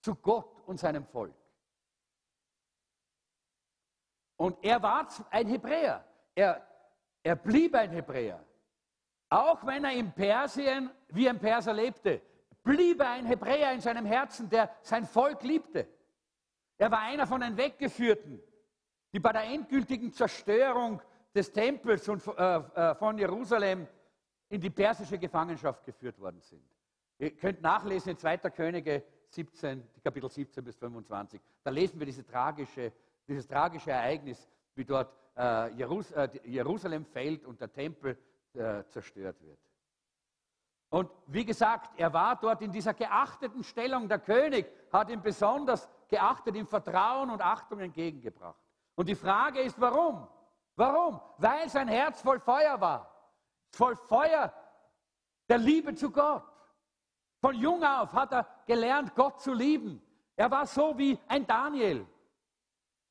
zu 0.00 0.14
Gott 0.14 0.62
und 0.66 0.78
seinem 0.78 1.04
Volk. 1.04 1.34
Und 4.36 4.56
er 4.62 4.80
war 4.82 5.08
ein 5.30 5.48
Hebräer. 5.48 6.04
Er, 6.34 6.66
er 7.22 7.36
blieb 7.36 7.74
ein 7.74 7.90
Hebräer. 7.90 8.44
Auch 9.28 9.66
wenn 9.66 9.84
er 9.84 9.92
in 9.92 10.12
Persien 10.12 10.90
wie 11.08 11.28
ein 11.28 11.38
Perser 11.38 11.72
lebte, 11.72 12.22
blieb 12.62 13.00
er 13.00 13.10
ein 13.10 13.26
Hebräer 13.26 13.72
in 13.72 13.80
seinem 13.80 14.06
Herzen, 14.06 14.48
der 14.48 14.70
sein 14.82 15.04
Volk 15.04 15.42
liebte. 15.42 15.88
Er 16.78 16.90
war 16.90 17.00
einer 17.00 17.26
von 17.26 17.40
den 17.40 17.56
Weggeführten, 17.56 18.40
die 19.12 19.18
bei 19.18 19.32
der 19.32 19.44
endgültigen 19.44 20.12
Zerstörung 20.12 21.02
des 21.34 21.52
Tempels 21.52 22.08
und 22.08 22.26
äh, 22.26 22.56
äh, 22.56 22.94
von 22.94 23.18
Jerusalem 23.18 23.88
in 24.48 24.60
die 24.60 24.70
persische 24.70 25.18
Gefangenschaft 25.18 25.84
geführt 25.84 26.18
worden 26.18 26.40
sind. 26.40 26.62
Ihr 27.18 27.34
könnt 27.36 27.60
nachlesen 27.62 28.12
in 28.12 28.18
2. 28.18 28.38
Könige 28.50 29.02
17, 29.30 29.86
Kapitel 30.02 30.30
17 30.30 30.64
bis 30.64 30.76
25. 30.76 31.40
Da 31.62 31.70
lesen 31.70 31.98
wir 31.98 32.06
diese 32.06 32.24
tragische, 32.24 32.92
dieses 33.26 33.46
tragische 33.46 33.90
Ereignis, 33.90 34.48
wie 34.74 34.84
dort 34.84 35.12
äh, 35.36 35.72
Jerus 35.74 36.10
äh, 36.12 36.28
Jerusalem 36.44 37.04
fällt 37.04 37.44
und 37.44 37.60
der 37.60 37.72
Tempel 37.72 38.16
äh, 38.54 38.84
zerstört 38.88 39.40
wird. 39.42 39.58
Und 40.90 41.10
wie 41.26 41.44
gesagt, 41.44 41.98
er 41.98 42.12
war 42.12 42.36
dort 42.36 42.62
in 42.62 42.72
dieser 42.72 42.94
geachteten 42.94 43.62
Stellung. 43.62 44.08
Der 44.08 44.20
König 44.20 44.66
hat 44.90 45.10
ihn 45.10 45.20
besonders 45.20 45.88
geachtet, 46.08 46.56
ihm 46.56 46.66
Vertrauen 46.66 47.28
und 47.28 47.42
Achtung 47.42 47.80
entgegengebracht. 47.80 48.58
Und 48.94 49.08
die 49.08 49.14
Frage 49.14 49.60
ist, 49.60 49.78
warum? 49.78 50.26
Warum? 50.76 51.20
Weil 51.36 51.68
sein 51.68 51.88
Herz 51.88 52.22
voll 52.22 52.40
Feuer 52.40 52.80
war. 52.80 53.17
Voll 53.70 53.96
Feuer 53.96 54.52
der 55.48 55.58
Liebe 55.58 55.94
zu 55.94 56.10
Gott. 56.10 56.44
Von 57.40 57.54
jung 57.54 57.82
auf 57.84 58.12
hat 58.12 58.32
er 58.32 58.46
gelernt, 58.66 59.14
Gott 59.14 59.40
zu 59.40 59.52
lieben. 59.52 60.02
Er 60.36 60.50
war 60.50 60.66
so 60.66 60.96
wie 60.98 61.18
ein 61.28 61.46
Daniel. 61.46 62.06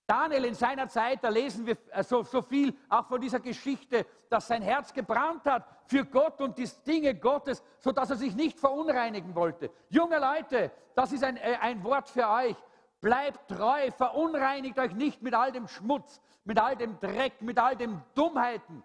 Daniel 0.06 0.46
in 0.46 0.54
seiner 0.54 0.88
Zeit, 0.88 1.22
da 1.22 1.30
lesen 1.30 1.66
wir 1.66 1.78
äh, 1.92 2.02
so, 2.02 2.24
so 2.24 2.42
viel 2.42 2.74
auch 2.88 3.06
von 3.08 3.20
dieser 3.20 3.42
Geschichte, 3.42 4.06
dass 4.30 4.48
sein 4.48 4.62
Herz 4.62 4.94
gebrannt 4.94 5.46
hat 5.46 5.66
für 5.86 6.06
Gott 6.06 6.40
und 6.40 6.58
die 6.58 6.70
Dinge 6.86 7.14
Gottes, 7.14 7.62
sodass 7.80 8.10
er 8.10 8.16
sich 8.16 8.34
nicht 8.34 8.58
verunreinigen 8.58 9.36
wollte. 9.36 9.70
Junge 9.90 10.18
Leute, 10.18 10.72
das 10.96 11.12
ist 11.12 11.26
ein, 11.26 11.36
äh, 11.36 11.58
ein 11.60 11.84
Wort 11.84 12.10
für 12.10 12.28
euch. 12.30 12.56
Bleibt 13.02 13.50
treu, 13.50 13.92
verunreinigt 13.92 14.80
euch 14.80 14.94
nicht 14.94 15.22
mit 15.22 15.34
all 15.34 15.52
dem 15.52 15.68
Schmutz, 15.68 16.22
mit 16.46 16.58
all 16.58 16.78
dem 16.78 16.98
Dreck, 17.00 17.42
mit 17.42 17.60
all 17.60 17.76
den 17.76 18.02
Dummheiten 18.16 18.84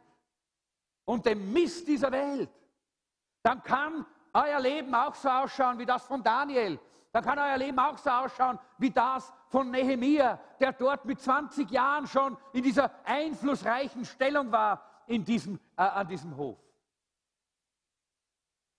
und 1.04 1.26
dem 1.26 1.52
Mist 1.52 1.86
dieser 1.88 2.10
Welt. 2.12 2.50
Dann 3.42 3.62
kann 3.62 4.06
euer 4.32 4.60
Leben 4.60 4.94
auch 4.94 5.14
so 5.14 5.28
ausschauen 5.28 5.78
wie 5.78 5.86
das 5.86 6.04
von 6.06 6.22
Daniel. 6.22 6.78
Dann 7.12 7.22
kann 7.22 7.38
euer 7.38 7.58
Leben 7.58 7.78
auch 7.78 7.98
so 7.98 8.08
ausschauen 8.10 8.58
wie 8.78 8.90
das 8.90 9.32
von 9.48 9.70
Nehemia, 9.70 10.40
der 10.58 10.72
dort 10.72 11.04
mit 11.04 11.20
20 11.20 11.70
Jahren 11.70 12.06
schon 12.06 12.38
in 12.52 12.62
dieser 12.62 12.90
einflussreichen 13.04 14.04
Stellung 14.04 14.50
war 14.50 14.82
in 15.06 15.24
diesem, 15.24 15.60
äh, 15.76 15.82
an 15.82 16.08
diesem 16.08 16.34
Hof. 16.36 16.58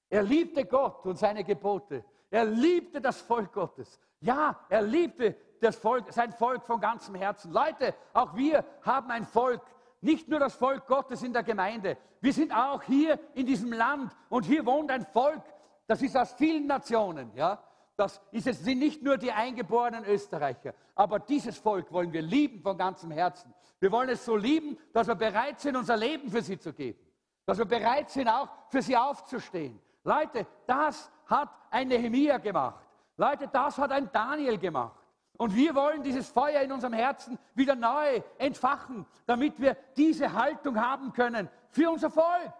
Er 0.09 0.23
liebte 0.23 0.65
Gott 0.65 1.05
und 1.05 1.17
seine 1.17 1.43
Gebote. 1.43 2.03
Er 2.29 2.45
liebte 2.45 2.99
das 2.99 3.21
Volk 3.21 3.53
Gottes. 3.53 3.99
Ja, 4.19 4.59
er 4.69 4.81
liebte 4.81 5.35
das 5.59 5.75
Volk, 5.75 6.11
sein 6.11 6.31
Volk 6.31 6.65
von 6.65 6.79
ganzem 6.79 7.15
Herzen. 7.15 7.51
Leute, 7.51 7.93
auch 8.13 8.35
wir 8.35 8.65
haben 8.81 9.11
ein 9.11 9.25
Volk, 9.25 9.61
nicht 10.03 10.27
nur 10.27 10.39
das 10.39 10.55
Volk 10.55 10.85
Gottes 10.87 11.23
in 11.23 11.33
der 11.33 11.43
Gemeinde. 11.43 11.97
Wir 12.21 12.33
sind 12.33 12.51
auch 12.53 12.83
hier 12.83 13.19
in 13.33 13.45
diesem 13.45 13.71
Land 13.71 14.11
und 14.29 14.45
hier 14.45 14.65
wohnt 14.65 14.91
ein 14.91 15.05
Volk, 15.05 15.41
das 15.87 16.01
ist 16.01 16.15
aus 16.15 16.33
vielen 16.33 16.67
Nationen. 16.67 17.31
Ja? 17.35 17.61
Das 17.95 18.21
ist 18.31 18.45
jetzt, 18.45 18.63
sind 18.63 18.79
nicht 18.79 19.03
nur 19.03 19.17
die 19.17 19.31
eingeborenen 19.31 20.05
Österreicher, 20.05 20.73
aber 20.95 21.19
dieses 21.19 21.57
Volk 21.57 21.91
wollen 21.91 22.11
wir 22.11 22.21
lieben 22.21 22.61
von 22.61 22.77
ganzem 22.77 23.11
Herzen. 23.11 23.53
Wir 23.79 23.91
wollen 23.91 24.09
es 24.09 24.23
so 24.25 24.35
lieben, 24.35 24.77
dass 24.93 25.07
wir 25.07 25.15
bereit 25.15 25.59
sind, 25.59 25.75
unser 25.75 25.97
Leben 25.97 26.29
für 26.29 26.41
sie 26.41 26.57
zu 26.57 26.73
geben. 26.73 26.99
Dass 27.45 27.57
wir 27.57 27.65
bereit 27.65 28.09
sind, 28.09 28.29
auch 28.29 28.47
für 28.69 28.81
sie 28.81 28.95
aufzustehen. 28.95 29.79
Leute, 30.03 30.47
das 30.65 31.11
hat 31.25 31.49
ein 31.69 31.89
Nehemia 31.89 32.37
gemacht. 32.37 32.85
Leute, 33.17 33.47
das 33.47 33.77
hat 33.77 33.91
ein 33.91 34.09
Daniel 34.11 34.57
gemacht. 34.57 35.02
Und 35.37 35.55
wir 35.55 35.73
wollen 35.73 36.03
dieses 36.03 36.29
Feuer 36.29 36.61
in 36.61 36.71
unserem 36.71 36.93
Herzen 36.93 37.39
wieder 37.55 37.75
neu 37.75 38.21
entfachen, 38.37 39.05
damit 39.25 39.59
wir 39.59 39.75
diese 39.97 40.33
Haltung 40.33 40.79
haben 40.79 41.11
können 41.11 41.49
für 41.69 41.89
unser 41.89 42.11
Volk, 42.11 42.53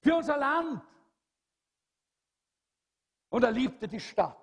für 0.00 0.16
unser 0.16 0.36
Land. 0.36 0.82
Und 3.30 3.44
er 3.44 3.50
liebte 3.50 3.88
die 3.88 4.00
Stadt. 4.00 4.36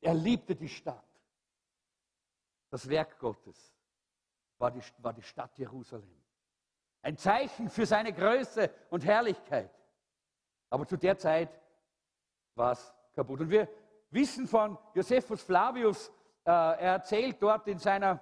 Er 0.00 0.14
liebte 0.14 0.56
die 0.56 0.68
Stadt. 0.68 1.04
Das 2.70 2.88
Werk 2.88 3.18
Gottes 3.18 3.74
war 4.58 4.70
die, 4.70 4.82
war 4.98 5.12
die 5.12 5.22
Stadt 5.22 5.56
Jerusalem. 5.58 6.22
Ein 7.02 7.16
Zeichen 7.16 7.70
für 7.70 7.86
seine 7.86 8.12
Größe 8.12 8.70
und 8.90 9.04
Herrlichkeit. 9.04 9.70
Aber 10.70 10.86
zu 10.86 10.96
der 10.96 11.16
Zeit 11.16 11.60
war 12.54 12.72
es 12.72 12.94
kaputt. 13.14 13.40
Und 13.40 13.50
wir 13.50 13.68
wissen 14.10 14.46
von 14.46 14.78
Josephus 14.94 15.42
Flavius, 15.42 16.08
äh, 16.44 16.50
er 16.50 16.92
erzählt 16.92 17.36
dort 17.40 17.66
in, 17.68 17.78
seiner, 17.78 18.20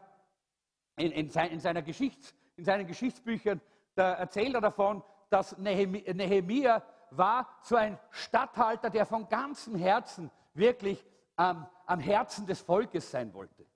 in, 0.96 1.12
in, 1.12 1.30
sein, 1.30 1.50
in, 1.50 1.60
seiner 1.60 1.82
Geschichts, 1.82 2.34
in 2.56 2.64
seinen 2.64 2.86
Geschichtsbüchern, 2.86 3.60
da 3.94 4.12
erzählt 4.14 4.54
er 4.54 4.60
davon, 4.60 5.02
dass 5.30 5.56
Nehemia 5.58 6.82
war 7.10 7.48
so 7.62 7.76
ein 7.76 7.98
Statthalter, 8.10 8.90
der 8.90 9.06
von 9.06 9.28
ganzem 9.28 9.76
Herzen 9.76 10.30
wirklich 10.54 11.04
ähm, 11.38 11.66
am 11.86 12.00
Herzen 12.00 12.46
des 12.46 12.60
Volkes 12.60 13.10
sein 13.10 13.32
wollte. 13.32 13.66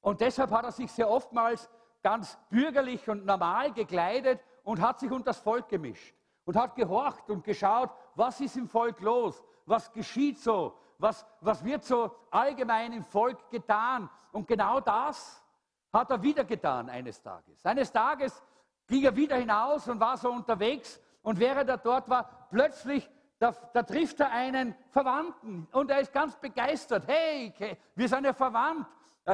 Und 0.00 0.20
deshalb 0.20 0.50
hat 0.50 0.64
er 0.64 0.72
sich 0.72 0.90
sehr 0.92 1.10
oftmals 1.10 1.68
ganz 2.02 2.38
bürgerlich 2.48 3.08
und 3.08 3.26
normal 3.26 3.72
gekleidet 3.72 4.40
und 4.62 4.80
hat 4.80 5.00
sich 5.00 5.10
unter 5.10 5.26
das 5.26 5.40
Volk 5.40 5.68
gemischt 5.68 6.14
und 6.44 6.56
hat 6.56 6.76
gehorcht 6.76 7.28
und 7.28 7.44
geschaut, 7.44 7.90
was 8.14 8.40
ist 8.40 8.56
im 8.56 8.68
Volk 8.68 9.00
los, 9.00 9.42
was 9.64 9.92
geschieht 9.92 10.38
so, 10.38 10.78
was, 10.98 11.26
was 11.40 11.64
wird 11.64 11.84
so 11.84 12.14
allgemein 12.30 12.92
im 12.92 13.04
Volk 13.04 13.50
getan. 13.50 14.08
Und 14.32 14.46
genau 14.46 14.80
das 14.80 15.42
hat 15.92 16.10
er 16.10 16.22
wieder 16.22 16.44
getan 16.44 16.88
eines 16.90 17.22
Tages. 17.22 17.64
Eines 17.64 17.90
Tages 17.90 18.42
ging 18.86 19.04
er 19.04 19.14
wieder 19.16 19.36
hinaus 19.36 19.88
und 19.88 19.98
war 20.00 20.16
so 20.16 20.30
unterwegs 20.30 21.00
und 21.22 21.38
während 21.38 21.68
er 21.68 21.78
dort 21.78 22.08
war, 22.08 22.46
plötzlich, 22.50 23.10
da, 23.38 23.52
da, 23.72 23.82
trifft 23.82 24.20
er 24.20 24.30
einen 24.30 24.74
Verwandten 24.90 25.66
und 25.72 25.90
er 25.90 26.00
ist 26.00 26.12
ganz 26.12 26.36
begeistert. 26.36 27.06
Hey, 27.06 27.52
wir 27.94 28.08
sind 28.08 28.24
ja 28.24 28.32
verwandt. 28.32 28.86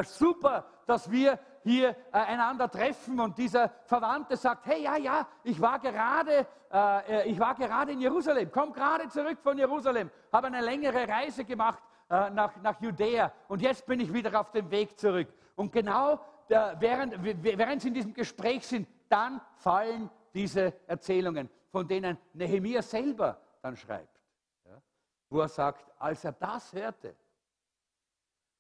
Super, 0.04 0.64
dass 0.86 1.10
wir 1.10 1.38
hier 1.62 1.90
äh, 1.90 1.94
einander 2.12 2.70
treffen 2.70 3.18
und 3.20 3.36
dieser 3.38 3.70
Verwandte 3.84 4.36
sagt, 4.36 4.66
hey, 4.66 4.82
ja, 4.82 4.96
ja, 4.96 5.26
ich 5.44 5.60
war 5.60 5.78
gerade, 5.78 6.46
äh, 6.70 7.22
äh, 7.22 7.28
ich 7.28 7.38
war 7.38 7.54
gerade 7.54 7.92
in 7.92 8.00
Jerusalem, 8.00 8.50
komm 8.52 8.72
gerade 8.72 9.08
zurück 9.08 9.38
von 9.42 9.56
Jerusalem, 9.56 10.10
habe 10.32 10.48
eine 10.48 10.60
längere 10.60 11.06
Reise 11.06 11.44
gemacht 11.44 11.82
äh, 12.08 12.30
nach, 12.30 12.56
nach 12.62 12.80
Judäa 12.80 13.32
und 13.48 13.62
jetzt 13.62 13.86
bin 13.86 14.00
ich 14.00 14.12
wieder 14.12 14.38
auf 14.40 14.50
dem 14.50 14.70
Weg 14.70 14.98
zurück. 14.98 15.28
Und 15.54 15.72
genau 15.72 16.20
der, 16.48 16.76
während, 16.80 17.22
während 17.22 17.82
sie 17.82 17.88
in 17.88 17.94
diesem 17.94 18.14
Gespräch 18.14 18.66
sind, 18.66 18.88
dann 19.08 19.40
fallen 19.56 20.10
diese 20.34 20.72
Erzählungen, 20.86 21.48
von 21.70 21.86
denen 21.86 22.18
Nehemiah 22.32 22.82
selber 22.82 23.40
dann 23.60 23.76
schreibt, 23.76 24.20
ja, 24.64 24.80
wo 25.28 25.40
er 25.40 25.48
sagt, 25.48 25.92
als 25.98 26.24
er 26.24 26.32
das 26.32 26.72
hörte, 26.72 27.14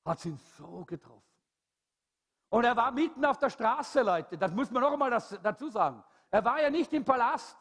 hat 0.04 0.18
es 0.18 0.26
ihn 0.26 0.36
so 0.36 0.84
getroffen. 0.84 1.31
Und 2.52 2.64
er 2.64 2.76
war 2.76 2.92
mitten 2.92 3.24
auf 3.24 3.38
der 3.38 3.48
Straße, 3.48 4.02
Leute. 4.02 4.36
Das 4.36 4.52
muss 4.52 4.70
man 4.70 4.82
noch 4.82 4.92
einmal 4.92 5.10
dazu 5.42 5.70
sagen. 5.70 6.04
Er 6.30 6.44
war 6.44 6.60
ja 6.60 6.68
nicht 6.68 6.92
im 6.92 7.02
Palast, 7.02 7.56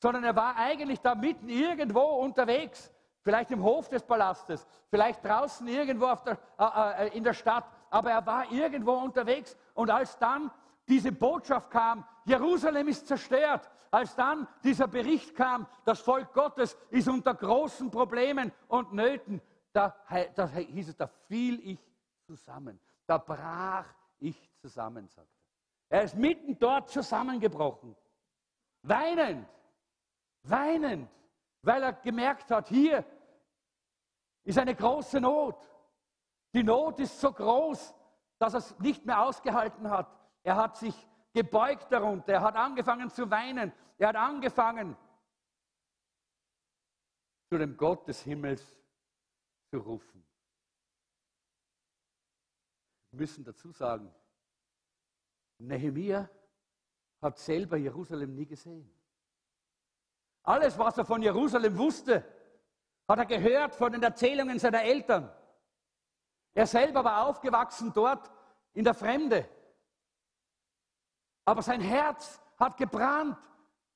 sondern 0.00 0.22
er 0.22 0.36
war 0.36 0.54
eigentlich 0.56 1.00
da 1.00 1.16
mitten 1.16 1.48
irgendwo 1.48 2.00
unterwegs. 2.00 2.92
Vielleicht 3.22 3.50
im 3.50 3.60
Hof 3.64 3.88
des 3.88 4.04
Palastes, 4.04 4.68
vielleicht 4.88 5.24
draußen 5.24 5.66
irgendwo 5.66 6.14
der, 6.24 6.38
äh, 6.58 7.06
äh, 7.06 7.16
in 7.16 7.24
der 7.24 7.32
Stadt. 7.32 7.64
Aber 7.90 8.12
er 8.12 8.24
war 8.24 8.52
irgendwo 8.52 8.92
unterwegs. 8.92 9.56
Und 9.74 9.90
als 9.90 10.16
dann 10.16 10.48
diese 10.86 11.10
Botschaft 11.10 11.68
kam, 11.72 12.06
Jerusalem 12.24 12.86
ist 12.86 13.08
zerstört, 13.08 13.68
als 13.90 14.14
dann 14.14 14.46
dieser 14.62 14.86
Bericht 14.86 15.34
kam, 15.34 15.66
das 15.84 15.98
Volk 15.98 16.32
Gottes 16.34 16.76
ist 16.90 17.08
unter 17.08 17.34
großen 17.34 17.90
Problemen 17.90 18.52
und 18.68 18.92
Nöten, 18.92 19.42
da, 19.72 19.92
da 20.36 20.46
hieß 20.46 20.90
es, 20.90 20.96
da 20.96 21.08
fiel 21.26 21.58
ich 21.68 21.84
zusammen. 22.28 22.78
Da 23.06 23.18
brach 23.18 23.86
ich 24.18 24.50
zusammen, 24.58 25.08
sagt 25.08 25.28
er. 25.88 25.98
Er 25.98 26.04
ist 26.04 26.16
mitten 26.16 26.58
dort 26.58 26.90
zusammengebrochen. 26.90 27.96
Weinend, 28.82 29.48
weinend, 30.42 31.08
weil 31.62 31.82
er 31.82 31.92
gemerkt 31.92 32.50
hat, 32.50 32.68
hier 32.68 33.04
ist 34.44 34.58
eine 34.58 34.74
große 34.74 35.20
Not. 35.20 35.56
Die 36.52 36.62
Not 36.62 37.00
ist 37.00 37.20
so 37.20 37.32
groß, 37.32 37.94
dass 38.38 38.54
er 38.54 38.58
es 38.58 38.78
nicht 38.78 39.04
mehr 39.04 39.22
ausgehalten 39.22 39.90
hat. 39.90 40.08
Er 40.42 40.56
hat 40.56 40.76
sich 40.76 40.94
gebeugt 41.32 41.90
darunter. 41.90 42.34
Er 42.34 42.42
hat 42.42 42.56
angefangen 42.56 43.10
zu 43.10 43.30
weinen. 43.30 43.72
Er 43.98 44.08
hat 44.08 44.16
angefangen, 44.16 44.96
zu 47.48 47.58
dem 47.58 47.76
Gott 47.76 48.06
des 48.08 48.20
Himmels 48.22 48.62
zu 49.70 49.78
rufen. 49.78 50.24
Müssen 53.14 53.44
dazu 53.44 53.70
sagen, 53.70 54.12
Nehemiah 55.58 56.28
hat 57.20 57.38
selber 57.38 57.76
Jerusalem 57.76 58.34
nie 58.34 58.46
gesehen. 58.46 58.90
Alles, 60.42 60.78
was 60.78 60.98
er 60.98 61.04
von 61.04 61.22
Jerusalem 61.22 61.78
wusste, 61.78 62.24
hat 63.08 63.18
er 63.18 63.26
gehört 63.26 63.74
von 63.74 63.92
den 63.92 64.02
Erzählungen 64.02 64.58
seiner 64.58 64.82
Eltern. 64.82 65.32
Er 66.54 66.66
selber 66.66 67.04
war 67.04 67.26
aufgewachsen 67.26 67.92
dort 67.92 68.30
in 68.74 68.84
der 68.84 68.94
Fremde. 68.94 69.48
Aber 71.44 71.62
sein 71.62 71.80
Herz 71.80 72.40
hat 72.58 72.76
gebrannt 72.76 73.38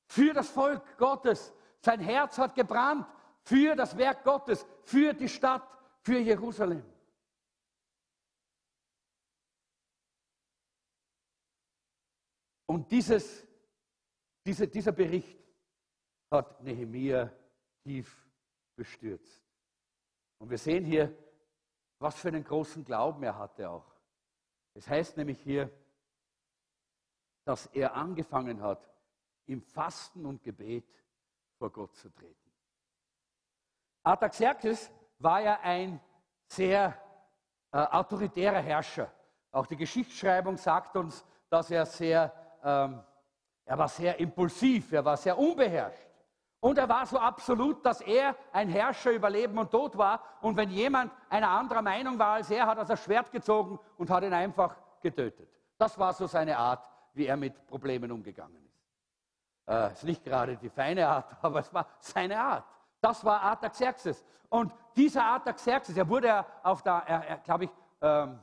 für 0.07 0.33
das 0.33 0.49
Volk 0.49 0.97
Gottes. 0.97 1.53
Sein 1.79 1.99
Herz 1.99 2.37
hat 2.37 2.55
gebrannt 2.55 3.07
für 3.43 3.75
das 3.75 3.97
Werk 3.97 4.23
Gottes, 4.23 4.65
für 4.83 5.13
die 5.13 5.29
Stadt, 5.29 5.63
für 6.01 6.19
Jerusalem. 6.19 6.83
Und 12.69 12.91
dieses, 12.91 13.47
diese, 14.45 14.67
dieser 14.67 14.91
Bericht 14.91 15.39
hat 16.29 16.61
Nehemia 16.61 17.33
tief 17.81 18.29
bestürzt. 18.75 19.43
Und 20.37 20.51
wir 20.51 20.57
sehen 20.59 20.85
hier, 20.85 21.11
was 21.97 22.19
für 22.19 22.27
einen 22.27 22.43
großen 22.43 22.85
Glauben 22.85 23.23
er 23.23 23.35
hatte 23.39 23.67
auch. 23.71 23.91
Es 24.75 24.87
heißt 24.87 25.17
nämlich 25.17 25.41
hier, 25.41 25.67
dass 27.43 27.65
er 27.73 27.95
angefangen 27.95 28.61
hat, 28.61 28.87
im 29.47 29.63
Fasten 29.63 30.27
und 30.27 30.43
Gebet 30.43 30.85
vor 31.57 31.71
Gott 31.71 31.95
zu 31.95 32.07
treten. 32.11 32.51
Artaxerxes 34.03 34.91
war 35.17 35.41
ja 35.41 35.59
ein 35.61 35.99
sehr 36.45 36.95
äh, 37.71 37.77
autoritärer 37.79 38.61
Herrscher. 38.61 39.11
Auch 39.49 39.65
die 39.65 39.75
Geschichtsschreibung 39.75 40.55
sagt 40.55 40.95
uns, 40.95 41.25
dass 41.49 41.71
er 41.71 41.87
sehr, 41.87 42.31
ähm, 42.63 43.01
er 43.65 43.77
war 43.77 43.87
sehr 43.87 44.19
impulsiv, 44.19 44.91
er 44.91 45.05
war 45.05 45.17
sehr 45.17 45.37
unbeherrscht. 45.37 46.09
Und 46.61 46.77
er 46.77 46.89
war 46.89 47.05
so 47.05 47.17
absolut, 47.17 47.85
dass 47.85 48.01
er 48.01 48.35
ein 48.51 48.67
Herrscher 48.67 49.11
über 49.11 49.29
Leben 49.29 49.57
und 49.57 49.71
Tod 49.71 49.97
war. 49.97 50.21
Und 50.41 50.57
wenn 50.57 50.69
jemand 50.69 51.11
einer 51.29 51.49
anderer 51.49 51.81
Meinung 51.81 52.19
war 52.19 52.33
als 52.33 52.51
er, 52.51 52.65
hat 52.65 52.77
er 52.77 52.85
das 52.85 53.01
Schwert 53.01 53.31
gezogen 53.31 53.79
und 53.97 54.09
hat 54.09 54.23
ihn 54.23 54.33
einfach 54.33 54.75
getötet. 55.01 55.47
Das 55.77 55.97
war 55.97 56.11
so 56.13 56.27
seine 56.27 56.57
Art, 56.57 56.85
wie 57.13 57.27
er 57.27 57.37
mit 57.37 57.65
Problemen 57.67 58.11
umgegangen 58.11 58.65
ist. 58.65 58.83
Äh, 59.67 59.93
ist 59.93 60.03
nicht 60.03 60.23
gerade 60.23 60.57
die 60.57 60.69
feine 60.69 61.07
Art, 61.07 61.37
aber 61.41 61.59
es 61.59 61.73
war 61.73 61.87
seine 61.99 62.41
Art. 62.41 62.65
Das 62.99 63.23
war 63.23 63.41
Artaxerxes. 63.41 64.25
Und 64.49 64.73
dieser 64.95 65.23
Artaxerxes, 65.23 65.95
er 65.95 66.09
wurde 66.09 66.45
auf 66.63 66.81
der, 66.81 67.03
er, 67.05 67.27
er 67.27 67.37
glaube 67.37 67.65
ich, 67.65 67.69
ähm, 68.01 68.39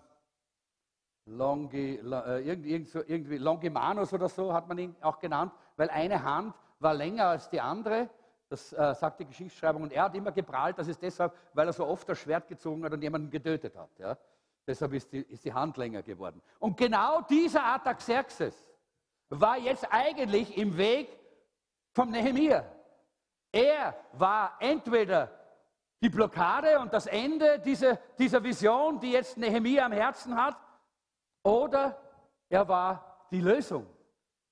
Longi, 1.27 1.97
äh, 1.97 2.41
irgendwie, 2.41 3.39
Longimanus 3.39 4.13
oder 4.13 4.29
so 4.29 4.53
hat 4.53 4.69
man 4.69 4.79
ihn 4.79 4.97
auch 5.01 5.19
genannt, 5.19 5.53
weil 5.77 5.91
eine 5.91 6.23
Hand 6.23 6.55
war 6.79 6.95
länger 6.95 7.27
als 7.27 7.49
die 7.49 7.61
andere. 7.61 8.09
Das 8.49 8.73
äh, 8.73 8.95
sagt 8.95 9.19
die 9.19 9.27
Geschichtsschreibung. 9.27 9.83
Und 9.83 9.93
er 9.93 10.05
hat 10.05 10.15
immer 10.15 10.31
geprahlt, 10.31 10.79
das 10.79 10.87
ist 10.87 11.03
deshalb, 11.03 11.35
weil 11.53 11.67
er 11.67 11.73
so 11.73 11.85
oft 11.85 12.09
das 12.09 12.19
Schwert 12.19 12.49
gezogen 12.49 12.85
hat 12.85 12.93
und 12.93 13.03
jemanden 13.03 13.29
getötet 13.29 13.77
hat. 13.77 13.91
Ja? 13.99 14.17
Deshalb 14.67 14.93
ist 14.93 15.13
die, 15.13 15.23
ist 15.23 15.45
die 15.45 15.53
Hand 15.53 15.77
länger 15.77 16.03
geworden. 16.03 16.41
Und 16.61 16.77
genau 16.77 17.23
dieser 17.23 17.65
Artaxerxes 17.65 18.55
war 19.29 19.59
jetzt 19.59 19.87
eigentlich 19.91 20.57
im 20.57 20.77
Weg 20.77 21.19
vom 21.93 22.11
Nehemiah. 22.11 22.65
Er 23.51 23.97
war 24.13 24.57
entweder 24.61 25.31
die 26.01 26.09
Blockade 26.09 26.79
und 26.79 26.93
das 26.93 27.07
Ende 27.07 27.59
dieser, 27.59 27.97
dieser 28.19 28.45
Vision, 28.45 29.01
die 29.01 29.11
jetzt 29.13 29.37
Nehemiah 29.39 29.87
am 29.87 29.93
Herzen 29.93 30.37
hat, 30.37 30.57
oder 31.47 31.97
er 32.49 32.67
war 32.67 33.29
die 33.31 33.41
Lösung. 33.41 33.87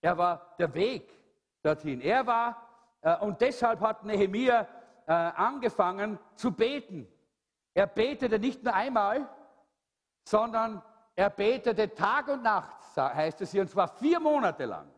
Er 0.00 0.16
war 0.16 0.54
der 0.58 0.72
Weg 0.74 1.12
dorthin. 1.60 2.00
Er 2.00 2.24
war, 2.24 2.68
äh, 3.00 3.16
und 3.18 3.40
deshalb 3.40 3.80
hat 3.80 4.04
Nehemiah 4.04 4.68
äh, 5.06 5.12
angefangen 5.12 6.18
zu 6.36 6.52
beten. 6.52 7.08
Er 7.74 7.88
betete 7.88 8.38
nicht 8.38 8.62
nur 8.62 8.72
einmal, 8.72 9.28
sondern 10.24 10.80
er 11.16 11.30
betete 11.30 11.92
Tag 11.92 12.28
und 12.28 12.42
Nacht, 12.42 12.96
heißt 12.96 13.40
es 13.40 13.50
hier, 13.50 13.62
und 13.62 13.68
zwar 13.68 13.88
vier 13.88 14.20
Monate 14.20 14.64
lang. 14.64 14.88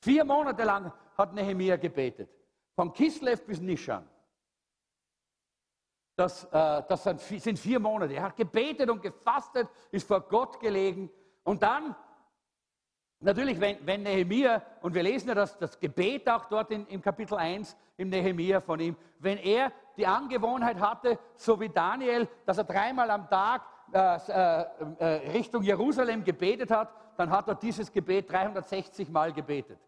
Vier 0.00 0.24
Monate 0.24 0.62
lang 0.62 0.92
hat 1.18 1.32
Nehemiah 1.34 1.76
gebetet. 1.76 2.30
Von 2.76 2.92
Kislev 2.92 3.44
bis 3.44 3.60
Nishan. 3.60 4.08
Das, 6.16 6.44
äh, 6.44 6.82
das 6.88 7.04
sind 7.04 7.58
vier 7.58 7.78
Monate. 7.78 8.14
Er 8.14 8.22
hat 8.22 8.36
gebetet 8.36 8.88
und 8.88 9.02
gefastet, 9.02 9.68
ist 9.90 10.08
vor 10.08 10.20
Gott 10.22 10.58
gelegen. 10.60 11.10
Und 11.44 11.62
dann, 11.62 11.94
natürlich, 13.20 13.60
wenn, 13.60 13.86
wenn 13.86 14.02
Nehemiah, 14.02 14.62
und 14.80 14.94
wir 14.94 15.02
lesen 15.02 15.28
ja 15.28 15.34
das, 15.34 15.58
das 15.58 15.78
Gebet 15.78 16.28
auch 16.30 16.46
dort 16.46 16.70
in, 16.70 16.86
im 16.86 17.02
Kapitel 17.02 17.36
1 17.36 17.76
im 17.98 18.08
Nehemiah 18.08 18.62
von 18.62 18.80
ihm, 18.80 18.96
wenn 19.18 19.36
er 19.36 19.70
die 19.98 20.06
Angewohnheit 20.06 20.80
hatte, 20.80 21.18
so 21.36 21.60
wie 21.60 21.68
Daniel, 21.68 22.26
dass 22.46 22.56
er 22.56 22.64
dreimal 22.64 23.10
am 23.10 23.28
Tag 23.28 23.62
äh, 23.92 24.16
äh, 24.16 24.66
äh, 24.98 25.30
Richtung 25.32 25.62
Jerusalem 25.62 26.24
gebetet 26.24 26.70
hat, 26.70 26.92
dann 27.18 27.30
hat 27.30 27.46
er 27.46 27.54
dieses 27.54 27.92
Gebet 27.92 28.30
360 28.32 29.10
Mal 29.10 29.34
gebetet. 29.34 29.78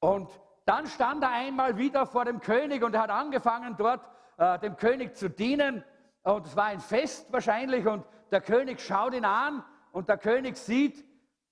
Und 0.00 0.28
dann 0.64 0.86
stand 0.86 1.22
er 1.22 1.30
einmal 1.30 1.78
wieder 1.78 2.06
vor 2.06 2.24
dem 2.24 2.40
König 2.40 2.82
und 2.82 2.94
er 2.94 3.02
hat 3.02 3.10
angefangen 3.10 3.76
dort 3.76 4.00
äh, 4.42 4.58
dem 4.58 4.76
König 4.76 5.16
zu 5.16 5.30
dienen. 5.30 5.84
Und 6.24 6.46
es 6.46 6.56
war 6.56 6.64
ein 6.64 6.80
Fest 6.80 7.32
wahrscheinlich 7.32 7.86
und 7.86 8.04
der 8.32 8.40
König 8.40 8.80
schaut 8.80 9.14
ihn 9.14 9.24
an 9.24 9.64
und 9.92 10.08
der 10.08 10.18
König 10.18 10.56
sieht, 10.56 11.04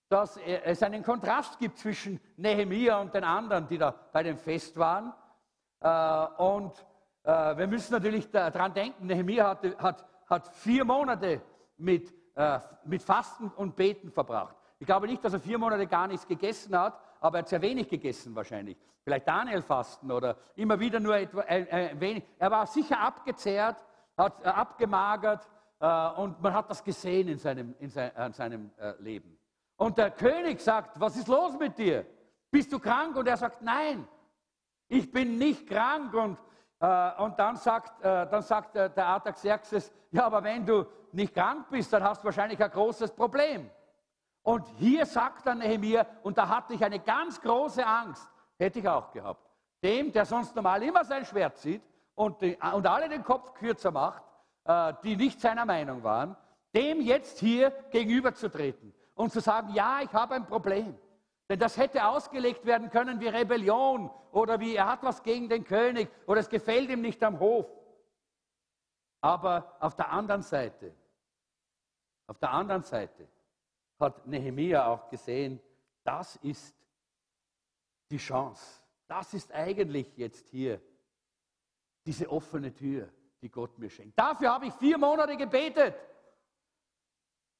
dass 0.08 0.36
es 0.36 0.82
einen 0.82 1.04
Kontrast 1.04 1.60
gibt 1.60 1.78
zwischen 1.78 2.20
Nehemia 2.36 3.00
und 3.00 3.14
den 3.14 3.22
anderen, 3.22 3.68
die 3.68 3.78
da 3.78 3.94
bei 4.12 4.24
dem 4.24 4.36
Fest 4.36 4.76
waren. 4.76 5.12
Äh, 5.80 6.42
und 6.42 6.84
äh, 7.22 7.56
wir 7.56 7.68
müssen 7.68 7.92
natürlich 7.92 8.28
daran 8.30 8.74
denken, 8.74 9.06
Nehemia 9.06 9.50
hat, 9.50 9.64
hat, 9.78 10.06
hat 10.28 10.48
vier 10.48 10.84
Monate 10.84 11.42
mit, 11.76 12.12
äh, 12.34 12.58
mit 12.84 13.04
Fasten 13.04 13.52
und 13.54 13.76
Beten 13.76 14.10
verbracht. 14.10 14.56
Ich 14.80 14.86
glaube 14.86 15.06
nicht, 15.06 15.24
dass 15.24 15.32
er 15.32 15.40
vier 15.40 15.58
Monate 15.58 15.86
gar 15.86 16.08
nichts 16.08 16.26
gegessen 16.26 16.76
hat, 16.76 17.00
aber 17.20 17.38
er 17.38 17.42
hat 17.42 17.48
sehr 17.48 17.62
wenig 17.62 17.88
gegessen 17.88 18.34
wahrscheinlich. 18.34 18.76
Vielleicht 19.02 19.28
Daniel 19.28 19.62
fasten 19.62 20.10
oder 20.10 20.36
immer 20.56 20.78
wieder 20.78 21.00
nur 21.00 21.16
etwa, 21.16 21.42
äh, 21.42 21.90
äh, 21.92 22.00
wenig. 22.00 22.24
Er 22.38 22.50
war 22.50 22.66
sicher 22.66 23.00
abgezehrt, 23.00 23.76
hat 24.16 24.44
äh, 24.44 24.48
abgemagert 24.48 25.48
äh, 25.78 26.08
und 26.10 26.40
man 26.42 26.52
hat 26.52 26.68
das 26.70 26.82
gesehen 26.82 27.28
in 27.28 27.38
seinem, 27.38 27.74
in 27.78 27.88
sein, 27.88 28.10
in 28.16 28.32
seinem 28.32 28.70
äh, 28.78 28.92
Leben. 28.98 29.38
Und 29.76 29.96
der 29.96 30.10
König 30.10 30.60
sagt, 30.60 31.00
was 31.00 31.16
ist 31.16 31.28
los 31.28 31.58
mit 31.58 31.78
dir? 31.78 32.04
Bist 32.50 32.72
du 32.72 32.78
krank? 32.78 33.16
Und 33.16 33.26
er 33.26 33.36
sagt, 33.36 33.62
nein, 33.62 34.06
ich 34.88 35.10
bin 35.10 35.38
nicht 35.38 35.66
krank. 35.66 36.12
Und, 36.12 36.38
äh, 36.80 37.22
und 37.22 37.38
dann 37.38 37.56
sagt, 37.56 38.04
dann 38.04 38.42
sagt 38.42 38.74
der 38.74 39.06
Artaxerxes, 39.06 39.90
ja, 40.10 40.26
aber 40.26 40.42
wenn 40.42 40.66
du 40.66 40.84
nicht 41.12 41.32
krank 41.32 41.68
bist, 41.70 41.92
dann 41.92 42.02
hast 42.02 42.20
du 42.20 42.26
wahrscheinlich 42.26 42.62
ein 42.62 42.70
großes 42.70 43.12
Problem. 43.12 43.70
Und 44.42 44.66
hier 44.78 45.04
sagt 45.06 45.46
dann 45.46 45.58
Nehemiah, 45.58 46.06
und 46.22 46.38
da 46.38 46.48
hatte 46.48 46.74
ich 46.74 46.84
eine 46.84 46.98
ganz 46.98 47.40
große 47.40 47.84
Angst, 47.84 48.28
hätte 48.58 48.78
ich 48.78 48.88
auch 48.88 49.10
gehabt, 49.12 49.46
dem, 49.82 50.12
der 50.12 50.24
sonst 50.24 50.54
normal 50.56 50.82
immer 50.82 51.04
sein 51.04 51.24
Schwert 51.24 51.58
zieht 51.58 51.82
und, 52.14 52.40
die, 52.40 52.56
und 52.72 52.86
alle 52.86 53.08
den 53.08 53.22
Kopf 53.22 53.52
kürzer 53.54 53.90
macht, 53.90 54.22
äh, 54.64 54.94
die 55.02 55.16
nicht 55.16 55.40
seiner 55.40 55.66
Meinung 55.66 56.02
waren, 56.02 56.36
dem 56.74 57.00
jetzt 57.00 57.38
hier 57.38 57.70
gegenüberzutreten 57.90 58.94
und 59.14 59.32
zu 59.32 59.40
sagen, 59.40 59.74
ja, 59.74 60.00
ich 60.02 60.12
habe 60.12 60.34
ein 60.34 60.46
Problem. 60.46 60.98
Denn 61.48 61.58
das 61.58 61.76
hätte 61.76 62.06
ausgelegt 62.06 62.64
werden 62.64 62.90
können 62.90 63.20
wie 63.20 63.28
Rebellion 63.28 64.10
oder 64.32 64.60
wie 64.60 64.76
er 64.76 64.86
hat 64.86 65.02
was 65.02 65.22
gegen 65.22 65.48
den 65.48 65.64
König 65.64 66.08
oder 66.26 66.40
es 66.40 66.48
gefällt 66.48 66.88
ihm 66.90 67.00
nicht 67.00 67.22
am 67.24 67.40
Hof. 67.40 67.66
Aber 69.20 69.76
auf 69.80 69.96
der 69.96 70.10
anderen 70.10 70.42
Seite, 70.42 70.94
auf 72.26 72.38
der 72.38 72.52
anderen 72.52 72.82
Seite 72.82 73.28
hat 74.00 74.26
Nehemia 74.26 74.86
auch 74.86 75.08
gesehen, 75.08 75.60
das 76.02 76.36
ist 76.36 76.74
die 78.10 78.18
Chance. 78.18 78.82
Das 79.06 79.34
ist 79.34 79.52
eigentlich 79.52 80.16
jetzt 80.16 80.48
hier 80.48 80.80
diese 82.06 82.30
offene 82.30 82.74
Tür, 82.74 83.08
die 83.42 83.50
Gott 83.50 83.78
mir 83.78 83.90
schenkt. 83.90 84.18
Dafür 84.18 84.52
habe 84.52 84.66
ich 84.66 84.74
vier 84.74 84.98
Monate 84.98 85.36
gebetet. 85.36 85.94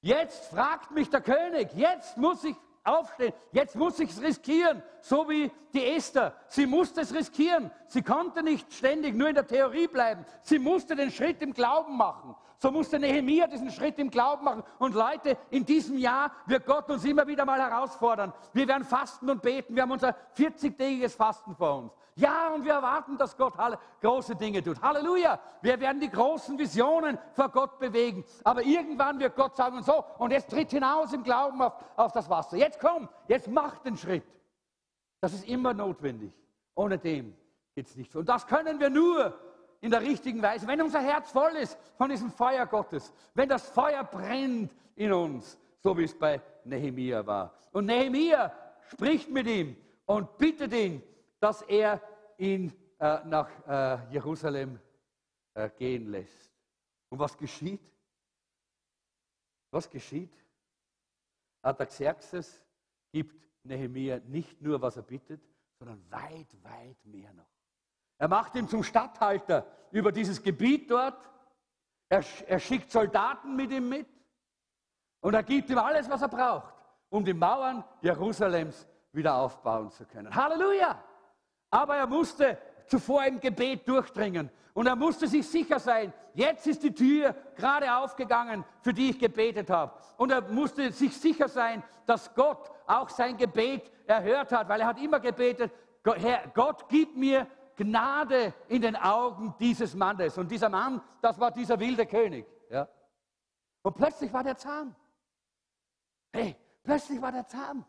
Jetzt 0.01 0.47
fragt 0.47 0.91
mich 0.93 1.11
der 1.11 1.21
König, 1.21 1.73
jetzt 1.75 2.17
muss 2.17 2.43
ich 2.45 2.57
aufstehen. 2.85 3.33
Jetzt 3.53 3.77
muss 3.77 3.99
ich 4.01 4.11
es 4.11 4.23
riskieren, 4.23 4.83
so 5.01 5.29
wie 5.29 5.51
die 5.73 5.85
Esther. 5.85 6.35
Sie 6.49 6.67
musste 6.67 7.03
es 7.03 7.15
riskieren. 7.15 7.71
Sie 7.87 8.03
konnte 8.03 8.43
nicht 8.43 8.73
ständig 8.73 9.15
nur 9.15 9.29
in 9.29 9.35
der 9.35 9.47
Theorie 9.47 9.87
bleiben. 9.87 10.25
Sie 10.43 10.59
musste 10.59 10.97
den 10.97 11.11
Schritt 11.11 11.43
im 11.43 11.53
Glauben 11.53 11.97
machen. 11.97 12.35
So 12.59 12.71
musste 12.71 12.99
Nehemiah 12.99 13.47
diesen 13.47 13.71
Schritt 13.71 13.99
im 13.99 14.11
Glauben 14.11 14.45
machen. 14.45 14.63
Und 14.79 14.95
Leute, 14.95 15.39
in 15.51 15.65
diesem 15.65 15.97
Jahr 15.97 16.31
wird 16.47 16.67
Gott 16.67 16.91
uns 16.91 17.05
immer 17.05 17.27
wieder 17.27 17.47
mal 17.47 17.59
herausfordern. 17.59 18.35
Wir 18.53 18.69
werden 18.69 18.85
fasten 18.85 19.31
und 19.31 19.41
beten. 19.41 19.75
Wir 19.75 19.83
haben 19.83 19.91
unser 19.91 20.15
40-tägiges 20.37 21.17
Fasten 21.17 21.55
vor 21.57 21.79
uns. 21.79 21.93
Ja, 22.21 22.53
und 22.55 22.65
wir 22.65 22.75
erwarten, 22.75 23.17
dass 23.17 23.35
Gott 23.35 23.55
große 24.03 24.37
Dinge 24.37 24.63
tut. 24.63 24.81
Halleluja! 24.83 25.41
Wir 25.63 25.81
werden 25.81 26.01
die 26.01 26.11
großen 26.11 26.59
Visionen 26.59 27.19
vor 27.33 27.49
Gott 27.49 27.79
bewegen. 27.79 28.25
Aber 28.45 28.63
irgendwann 28.63 29.19
wird 29.19 29.35
Gott 29.37 29.57
sagen, 29.57 29.79
und 29.79 29.85
so, 29.85 30.05
und 30.19 30.31
jetzt 30.31 30.51
tritt 30.51 30.71
hinaus 30.71 31.15
im 31.15 31.23
Glauben 31.23 31.63
auf, 31.63 31.73
auf 31.97 32.13
das 32.13 32.29
Wasser. 32.29 32.59
Jetzt 32.59 32.79
komm, 32.79 33.09
jetzt 33.27 33.49
mach 33.49 33.79
den 33.79 33.97
Schritt. 33.97 34.25
Das 35.23 35.33
ist 35.33 35.49
immer 35.49 35.73
notwendig. 35.73 36.33
Ohne 36.75 36.99
dem 36.99 37.35
geht 37.75 37.87
es 37.87 37.97
nicht. 37.97 38.15
Und 38.15 38.29
das 38.29 38.47
können 38.47 38.79
wir 38.79 38.91
nur 38.91 39.35
in 39.81 39.91
der 39.91 40.03
richtigen 40.03 40.43
Weise, 40.43 40.67
wenn 40.67 40.83
unser 40.83 41.01
Herz 41.01 41.31
voll 41.31 41.53
ist 41.57 41.79
von 41.97 42.11
diesem 42.11 42.31
Feuer 42.31 42.67
Gottes, 42.67 43.15
wenn 43.33 43.49
das 43.49 43.67
Feuer 43.71 44.05
brennt 44.05 44.71
in 44.95 45.13
uns, 45.13 45.59
so 45.79 45.97
wie 45.97 46.05
es 46.05 46.19
bei 46.19 46.41
Nehemia 46.65 47.27
war. 47.27 47.55
Und 47.73 47.87
Nehemia 47.87 48.53
spricht 48.91 49.31
mit 49.31 49.47
ihm 49.47 49.75
und 50.05 50.37
bittet 50.37 50.75
ihn, 50.75 51.03
dass 51.41 51.63
er 51.63 52.01
ihn 52.41 52.73
äh, 52.99 53.25
nach 53.25 53.49
äh, 53.67 54.13
Jerusalem 54.13 54.81
äh, 55.55 55.71
gehen 55.71 56.07
lässt. 56.09 56.51
Und 57.09 57.19
was 57.19 57.37
geschieht? 57.37 57.81
Was 59.71 59.89
geschieht? 59.89 60.33
Artaxerxes 61.63 62.65
gibt 63.13 63.37
Nehemia 63.65 64.21
nicht 64.21 64.61
nur, 64.61 64.81
was 64.81 64.97
er 64.97 65.03
bittet, 65.03 65.43
sondern 65.79 66.03
weit, 66.11 66.49
weit 66.63 67.05
mehr 67.05 67.33
noch. 67.35 67.47
Er 68.19 68.29
macht 68.29 68.55
ihn 68.55 68.69
zum 68.69 68.83
Statthalter 68.83 69.67
über 69.91 70.13
dieses 70.13 70.43
Gebiet 70.43 70.91
dort. 70.91 71.31
Er, 72.09 72.25
er 72.47 72.59
schickt 72.59 72.91
Soldaten 72.91 73.57
mit 73.57 73.71
ihm 73.71 73.89
mit. 73.89 74.07
Und 75.21 75.35
er 75.35 75.43
gibt 75.43 75.71
ihm 75.71 75.79
alles, 75.79 76.09
was 76.09 76.23
er 76.23 76.29
braucht, 76.29 76.75
um 77.11 77.25
die 77.25 77.35
Mauern 77.35 77.85
Jerusalems 78.01 78.87
wieder 79.13 79.35
aufbauen 79.35 79.91
zu 79.91 80.07
können. 80.07 80.35
Halleluja! 80.35 81.03
Aber 81.71 81.97
er 81.97 82.07
musste 82.07 82.59
zuvor 82.87 83.25
im 83.25 83.41
Gebet 83.41 83.87
durchdringen. 83.89 84.51
Und 84.75 84.87
er 84.87 84.97
musste 84.97 85.27
sich 85.27 85.49
sicher 85.49 85.79
sein, 85.79 86.13
jetzt 86.35 86.67
ist 86.67 86.83
die 86.83 86.95
Tür 86.95 87.35
gerade 87.57 87.95
aufgegangen, 87.97 88.65
für 88.83 88.93
die 88.93 89.11
ich 89.11 89.19
gebetet 89.19 89.71
habe. 89.71 89.93
Und 90.17 90.31
er 90.31 90.43
musste 90.43 90.91
sich 90.93 91.17
sicher 91.17 91.49
sein, 91.49 91.83
dass 92.07 92.35
Gott 92.35 92.71
auch 92.87 93.09
sein 93.09 93.37
Gebet 93.37 93.91
erhört 94.07 94.53
hat, 94.53 94.69
weil 94.69 94.81
er 94.81 94.87
hat 94.87 95.01
immer 95.01 95.21
gebetet, 95.21 95.73
Herr, 96.05 96.49
Gott, 96.55 96.89
gib 96.89 97.17
mir 97.17 97.47
Gnade 97.77 98.55
in 98.69 98.83
den 98.83 98.97
Augen 98.97 99.55
dieses 99.59 99.95
Mannes. 99.95 100.37
Und 100.39 100.51
dieser 100.51 100.69
Mann, 100.69 101.03
das 101.21 101.39
war 101.39 101.51
dieser 101.51 101.79
wilde 101.79 102.07
König. 102.07 102.47
Ja. 102.71 102.89
Und 103.83 103.95
plötzlich 103.95 104.33
war 104.33 104.45
der 104.45 104.57
zahm. 104.57 104.95
Hey, 106.33 106.57
plötzlich 106.83 107.21
war 107.21 107.33
der 107.33 107.47
zahm. 107.47 107.85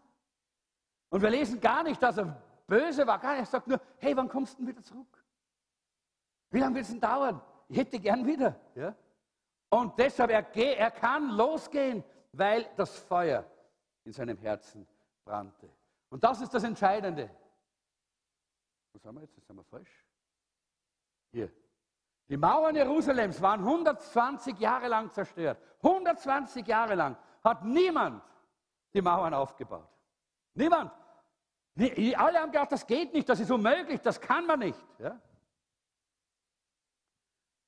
Und 1.09 1.21
wir 1.21 1.29
lesen 1.29 1.59
gar 1.59 1.83
nicht, 1.83 2.01
dass 2.01 2.17
er 2.17 2.41
böse 2.71 3.05
war. 3.05 3.19
Gar 3.19 3.33
nicht. 3.33 3.41
Er 3.41 3.45
sagt 3.47 3.67
nur, 3.67 3.81
hey, 3.97 4.15
wann 4.15 4.29
kommst 4.29 4.53
du 4.53 4.57
denn 4.59 4.67
wieder 4.67 4.81
zurück? 4.81 5.23
Wie 6.51 6.59
lange 6.59 6.75
wird 6.75 6.85
es 6.85 6.91
denn 6.91 7.01
dauern? 7.01 7.41
Ich 7.67 7.77
hätte 7.77 7.99
gern 7.99 8.25
wieder. 8.25 8.59
Ja? 8.75 8.95
Und 9.69 9.97
deshalb, 9.99 10.31
er, 10.31 10.55
er 10.55 10.91
kann 10.91 11.29
losgehen, 11.31 12.03
weil 12.31 12.69
das 12.77 12.97
Feuer 12.99 13.45
in 14.05 14.13
seinem 14.13 14.37
Herzen 14.37 14.87
brannte. 15.25 15.69
Und 16.09 16.23
das 16.23 16.41
ist 16.41 16.53
das 16.53 16.63
Entscheidende. 16.63 17.29
Wo 18.93 18.99
sind 18.99 19.13
wir 19.15 19.21
jetzt? 19.21 19.35
Jetzt 19.35 19.47
sind 19.47 19.55
wir 19.55 19.63
falsch. 19.63 20.05
Hier. 21.31 21.51
Die 22.27 22.37
Mauern 22.37 22.75
Jerusalems 22.75 23.41
waren 23.41 23.59
120 23.61 24.57
Jahre 24.59 24.87
lang 24.87 25.11
zerstört. 25.11 25.61
120 25.83 26.65
Jahre 26.65 26.95
lang 26.95 27.17
hat 27.43 27.63
niemand 27.65 28.23
die 28.93 29.01
Mauern 29.01 29.33
aufgebaut. 29.33 29.89
Niemand. 30.53 30.91
Alle 32.17 32.39
haben 32.39 32.51
gedacht, 32.51 32.71
das 32.71 32.85
geht 32.85 33.13
nicht, 33.13 33.27
das 33.27 33.39
ist 33.39 33.51
unmöglich, 33.51 34.01
das 34.01 34.19
kann 34.19 34.45
man 34.45 34.59
nicht. 34.59 34.79
Ja? 34.99 35.19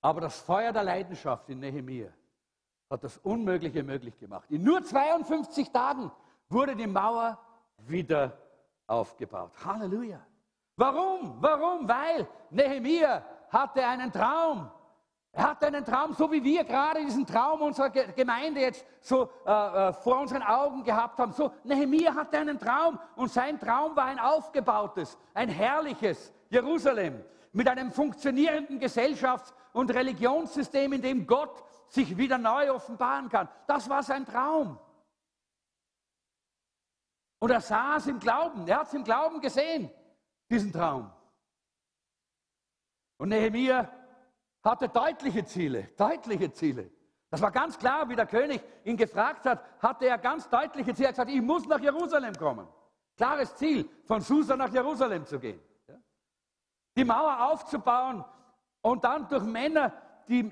Aber 0.01 0.22
das 0.22 0.39
Feuer 0.41 0.72
der 0.72 0.84
Leidenschaft 0.84 1.49
in 1.49 1.59
Nehemiah 1.59 2.11
hat 2.89 3.03
das 3.03 3.18
Unmögliche 3.20 3.84
möglich 3.84 4.20
gemacht. 4.20 4.49
In 4.51 4.64
nur 4.64 4.84
52 4.84 5.72
Tagen 5.72 6.11
wurde 6.49 6.76
die 6.76 6.88
Mauer 6.88 7.39
wieder 7.78 8.38
aufgebaut. 8.86 9.51
Halleluja. 9.66 10.20
Warum? 10.76 11.41
Warum? 11.41 11.88
Weil 11.88 12.28
Nehemiah 12.49 13.24
hatte 13.49 13.86
einen 13.86 14.11
Traum. 14.11 14.70
Er 15.36 15.50
hatte 15.50 15.66
einen 15.66 15.84
Traum, 15.84 16.14
so 16.14 16.32
wie 16.32 16.44
wir 16.44 16.64
gerade 16.64 17.04
diesen 17.04 17.26
Traum 17.26 17.64
unserer 17.64 17.90
Gemeinde 17.90 18.62
jetzt 18.62 18.86
so 19.02 19.32
äh, 19.46 19.52
äh, 19.52 19.94
vor 19.94 20.20
unseren 20.20 20.44
Augen 20.44 20.84
gehabt 20.84 21.18
haben. 21.18 21.32
So, 21.34 21.52
Nehemiah 21.64 22.14
hatte 22.14 22.38
einen 22.38 22.60
Traum 22.60 23.00
und 23.16 23.32
sein 23.32 23.60
Traum 23.60 23.96
war 23.96 24.06
ein 24.06 24.20
aufgebautes, 24.20 25.18
ein 25.34 25.50
herrliches 25.50 26.32
Jerusalem 26.50 27.24
mit 27.52 27.68
einem 27.68 27.92
funktionierenden 27.92 28.80
Gesellschafts- 28.80 29.54
und 29.74 29.92
Religionssystem, 29.92 30.94
in 30.94 31.02
dem 31.02 31.26
Gott 31.26 31.64
sich 31.88 32.16
wieder 32.16 32.38
neu 32.38 32.72
offenbaren 32.72 33.28
kann. 33.28 33.50
Das 33.66 33.90
war 33.90 34.04
sein 34.04 34.28
Traum. 34.28 34.78
Und 37.40 37.50
er 37.50 37.62
sah 37.62 37.98
es 37.98 38.06
im 38.06 38.20
Glauben, 38.20 38.68
er 38.68 38.82
hat 38.82 38.88
es 38.88 38.94
im 38.94 39.04
Glauben 39.04 39.42
gesehen, 39.42 39.90
diesen 40.48 40.72
Traum. 40.72 41.12
Und 43.18 43.30
Nehemiah 43.30 43.90
hatte 44.64 44.88
deutliche 44.88 45.43
Ziele, 45.45 45.89
deutliche 45.97 46.51
Ziele. 46.51 46.89
Das 47.30 47.41
war 47.41 47.51
ganz 47.51 47.78
klar, 47.78 48.07
wie 48.09 48.16
der 48.16 48.28
König 48.28 48.61
ihn 48.84 48.95
gefragt 48.95 49.45
hat, 49.45 49.64
hatte 49.82 50.05
er 50.05 50.18
ganz 50.18 50.47
deutliche 50.47 50.93
Ziele. 50.93 51.07
Er 51.07 51.09
hat 51.09 51.16
gesagt, 51.16 51.32
ich 51.32 51.41
muss 51.41 51.68
nach 51.68 51.80
Jerusalem 51.80 52.36
kommen. 52.36 52.68
Klares 53.18 53.55
Ziel, 53.55 53.89
von 54.05 54.22
Susa 54.22 54.55
nach 54.55 54.72
Jerusalem 54.72 55.26
zu 55.26 55.39
gehen. 55.39 55.59
Die 56.95 57.03
Mauer 57.03 57.51
aufzubauen 57.51 58.24
und 58.82 59.03
dann 59.03 59.28
durch 59.28 59.43
Männer, 59.43 59.91
die, 60.28 60.43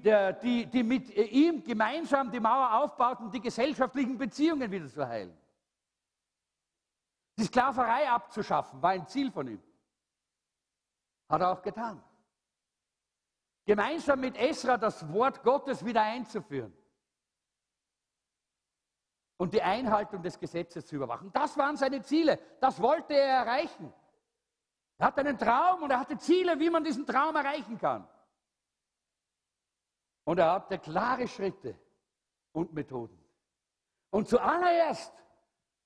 die, 0.41 0.65
die 0.65 0.83
mit 0.83 1.09
ihm 1.15 1.63
gemeinsam 1.63 2.31
die 2.31 2.39
Mauer 2.39 2.73
aufbauten, 2.81 3.31
die 3.31 3.39
gesellschaftlichen 3.39 4.17
Beziehungen 4.17 4.69
wieder 4.69 4.87
zu 4.87 5.07
heilen. 5.07 5.37
Die 7.37 7.43
Sklaverei 7.43 8.09
abzuschaffen, 8.09 8.81
war 8.81 8.91
ein 8.91 9.07
Ziel 9.07 9.31
von 9.31 9.47
ihm. 9.47 9.61
Hat 11.29 11.41
er 11.41 11.51
auch 11.51 11.61
getan 11.61 12.03
gemeinsam 13.65 14.19
mit 14.19 14.37
Esra 14.37 14.77
das 14.77 15.11
Wort 15.11 15.43
Gottes 15.43 15.85
wieder 15.85 16.01
einzuführen 16.01 16.75
und 19.37 19.53
die 19.53 19.61
Einhaltung 19.61 20.21
des 20.21 20.39
Gesetzes 20.39 20.85
zu 20.85 20.95
überwachen. 20.95 21.31
Das 21.33 21.57
waren 21.57 21.77
seine 21.77 22.01
Ziele, 22.01 22.39
das 22.59 22.81
wollte 22.81 23.13
er 23.13 23.45
erreichen. 23.45 23.93
Er 24.97 25.07
hatte 25.07 25.21
einen 25.21 25.37
Traum 25.37 25.83
und 25.83 25.89
er 25.89 25.99
hatte 25.99 26.17
Ziele, 26.17 26.59
wie 26.59 26.69
man 26.69 26.83
diesen 26.83 27.05
Traum 27.07 27.35
erreichen 27.35 27.77
kann. 27.79 28.07
Und 30.25 30.37
er 30.37 30.51
hatte 30.51 30.77
klare 30.77 31.27
Schritte 31.27 31.75
und 32.51 32.71
Methoden. 32.73 33.17
Und 34.11 34.27
zuallererst, 34.27 35.11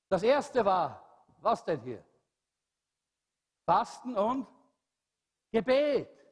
das 0.09 0.23
erste 0.23 0.65
war, 0.65 1.26
was 1.39 1.63
denn 1.63 1.80
hier? 1.82 2.03
Fasten 3.65 4.17
und 4.17 4.47
Gebet. 5.51 6.24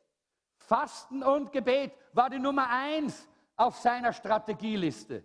Fasten 0.64 1.24
und 1.24 1.52
Gebet 1.52 1.94
war 2.14 2.30
die 2.30 2.40
Nummer 2.40 2.70
eins 2.70 3.28
auf 3.56 3.78
seiner 3.78 4.14
Strategieliste. 4.14 5.24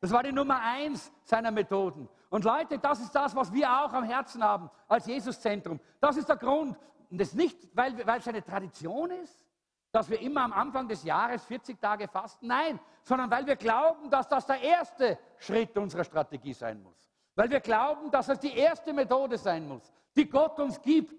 Das 0.00 0.10
war 0.10 0.22
die 0.22 0.32
Nummer 0.32 0.60
eins 0.60 1.12
seiner 1.24 1.50
Methoden. 1.50 2.08
Und 2.30 2.44
Leute, 2.44 2.78
das 2.78 3.00
ist 3.00 3.14
das, 3.14 3.34
was 3.34 3.52
wir 3.52 3.70
auch 3.70 3.92
am 3.92 4.04
Herzen 4.04 4.42
haben 4.42 4.70
als 4.88 5.06
Jesuszentrum. 5.06 5.80
Das 6.00 6.16
ist 6.16 6.28
der 6.28 6.36
Grund. 6.36 6.76
Und 7.10 7.20
das 7.20 7.34
nicht, 7.34 7.58
weil, 7.74 8.06
weil 8.06 8.18
es 8.18 8.28
eine 8.28 8.42
Tradition 8.42 9.10
ist, 9.10 9.44
dass 9.92 10.10
wir 10.10 10.20
immer 10.20 10.42
am 10.42 10.52
Anfang 10.52 10.88
des 10.88 11.04
Jahres 11.04 11.44
40 11.44 11.80
Tage 11.80 12.08
fasten. 12.08 12.48
Nein, 12.48 12.80
sondern 13.02 13.30
weil 13.30 13.46
wir 13.46 13.56
glauben, 13.56 14.10
dass 14.10 14.28
das 14.28 14.46
der 14.46 14.60
erste 14.60 15.18
Schritt 15.38 15.76
unserer 15.78 16.04
Strategie 16.04 16.52
sein 16.52 16.82
muss. 16.82 17.08
Weil 17.36 17.50
wir 17.50 17.60
glauben, 17.60 18.10
dass 18.10 18.28
es 18.28 18.40
die 18.40 18.56
erste 18.56 18.92
Methode 18.92 19.38
sein 19.38 19.68
muss, 19.68 19.92
die 20.16 20.28
Gott 20.28 20.58
uns 20.58 20.80
gibt, 20.80 21.14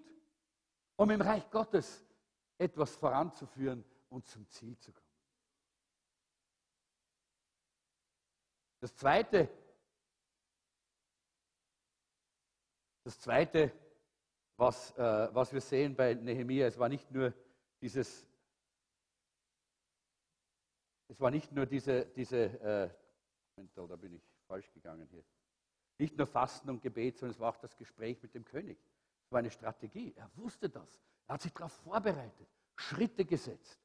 um 0.95 1.09
im 1.09 1.21
Reich 1.21 1.49
Gottes 1.49 2.04
etwas 2.57 2.95
voranzuführen 2.95 3.83
und 4.09 4.27
zum 4.27 4.47
Ziel 4.49 4.77
zu 4.77 4.91
kommen. 4.91 5.05
Das 8.79 8.95
Zweite, 8.95 9.49
das 13.03 13.19
Zweite 13.19 13.71
was, 14.57 14.91
äh, 14.97 15.29
was 15.33 15.51
wir 15.51 15.61
sehen 15.61 15.95
bei 15.95 16.13
Nehemiah, 16.13 16.67
es 16.67 16.77
war 16.77 16.87
nicht 16.87 17.11
nur 17.11 17.33
dieses, 17.81 18.25
es 21.07 21.19
war 21.19 21.31
nicht 21.31 21.51
nur 21.51 21.65
diese, 21.65 22.05
diese 22.05 22.37
äh, 22.61 22.89
Moment, 23.57 23.77
da 23.77 23.95
bin 23.95 24.13
ich 24.13 24.23
falsch 24.47 24.71
gegangen 24.71 25.07
hier. 25.09 25.23
Nicht 25.97 26.17
nur 26.17 26.27
Fasten 26.27 26.69
und 26.69 26.81
Gebet, 26.81 27.17
sondern 27.17 27.35
es 27.35 27.39
war 27.39 27.51
auch 27.51 27.57
das 27.57 27.75
Gespräch 27.77 28.21
mit 28.21 28.33
dem 28.33 28.43
König. 28.43 28.77
Es 29.23 29.31
war 29.31 29.39
eine 29.39 29.51
Strategie. 29.51 30.13
Er 30.15 30.29
wusste 30.35 30.69
das. 30.69 31.01
Er 31.27 31.33
hat 31.33 31.41
sich 31.41 31.53
darauf 31.53 31.71
vorbereitet, 31.71 32.47
Schritte 32.75 33.25
gesetzt. 33.25 33.79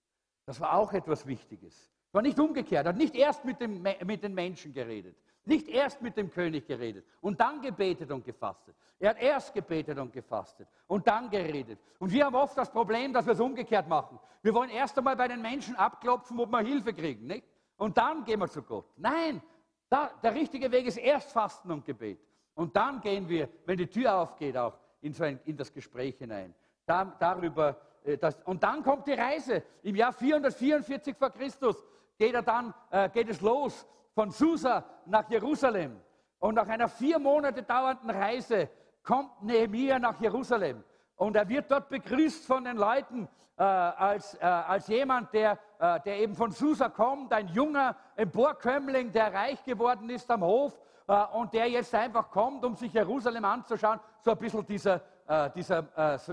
Das 0.46 0.60
war 0.60 0.74
auch 0.74 0.92
etwas 0.92 1.26
Wichtiges. 1.26 1.74
Es 2.08 2.14
war 2.14 2.22
nicht 2.22 2.38
umgekehrt. 2.38 2.86
Er 2.86 2.90
hat 2.90 2.96
nicht 2.96 3.14
erst 3.14 3.44
mit, 3.44 3.60
dem, 3.60 3.82
mit 3.82 4.22
den 4.22 4.34
Menschen 4.34 4.72
geredet, 4.72 5.16
nicht 5.44 5.68
erst 5.68 6.02
mit 6.02 6.16
dem 6.16 6.30
König 6.30 6.66
geredet 6.66 7.06
und 7.20 7.40
dann 7.40 7.62
gebetet 7.62 8.10
und 8.10 8.24
gefastet. 8.24 8.74
Er 8.98 9.10
hat 9.10 9.22
erst 9.22 9.54
gebetet 9.54 9.98
und 9.98 10.12
gefastet 10.12 10.68
und 10.86 11.06
dann 11.06 11.30
geredet. 11.30 11.78
Und 11.98 12.12
wir 12.12 12.26
haben 12.26 12.34
oft 12.34 12.58
das 12.58 12.70
Problem, 12.70 13.12
dass 13.12 13.26
wir 13.26 13.32
es 13.32 13.40
umgekehrt 13.40 13.88
machen. 13.88 14.18
Wir 14.42 14.52
wollen 14.52 14.70
erst 14.70 14.98
einmal 14.98 15.16
bei 15.16 15.28
den 15.28 15.40
Menschen 15.40 15.76
abklopfen, 15.76 16.38
ob 16.40 16.50
wir 16.50 16.60
Hilfe 16.60 16.92
kriegen, 16.92 17.26
nicht? 17.26 17.46
Und 17.76 17.96
dann 17.96 18.24
gehen 18.24 18.40
wir 18.40 18.48
zu 18.48 18.62
Gott. 18.62 18.86
Nein, 18.96 19.40
da, 19.88 20.10
der 20.22 20.34
richtige 20.34 20.70
Weg 20.70 20.86
ist 20.86 20.98
erst 20.98 21.32
Fasten 21.32 21.70
und 21.70 21.84
Gebet. 21.84 22.20
Und 22.54 22.76
dann 22.76 23.00
gehen 23.00 23.28
wir, 23.28 23.48
wenn 23.64 23.78
die 23.78 23.86
Tür 23.86 24.16
aufgeht, 24.16 24.56
auch 24.56 24.76
in, 25.00 25.14
so 25.14 25.24
ein, 25.24 25.40
in 25.46 25.56
das 25.56 25.72
Gespräch 25.72 26.18
hinein 26.18 26.54
da, 26.90 27.04
darüber. 27.18 27.76
Äh, 28.04 28.18
das, 28.18 28.36
und 28.44 28.62
dann 28.62 28.82
kommt 28.82 29.06
die 29.06 29.12
Reise. 29.12 29.62
Im 29.82 29.94
Jahr 29.96 30.12
444 30.12 31.16
vor 31.16 31.30
Christus 31.30 31.76
geht, 32.18 32.34
er 32.34 32.42
dann, 32.42 32.74
äh, 32.90 33.08
geht 33.08 33.28
es 33.28 33.40
los 33.40 33.86
von 34.14 34.30
Susa 34.30 34.84
nach 35.06 35.30
Jerusalem. 35.30 36.00
Und 36.38 36.54
nach 36.54 36.68
einer 36.68 36.88
vier 36.88 37.18
Monate 37.18 37.62
dauernden 37.62 38.10
Reise 38.10 38.68
kommt 39.02 39.42
Nehemiah 39.42 39.98
nach 39.98 40.20
Jerusalem. 40.20 40.82
Und 41.16 41.36
er 41.36 41.48
wird 41.48 41.70
dort 41.70 41.88
begrüßt 41.88 42.46
von 42.46 42.64
den 42.64 42.76
Leuten 42.76 43.28
äh, 43.56 43.62
als, 43.62 44.34
äh, 44.34 44.44
als 44.44 44.88
jemand, 44.88 45.32
der, 45.34 45.58
äh, 45.78 46.00
der 46.00 46.18
eben 46.20 46.34
von 46.34 46.50
Susa 46.50 46.88
kommt, 46.88 47.32
ein 47.32 47.48
junger 47.48 47.94
Emporkömmling, 48.16 49.12
der 49.12 49.32
reich 49.32 49.62
geworden 49.64 50.08
ist 50.08 50.30
am 50.30 50.42
Hof 50.42 50.78
äh, 51.06 51.24
und 51.34 51.52
der 51.52 51.68
jetzt 51.68 51.94
einfach 51.94 52.30
kommt, 52.30 52.64
um 52.64 52.74
sich 52.74 52.92
Jerusalem 52.92 53.44
anzuschauen. 53.44 54.00
So 54.22 54.30
ein 54.30 54.38
bisschen 54.38 54.64
dieser, 54.64 55.02
äh, 55.26 55.50
dieser, 55.50 55.82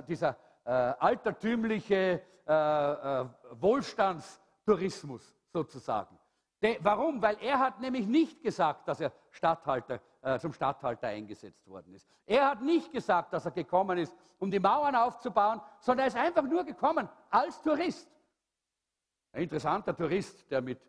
dieser 0.08 0.36
äh, 0.68 0.72
altertümliche 1.00 2.22
äh, 2.46 2.52
äh, 2.52 3.26
Wohlstandstourismus 3.52 5.34
sozusagen. 5.54 6.20
De, 6.62 6.78
warum? 6.82 7.22
Weil 7.22 7.38
er 7.40 7.58
hat 7.58 7.80
nämlich 7.80 8.06
nicht 8.06 8.44
gesagt, 8.44 8.86
dass 8.88 9.00
er 9.00 9.14
Statthalter, 9.30 10.02
äh, 10.22 10.38
zum 10.40 10.52
Statthalter 10.52 11.08
eingesetzt 11.08 11.66
worden 11.68 11.94
ist. 11.94 12.06
Er 12.26 12.50
hat 12.50 12.62
nicht 12.62 12.92
gesagt, 12.92 13.32
dass 13.32 13.46
er 13.46 13.52
gekommen 13.52 13.98
ist, 13.98 14.14
um 14.40 14.52
die 14.52 14.60
Mauern 14.60 14.96
aufzubauen, 14.96 15.62
sondern 15.80 16.06
er 16.06 16.08
ist 16.08 16.18
einfach 16.18 16.44
nur 16.44 16.66
gekommen 16.66 17.08
als 17.30 17.62
Tourist. 17.62 18.10
Ein 19.32 19.44
interessanter 19.44 19.96
Tourist, 19.96 20.52
der 20.52 20.62
mit 20.62 20.82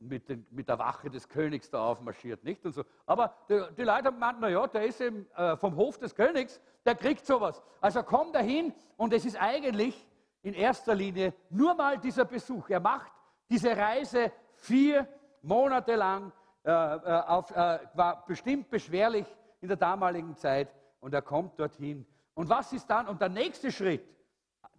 mit, 0.00 0.28
den, 0.28 0.46
mit, 0.50 0.68
der 0.68 0.78
Wache 0.78 1.10
des 1.10 1.28
Königs 1.28 1.70
da 1.70 1.82
aufmarschiert, 1.82 2.44
nicht? 2.44 2.64
Und 2.64 2.72
so. 2.72 2.84
Aber 3.06 3.34
die, 3.48 3.60
die 3.76 3.82
Leute 3.82 4.06
haben 4.06 4.14
gemeint, 4.14 4.40
naja, 4.40 4.66
der 4.66 4.84
ist 4.84 5.00
eben 5.00 5.26
äh, 5.32 5.56
vom 5.56 5.76
Hof 5.76 5.98
des 5.98 6.14
Königs, 6.14 6.60
der 6.84 6.94
kriegt 6.94 7.26
sowas. 7.26 7.62
Also 7.80 8.02
komm 8.02 8.32
dahin 8.32 8.72
und 8.96 9.12
es 9.12 9.24
ist 9.24 9.36
eigentlich 9.36 10.06
in 10.42 10.54
erster 10.54 10.94
Linie 10.94 11.34
nur 11.50 11.74
mal 11.74 11.98
dieser 11.98 12.24
Besuch. 12.24 12.70
Er 12.70 12.80
macht 12.80 13.12
diese 13.50 13.76
Reise 13.76 14.32
vier 14.54 15.08
Monate 15.42 15.94
lang, 15.96 16.32
äh, 16.64 16.70
äh 16.70 17.22
auf, 17.26 17.50
äh, 17.50 17.78
war 17.94 18.24
bestimmt 18.26 18.70
beschwerlich 18.70 19.26
in 19.60 19.68
der 19.68 19.76
damaligen 19.76 20.36
Zeit 20.36 20.68
und 21.00 21.12
er 21.12 21.22
kommt 21.22 21.58
dorthin. 21.58 22.06
Und 22.34 22.48
was 22.48 22.72
ist 22.72 22.86
dann? 22.88 23.08
Und 23.08 23.20
der 23.20 23.28
nächste 23.28 23.72
Schritt, 23.72 24.04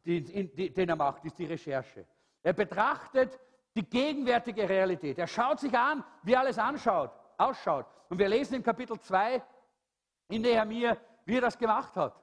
den, 0.05 0.53
den 0.55 0.89
er 0.89 0.95
macht, 0.95 1.25
ist 1.25 1.37
die 1.37 1.45
Recherche. 1.45 2.05
Er 2.41 2.53
betrachtet 2.53 3.37
die 3.75 3.87
gegenwärtige 3.87 4.67
Realität. 4.67 5.17
Er 5.17 5.27
schaut 5.27 5.59
sich 5.59 5.77
an, 5.77 6.03
wie 6.23 6.35
alles 6.35 6.57
anschaut, 6.57 7.11
ausschaut. 7.37 7.85
Und 8.09 8.17
wir 8.17 8.27
lesen 8.27 8.55
im 8.55 8.63
Kapitel 8.63 8.99
2 8.99 9.41
in 10.29 10.41
Nehemiah, 10.41 10.97
wie 11.25 11.37
er 11.37 11.41
das 11.41 11.57
gemacht 11.57 11.95
hat. 11.95 12.15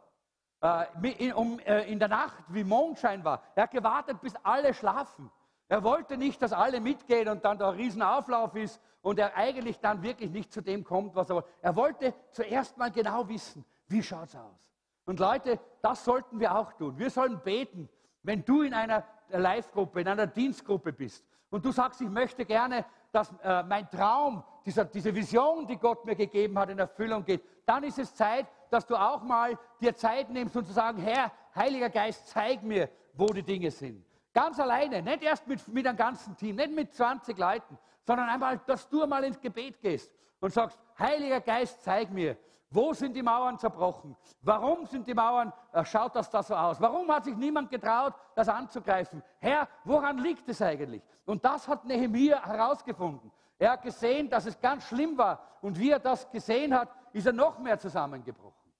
Äh, 0.60 0.86
in, 1.18 1.58
äh, 1.60 1.90
in 1.90 1.98
der 1.98 2.08
Nacht, 2.08 2.44
wie 2.48 2.64
Mondschein 2.64 3.22
war. 3.24 3.42
Er 3.54 3.64
hat 3.64 3.70
gewartet, 3.70 4.20
bis 4.20 4.34
alle 4.42 4.74
schlafen. 4.74 5.30
Er 5.68 5.82
wollte 5.82 6.16
nicht, 6.16 6.40
dass 6.42 6.52
alle 6.52 6.80
mitgehen 6.80 7.28
und 7.28 7.44
dann 7.44 7.58
da 7.58 7.70
ein 7.70 7.76
Riesenauflauf 7.76 8.54
ist 8.54 8.80
und 9.02 9.18
er 9.18 9.36
eigentlich 9.36 9.80
dann 9.80 10.02
wirklich 10.02 10.30
nicht 10.30 10.52
zu 10.52 10.60
dem 10.60 10.84
kommt, 10.84 11.14
was 11.14 11.28
er 11.28 11.36
wollte. 11.36 11.48
Er 11.62 11.76
wollte 11.76 12.14
zuerst 12.30 12.76
mal 12.78 12.90
genau 12.90 13.28
wissen, 13.28 13.64
wie 13.88 14.02
schaut 14.02 14.28
es 14.28 14.36
aus. 14.36 14.66
Und 15.04 15.20
Leute, 15.20 15.60
das 15.82 16.04
sollten 16.04 16.40
wir 16.40 16.56
auch 16.56 16.72
tun. 16.72 16.98
Wir 16.98 17.10
sollen 17.10 17.40
beten, 17.40 17.88
wenn 18.22 18.44
du 18.44 18.62
in 18.62 18.74
einer 18.74 19.04
Live-Gruppe, 19.28 20.00
in 20.00 20.08
einer 20.08 20.26
Dienstgruppe 20.26 20.92
bist 20.92 21.24
und 21.56 21.64
du 21.64 21.72
sagst, 21.72 22.02
ich 22.02 22.10
möchte 22.10 22.44
gerne, 22.44 22.84
dass 23.10 23.32
äh, 23.42 23.62
mein 23.62 23.88
Traum, 23.88 24.44
dieser, 24.66 24.84
diese 24.84 25.14
Vision, 25.14 25.66
die 25.66 25.78
Gott 25.78 26.04
mir 26.04 26.14
gegeben 26.14 26.58
hat, 26.58 26.68
in 26.68 26.78
Erfüllung 26.78 27.24
geht, 27.24 27.42
dann 27.64 27.82
ist 27.82 27.98
es 27.98 28.14
Zeit, 28.14 28.46
dass 28.68 28.84
du 28.84 28.94
auch 28.94 29.22
mal 29.22 29.58
dir 29.80 29.96
Zeit 29.96 30.28
nimmst 30.28 30.54
und 30.54 30.66
zu 30.66 30.74
sagen, 30.74 30.98
Herr, 30.98 31.32
Heiliger 31.54 31.88
Geist, 31.88 32.28
zeig 32.28 32.62
mir, 32.62 32.90
wo 33.14 33.24
die 33.28 33.42
Dinge 33.42 33.70
sind. 33.70 34.04
Ganz 34.34 34.60
alleine, 34.60 35.00
nicht 35.00 35.22
erst 35.22 35.48
mit, 35.48 35.66
mit 35.68 35.86
einem 35.86 35.96
ganzen 35.96 36.36
Team, 36.36 36.56
nicht 36.56 36.72
mit 36.72 36.92
20 36.92 37.38
Leuten, 37.38 37.78
sondern 38.02 38.28
einmal, 38.28 38.60
dass 38.66 38.86
du 38.86 39.06
mal 39.06 39.24
ins 39.24 39.40
Gebet 39.40 39.80
gehst 39.80 40.12
und 40.40 40.52
sagst, 40.52 40.78
Heiliger 40.98 41.40
Geist, 41.40 41.82
zeig 41.82 42.10
mir, 42.10 42.36
wo 42.70 42.92
sind 42.92 43.14
die 43.14 43.22
Mauern 43.22 43.58
zerbrochen? 43.58 44.16
Warum 44.42 44.86
sind 44.86 45.06
die 45.06 45.14
Mauern, 45.14 45.52
äh, 45.72 45.84
schaut 45.84 46.16
das 46.16 46.28
da 46.30 46.42
so 46.42 46.54
aus? 46.54 46.80
Warum 46.80 47.10
hat 47.12 47.24
sich 47.24 47.36
niemand 47.36 47.70
getraut, 47.70 48.14
das 48.34 48.48
anzugreifen? 48.48 49.22
Herr, 49.38 49.68
woran 49.84 50.18
liegt 50.18 50.48
es 50.48 50.60
eigentlich? 50.60 51.02
Und 51.24 51.44
das 51.44 51.68
hat 51.68 51.84
Nehemiah 51.84 52.44
herausgefunden. 52.44 53.30
Er 53.58 53.72
hat 53.72 53.82
gesehen, 53.82 54.28
dass 54.28 54.46
es 54.46 54.60
ganz 54.60 54.84
schlimm 54.84 55.16
war. 55.16 55.40
Und 55.62 55.78
wie 55.78 55.90
er 55.90 55.98
das 55.98 56.28
gesehen 56.30 56.74
hat, 56.74 56.88
ist 57.12 57.26
er 57.26 57.32
noch 57.32 57.58
mehr 57.58 57.78
zusammengebrochen. 57.78 58.72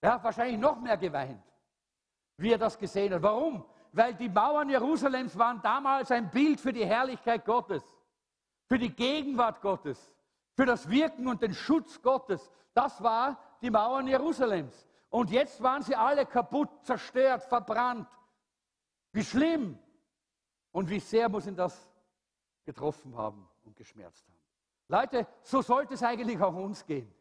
Er 0.00 0.14
hat 0.14 0.24
wahrscheinlich 0.24 0.58
noch 0.58 0.80
mehr 0.80 0.96
geweint, 0.96 1.42
wie 2.36 2.52
er 2.52 2.58
das 2.58 2.78
gesehen 2.78 3.14
hat. 3.14 3.22
Warum? 3.22 3.64
Weil 3.92 4.14
die 4.14 4.28
Mauern 4.28 4.68
Jerusalems 4.68 5.38
waren 5.38 5.60
damals 5.62 6.10
ein 6.10 6.30
Bild 6.30 6.60
für 6.60 6.72
die 6.72 6.84
Herrlichkeit 6.84 7.44
Gottes, 7.44 7.82
für 8.68 8.78
die 8.78 8.94
Gegenwart 8.94 9.60
Gottes, 9.60 10.12
für 10.56 10.64
das 10.64 10.88
Wirken 10.88 11.28
und 11.28 11.42
den 11.42 11.54
Schutz 11.54 12.00
Gottes. 12.00 12.50
Das 12.72 13.02
war 13.02 13.38
die 13.60 13.70
Mauern 13.70 14.06
Jerusalems. 14.06 14.88
Und 15.10 15.30
jetzt 15.30 15.62
waren 15.62 15.82
sie 15.82 15.94
alle 15.94 16.26
kaputt, 16.26 16.70
zerstört, 16.82 17.42
verbrannt. 17.44 18.08
Wie 19.12 19.22
schlimm 19.22 19.78
und 20.72 20.88
wie 20.88 21.00
sehr 21.00 21.28
muss 21.28 21.46
ihn 21.46 21.56
das 21.56 21.90
getroffen 22.64 23.16
haben 23.16 23.48
und 23.64 23.76
geschmerzt 23.76 24.26
haben. 24.26 24.36
Leute, 24.88 25.26
so 25.42 25.62
sollte 25.62 25.94
es 25.94 26.02
eigentlich 26.02 26.40
auch 26.40 26.54
uns 26.54 26.84
gehen. 26.84 27.12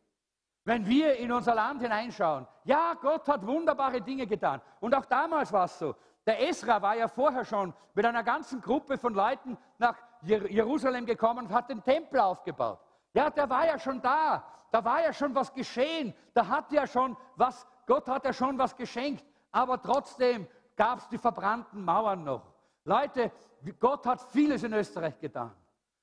Wenn 0.64 0.86
wir 0.88 1.16
in 1.18 1.32
unser 1.32 1.54
Land 1.54 1.82
hineinschauen, 1.82 2.48
ja, 2.64 2.96
Gott 3.00 3.28
hat 3.28 3.46
wunderbare 3.46 4.02
Dinge 4.02 4.26
getan. 4.26 4.62
Und 4.80 4.96
auch 4.96 5.06
damals 5.06 5.52
war 5.54 5.66
es 5.66 5.78
so. 5.78 5.96
Der 6.26 6.48
Esra 6.48 6.82
war 6.82 6.96
ja 6.96 7.08
vorher 7.08 7.46
schon 7.46 7.74
mit 7.94 8.06
einer 8.06 8.24
ganzen 8.24 8.62
Gruppe 8.62 8.98
von 8.98 9.14
Leuten 9.14 9.58
nach 9.78 9.96
Jerusalem 10.24 11.06
gekommen 11.06 11.46
und 11.46 11.54
hat 11.54 11.70
den 11.70 11.84
Tempel 11.84 12.20
aufgebaut. 12.20 12.80
Ja, 13.16 13.30
der 13.30 13.50
war 13.50 13.66
ja 13.66 13.80
schon 13.80 14.02
da. 14.02 14.44
Da 14.72 14.84
war 14.84 15.02
ja 15.02 15.14
schon 15.14 15.34
was 15.34 15.54
geschehen. 15.54 16.14
Da 16.34 16.46
hat 16.46 16.72
ja 16.74 16.86
schon 16.86 17.16
was, 17.38 17.66
Gott 17.88 18.08
hat 18.10 18.26
ja 18.26 18.34
schon 18.34 18.58
was 18.58 18.76
geschenkt. 18.76 19.24
Aber 19.52 19.82
trotzdem 19.82 20.46
gab 20.76 21.00
es 21.00 21.08
die 21.08 21.18
verbrannten 21.18 21.84
Mauern 21.84 22.26
noch. 22.26 22.54
Leute, 22.84 23.32
Gott 23.80 24.06
hat 24.06 24.22
vieles 24.22 24.64
in 24.64 24.74
Österreich 24.74 25.18
getan. 25.18 25.56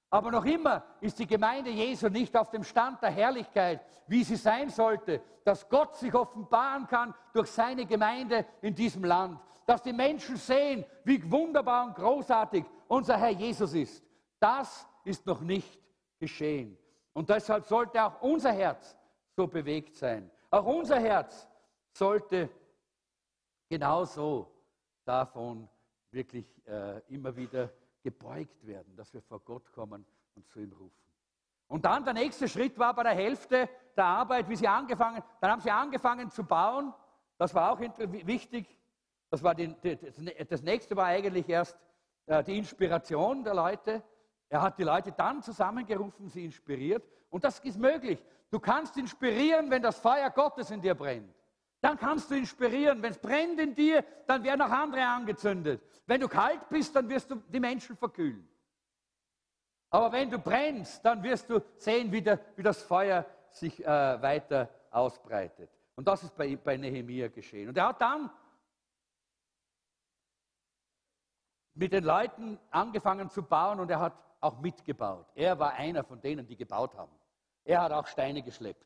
Aber 0.08 0.30
noch 0.30 0.44
immer 0.46 0.84
ist 1.00 1.18
die 1.18 1.26
Gemeinde 1.26 1.70
Jesu 1.70 2.08
nicht 2.08 2.34
auf 2.34 2.50
dem 2.50 2.64
Stand 2.64 3.02
der 3.02 3.10
Herrlichkeit, 3.10 3.84
wie 4.06 4.24
sie 4.24 4.36
sein 4.36 4.70
sollte, 4.70 5.20
dass 5.44 5.68
Gott 5.68 5.94
sich 5.96 6.14
offenbaren 6.14 6.86
kann 6.86 7.14
durch 7.34 7.50
seine 7.50 7.84
Gemeinde 7.84 8.46
in 8.62 8.74
diesem 8.74 9.04
Land. 9.04 9.38
Dass 9.66 9.82
die 9.82 9.92
Menschen 9.92 10.36
sehen, 10.36 10.84
wie 11.04 11.30
wunderbar 11.30 11.84
und 11.86 11.94
großartig 11.94 12.64
unser 12.88 13.18
Herr 13.18 13.30
Jesus 13.30 13.74
ist. 13.74 14.02
Das 14.40 14.88
ist 15.04 15.26
noch 15.26 15.42
nicht 15.42 15.78
geschehen. 16.18 16.78
Und 17.12 17.28
deshalb 17.28 17.66
sollte 17.66 18.02
auch 18.02 18.20
unser 18.22 18.52
Herz 18.52 18.96
so 19.36 19.46
bewegt 19.46 19.96
sein. 19.96 20.30
Auch 20.50 20.64
unser 20.64 20.98
Herz 20.98 21.48
sollte 21.92 22.48
genauso 23.68 24.50
davon 25.04 25.68
wirklich 26.10 26.46
äh, 26.66 27.00
immer 27.08 27.34
wieder 27.34 27.70
gebeugt 28.02 28.66
werden, 28.66 28.94
dass 28.96 29.12
wir 29.12 29.22
vor 29.22 29.40
Gott 29.40 29.72
kommen 29.72 30.04
und 30.34 30.48
zu 30.48 30.60
ihm 30.60 30.72
rufen. 30.72 31.02
Und 31.68 31.84
dann 31.84 32.04
der 32.04 32.14
nächste 32.14 32.48
Schritt 32.48 32.78
war 32.78 32.94
bei 32.94 33.02
der 33.02 33.14
Hälfte 33.14 33.68
der 33.96 34.04
Arbeit, 34.04 34.48
wie 34.48 34.56
sie 34.56 34.68
angefangen, 34.68 35.22
dann 35.40 35.50
haben 35.50 35.60
sie 35.60 35.70
angefangen 35.70 36.30
zu 36.30 36.44
bauen. 36.44 36.92
Das 37.38 37.54
war 37.54 37.72
auch 37.72 37.80
wichtig. 37.80 38.78
Das, 39.30 39.42
war 39.42 39.54
die, 39.54 39.74
das 40.48 40.62
nächste 40.62 40.94
war 40.96 41.06
eigentlich 41.06 41.48
erst 41.48 41.78
äh, 42.26 42.44
die 42.44 42.58
Inspiration 42.58 43.42
der 43.42 43.54
Leute. 43.54 44.02
Er 44.52 44.60
hat 44.60 44.78
die 44.78 44.82
Leute 44.82 45.12
dann 45.12 45.42
zusammengerufen, 45.42 46.28
sie 46.28 46.44
inspiriert. 46.44 47.02
Und 47.30 47.42
das 47.42 47.58
ist 47.60 47.78
möglich. 47.78 48.22
Du 48.50 48.60
kannst 48.60 48.98
inspirieren, 48.98 49.70
wenn 49.70 49.80
das 49.80 49.98
Feuer 49.98 50.28
Gottes 50.28 50.70
in 50.70 50.82
dir 50.82 50.94
brennt. 50.94 51.34
Dann 51.80 51.96
kannst 51.96 52.30
du 52.30 52.34
inspirieren. 52.34 53.00
Wenn 53.00 53.12
es 53.12 53.18
brennt 53.18 53.58
in 53.58 53.74
dir, 53.74 54.04
dann 54.26 54.44
werden 54.44 54.60
auch 54.60 54.70
andere 54.70 55.06
angezündet. 55.06 55.80
Wenn 56.06 56.20
du 56.20 56.28
kalt 56.28 56.68
bist, 56.68 56.94
dann 56.94 57.08
wirst 57.08 57.30
du 57.30 57.36
die 57.36 57.60
Menschen 57.60 57.96
verkühlen. 57.96 58.46
Aber 59.88 60.12
wenn 60.12 60.28
du 60.28 60.38
brennst, 60.38 61.02
dann 61.02 61.22
wirst 61.22 61.48
du 61.48 61.62
sehen, 61.78 62.12
wie, 62.12 62.20
der, 62.20 62.38
wie 62.54 62.62
das 62.62 62.82
Feuer 62.82 63.24
sich 63.48 63.82
äh, 63.82 63.86
weiter 64.20 64.68
ausbreitet. 64.90 65.70
Und 65.94 66.06
das 66.06 66.24
ist 66.24 66.36
bei, 66.36 66.56
bei 66.56 66.76
Nehemia 66.76 67.28
geschehen. 67.28 67.70
Und 67.70 67.78
er 67.78 67.88
hat 67.88 68.02
dann 68.02 68.30
mit 71.72 71.94
den 71.94 72.04
Leuten 72.04 72.58
angefangen 72.70 73.30
zu 73.30 73.42
bauen 73.42 73.80
und 73.80 73.90
er 73.90 74.00
hat 74.00 74.12
auch 74.42 74.58
mitgebaut. 74.58 75.26
Er 75.34 75.58
war 75.58 75.72
einer 75.74 76.04
von 76.04 76.20
denen, 76.20 76.46
die 76.46 76.56
gebaut 76.56 76.94
haben. 76.96 77.12
Er 77.64 77.80
hat 77.80 77.92
auch 77.92 78.06
Steine 78.06 78.42
geschleppt. 78.42 78.84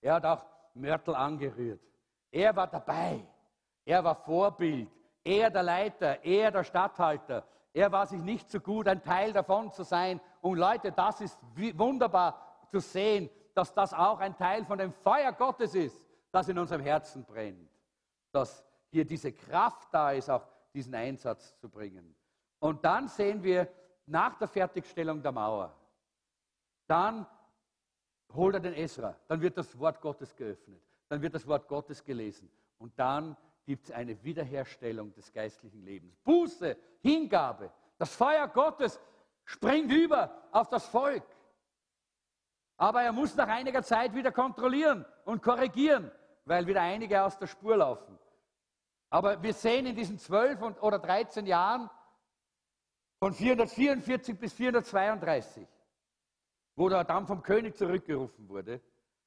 Er 0.00 0.14
hat 0.14 0.26
auch 0.26 0.44
Mörtel 0.74 1.14
angerührt. 1.14 1.80
Er 2.30 2.54
war 2.54 2.66
dabei. 2.66 3.24
Er 3.84 4.02
war 4.02 4.16
Vorbild. 4.16 4.90
Er 5.24 5.48
der 5.48 5.62
Leiter. 5.62 6.24
Er 6.24 6.50
der 6.50 6.64
Statthalter. 6.64 7.46
Er 7.72 7.92
war 7.92 8.06
sich 8.06 8.20
nicht 8.20 8.50
so 8.50 8.58
gut, 8.58 8.88
ein 8.88 9.02
Teil 9.02 9.32
davon 9.32 9.70
zu 9.70 9.84
sein. 9.84 10.20
Und 10.40 10.58
Leute, 10.58 10.92
das 10.92 11.20
ist 11.20 11.38
wunderbar 11.74 12.66
zu 12.70 12.80
sehen, 12.80 13.30
dass 13.54 13.72
das 13.72 13.94
auch 13.94 14.18
ein 14.18 14.36
Teil 14.36 14.64
von 14.64 14.78
dem 14.78 14.92
Feuer 14.92 15.32
Gottes 15.32 15.74
ist, 15.74 16.04
das 16.32 16.48
in 16.48 16.58
unserem 16.58 16.82
Herzen 16.82 17.24
brennt. 17.24 17.70
Dass 18.32 18.64
hier 18.90 19.04
diese 19.04 19.32
Kraft 19.32 19.88
da 19.92 20.12
ist, 20.12 20.28
auch 20.30 20.46
diesen 20.74 20.94
Einsatz 20.94 21.56
zu 21.58 21.68
bringen. 21.68 22.14
Und 22.58 22.84
dann 22.84 23.08
sehen 23.08 23.42
wir 23.42 23.68
nach 24.06 24.38
der 24.38 24.48
Fertigstellung 24.48 25.22
der 25.22 25.32
Mauer, 25.32 25.74
dann 26.86 27.26
holt 28.32 28.54
er 28.54 28.60
den 28.60 28.74
Esra, 28.74 29.16
dann 29.28 29.40
wird 29.40 29.56
das 29.56 29.78
Wort 29.78 30.00
Gottes 30.00 30.34
geöffnet, 30.34 30.80
dann 31.08 31.20
wird 31.20 31.34
das 31.34 31.46
Wort 31.46 31.68
Gottes 31.68 32.04
gelesen 32.04 32.50
und 32.78 32.98
dann 32.98 33.36
gibt 33.64 33.84
es 33.84 33.90
eine 33.90 34.22
Wiederherstellung 34.22 35.12
des 35.14 35.32
geistlichen 35.32 35.82
Lebens. 35.82 36.16
Buße, 36.20 36.76
Hingabe, 37.00 37.70
das 37.98 38.14
Feuer 38.14 38.46
Gottes 38.48 39.00
springt 39.44 39.90
über 39.90 40.42
auf 40.52 40.68
das 40.68 40.86
Volk. 40.86 41.24
Aber 42.76 43.02
er 43.02 43.12
muss 43.12 43.34
nach 43.34 43.48
einiger 43.48 43.82
Zeit 43.82 44.14
wieder 44.14 44.30
kontrollieren 44.30 45.04
und 45.24 45.42
korrigieren, 45.42 46.10
weil 46.44 46.66
wieder 46.66 46.82
einige 46.82 47.22
aus 47.22 47.38
der 47.38 47.46
Spur 47.46 47.76
laufen. 47.76 48.18
Aber 49.08 49.42
wir 49.42 49.54
sehen 49.54 49.86
in 49.86 49.96
diesen 49.96 50.18
zwölf 50.18 50.60
oder 50.80 50.98
13 50.98 51.46
Jahren 51.46 51.88
von 53.26 53.34
444 53.34 54.38
bis 54.38 54.52
432 54.52 55.66
wo 56.76 56.88
er 56.88 57.02
dann 57.02 57.26
vom 57.26 57.42
König 57.42 57.76
zurückgerufen 57.76 58.48
wurde, 58.48 58.80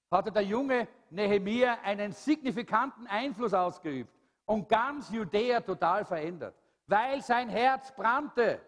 hatte 0.10 0.32
der 0.32 0.44
junge 0.44 0.88
Nehemia 1.10 1.80
einen 1.84 2.14
signifikanten 2.14 3.08
Einfluss 3.08 3.54
ausgeübt 3.54 4.10
und 4.46 4.70
ganz 4.70 5.10
Judäa 5.10 5.60
total 5.60 6.06
verändert, 6.06 6.56
weil 6.88 7.22
sein 7.22 7.50
Herz 7.50 7.94
brannte 7.94 8.62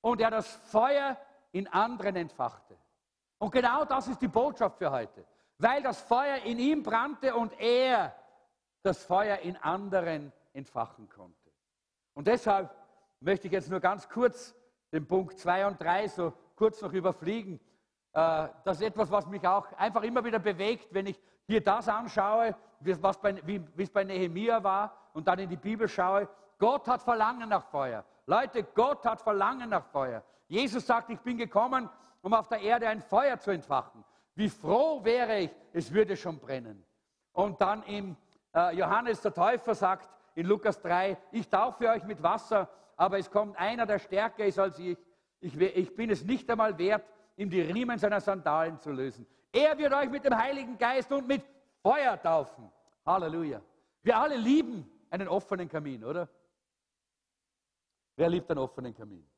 und 0.00 0.20
er 0.20 0.30
das 0.30 0.54
Feuer 0.70 1.16
in 1.50 1.66
anderen 1.66 2.14
entfachte. 2.14 2.76
Und 3.38 3.50
genau 3.50 3.84
das 3.84 4.06
ist 4.06 4.22
die 4.22 4.28
Botschaft 4.28 4.78
für 4.78 4.92
heute, 4.92 5.24
weil 5.58 5.82
das 5.82 6.00
Feuer 6.02 6.36
in 6.44 6.60
ihm 6.60 6.84
brannte 6.84 7.34
und 7.34 7.58
er 7.58 8.14
das 8.84 9.02
Feuer 9.02 9.38
in 9.38 9.56
anderen 9.56 10.32
entfachen 10.52 11.08
konnte. 11.08 11.50
Und 12.14 12.28
deshalb 12.28 12.85
möchte 13.26 13.48
ich 13.48 13.52
jetzt 13.52 13.68
nur 13.68 13.80
ganz 13.80 14.08
kurz 14.08 14.54
den 14.92 15.04
Punkt 15.04 15.36
2 15.36 15.66
und 15.66 15.82
3 15.82 16.06
so 16.06 16.32
kurz 16.54 16.80
noch 16.80 16.92
überfliegen. 16.92 17.60
Äh, 18.12 18.48
das 18.64 18.76
ist 18.76 18.82
etwas, 18.82 19.10
was 19.10 19.26
mich 19.26 19.46
auch 19.46 19.66
einfach 19.72 20.04
immer 20.04 20.24
wieder 20.24 20.38
bewegt, 20.38 20.94
wenn 20.94 21.06
ich 21.06 21.20
hier 21.48 21.60
das 21.60 21.88
anschaue, 21.88 22.54
was 22.80 23.20
bei, 23.20 23.44
wie 23.44 23.82
es 23.82 23.90
bei 23.90 24.04
Nehemia 24.04 24.62
war 24.62 24.96
und 25.12 25.26
dann 25.26 25.40
in 25.40 25.50
die 25.50 25.56
Bibel 25.56 25.88
schaue. 25.88 26.28
Gott 26.58 26.86
hat 26.86 27.02
Verlangen 27.02 27.48
nach 27.48 27.64
Feuer. 27.64 28.04
Leute, 28.26 28.62
Gott 28.62 29.04
hat 29.04 29.20
Verlangen 29.20 29.70
nach 29.70 29.84
Feuer. 29.86 30.22
Jesus 30.46 30.86
sagt, 30.86 31.10
ich 31.10 31.18
bin 31.18 31.36
gekommen, 31.36 31.90
um 32.22 32.32
auf 32.32 32.46
der 32.46 32.60
Erde 32.60 32.88
ein 32.88 33.02
Feuer 33.02 33.40
zu 33.40 33.50
entfachen. 33.50 34.04
Wie 34.36 34.48
froh 34.48 35.02
wäre 35.02 35.40
ich, 35.40 35.50
es 35.72 35.92
würde 35.92 36.16
schon 36.16 36.38
brennen. 36.38 36.84
Und 37.32 37.60
dann 37.60 37.82
im 37.84 38.16
äh, 38.54 38.76
Johannes 38.76 39.20
der 39.20 39.34
Täufer 39.34 39.74
sagt 39.74 40.08
in 40.36 40.46
Lukas 40.46 40.80
3, 40.80 41.16
ich 41.32 41.48
taufe 41.48 41.88
euch 41.88 42.04
mit 42.04 42.22
Wasser, 42.22 42.68
aber 42.96 43.18
es 43.18 43.30
kommt 43.30 43.56
einer, 43.56 43.86
der 43.86 43.98
stärker 43.98 44.44
ist 44.44 44.58
als 44.58 44.78
ich. 44.78 44.96
Ich, 45.40 45.56
ich 45.60 45.94
bin 45.94 46.10
es 46.10 46.24
nicht 46.24 46.50
einmal 46.50 46.76
wert, 46.78 47.04
ihm 47.36 47.50
die 47.50 47.60
Riemen 47.60 47.98
seiner 47.98 48.20
Sandalen 48.20 48.80
zu 48.80 48.90
lösen. 48.90 49.26
Er 49.52 49.76
wird 49.78 49.92
euch 49.92 50.10
mit 50.10 50.24
dem 50.24 50.36
Heiligen 50.36 50.76
Geist 50.78 51.12
und 51.12 51.28
mit 51.28 51.42
Feuer 51.82 52.20
taufen. 52.20 52.70
Halleluja. 53.04 53.60
Wir 54.02 54.18
alle 54.18 54.36
lieben 54.36 54.90
einen 55.10 55.28
offenen 55.28 55.68
Kamin, 55.68 56.04
oder? 56.04 56.28
Wer 58.16 58.30
liebt 58.30 58.50
einen 58.50 58.60
offenen 58.60 58.94
Kamin? 58.94 59.28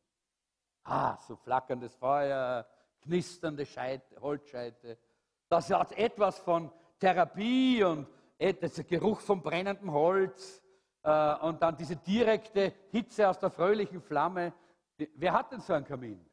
Ah, 0.85 1.17
so 1.17 1.37
flackerndes 1.37 1.95
Feuer, 1.97 2.67
knisternde 3.03 3.67
Scheite, 3.67 4.21
Holzscheite. 4.21 4.99
Das 5.49 5.71
hat 5.71 5.93
etwas 5.93 6.39
von 6.39 6.71
Therapie 6.99 7.83
und 7.83 8.07
der 8.39 8.55
Geruch 8.55 9.21
von 9.21 9.43
brennendem 9.43 9.93
Holz. 9.93 10.63
Äh, 11.03 11.35
und 11.37 11.63
dann 11.63 11.77
diese 11.77 11.97
direkte 11.97 12.73
Hitze 12.91 13.29
aus 13.29 13.39
der 13.39 13.51
fröhlichen 13.51 14.01
Flamme. 14.01 14.53
Wer 14.97 15.33
hat 15.33 15.53
denn 15.53 15.61
so 15.61 15.73
einen 15.73 15.85
Kamin? 15.85 16.25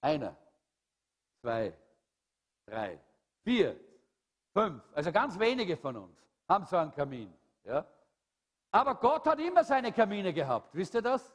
Einer, 0.00 0.36
zwei, 1.40 1.76
drei, 2.66 2.98
vier, 3.42 3.78
fünf. 4.52 4.82
Also 4.94 5.12
ganz 5.12 5.38
wenige 5.38 5.76
von 5.76 5.96
uns 5.96 6.18
haben 6.48 6.64
so 6.64 6.76
einen 6.76 6.92
Kamin. 6.92 7.32
Ja? 7.64 7.84
Aber 8.70 8.94
Gott 8.96 9.26
hat 9.26 9.38
immer 9.40 9.64
seine 9.64 9.92
Kamine 9.92 10.32
gehabt. 10.32 10.74
Wisst 10.74 10.94
ihr 10.94 11.02
das? 11.02 11.34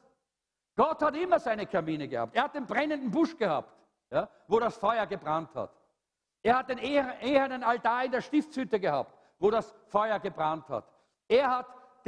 Gott 0.76 1.02
hat 1.02 1.16
immer 1.16 1.38
seine 1.38 1.66
Kamine 1.66 2.08
gehabt. 2.08 2.34
Er 2.34 2.44
hat 2.44 2.54
den 2.54 2.66
brennenden 2.66 3.10
Busch 3.10 3.36
gehabt, 3.36 3.74
ja, 4.10 4.28
wo 4.48 4.58
das 4.58 4.76
Feuer 4.76 5.06
gebrannt 5.06 5.54
hat. 5.54 5.70
Er 6.42 6.58
hat 6.58 6.68
den 6.68 6.78
ehernen 6.78 7.62
Altar 7.62 8.04
in 8.04 8.12
der 8.12 8.20
Stiftshütte 8.20 8.80
gehabt, 8.80 9.14
wo 9.38 9.50
das 9.50 9.74
Feuer 9.86 10.18
gebrannt 10.18 10.68
hat. 10.68 10.84
Er 11.28 11.50
hat 11.50 11.66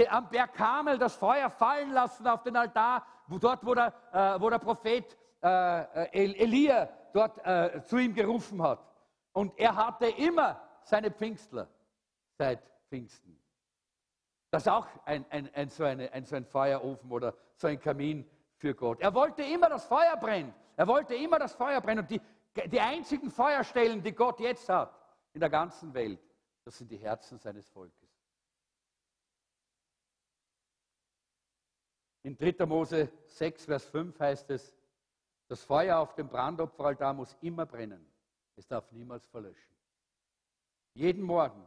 am 0.08 0.28
Berg 0.28 0.54
Kamel 0.54 0.98
das 0.98 1.16
Feuer 1.16 1.50
fallen 1.50 1.92
lassen 1.92 2.26
auf 2.26 2.42
den 2.42 2.56
Altar, 2.56 3.06
wo, 3.26 3.38
dort, 3.38 3.64
wo 3.64 3.74
der, 3.74 3.92
äh, 4.12 4.40
wo 4.40 4.50
der 4.50 4.58
Prophet 4.58 5.16
äh, 5.42 6.08
Elia 6.12 6.88
dort 7.12 7.44
äh, 7.46 7.82
zu 7.84 7.98
ihm 7.98 8.14
gerufen 8.14 8.62
hat. 8.62 8.80
Und 9.32 9.58
er 9.58 9.74
hatte 9.74 10.06
immer 10.06 10.60
seine 10.82 11.10
Pfingstler 11.10 11.68
seit 12.36 12.62
Pfingsten. 12.88 13.38
Das 14.50 14.62
ist 14.62 14.68
auch 14.68 14.86
ein, 15.04 15.24
ein, 15.30 15.52
ein, 15.54 15.68
so, 15.68 15.84
eine, 15.84 16.12
ein, 16.12 16.24
so 16.24 16.36
ein 16.36 16.44
Feuerofen 16.44 17.10
oder 17.10 17.34
so 17.56 17.66
ein 17.66 17.78
Kamin 17.80 18.28
für 18.56 18.74
Gott. 18.74 19.00
Er 19.00 19.12
wollte 19.12 19.42
immer, 19.42 19.68
dass 19.68 19.84
Feuer 19.84 20.16
brennt. 20.16 20.54
Er 20.76 20.86
wollte 20.86 21.14
immer, 21.14 21.38
dass 21.38 21.54
Feuer 21.54 21.80
brennt. 21.80 22.02
Und 22.02 22.10
die, 22.10 22.20
die 22.68 22.80
einzigen 22.80 23.30
Feuerstellen, 23.30 24.02
die 24.02 24.12
Gott 24.12 24.38
jetzt 24.40 24.68
hat 24.68 24.94
in 25.32 25.40
der 25.40 25.50
ganzen 25.50 25.92
Welt, 25.92 26.20
das 26.64 26.78
sind 26.78 26.90
die 26.90 26.96
Herzen 26.96 27.38
seines 27.38 27.68
Volkes. 27.68 28.03
In 32.24 32.38
3. 32.38 32.64
Mose 32.64 33.12
6, 33.26 33.66
Vers 33.66 33.84
5 33.84 34.18
heißt 34.18 34.50
es, 34.50 34.74
das 35.46 35.62
Feuer 35.62 35.98
auf 35.98 36.14
dem 36.14 36.28
Brandopferaltar 36.28 37.12
muss 37.12 37.36
immer 37.42 37.66
brennen. 37.66 38.10
Es 38.56 38.66
darf 38.66 38.90
niemals 38.92 39.26
verlöschen. 39.26 39.74
Jeden 40.94 41.22
Morgen 41.22 41.66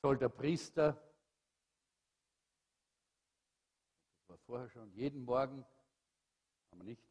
soll 0.00 0.18
der 0.18 0.28
Priester, 0.28 1.00
das 4.18 4.28
war 4.28 4.38
vorher 4.38 4.68
schon, 4.68 4.90
jeden 4.92 5.24
Morgen, 5.24 5.64
haben 6.72 6.80
wir 6.80 6.84
nicht, 6.84 7.02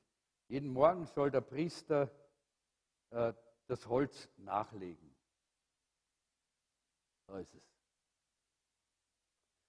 jeden 0.49 0.73
Morgen 0.73 1.05
soll 1.05 1.31
der 1.31 1.39
Priester 1.39 2.11
äh, 3.11 3.33
das 3.67 3.87
Holz 3.87 4.27
nachlegen. 4.35 5.15
Da 7.27 7.39
ist 7.39 7.53
es. 7.53 7.63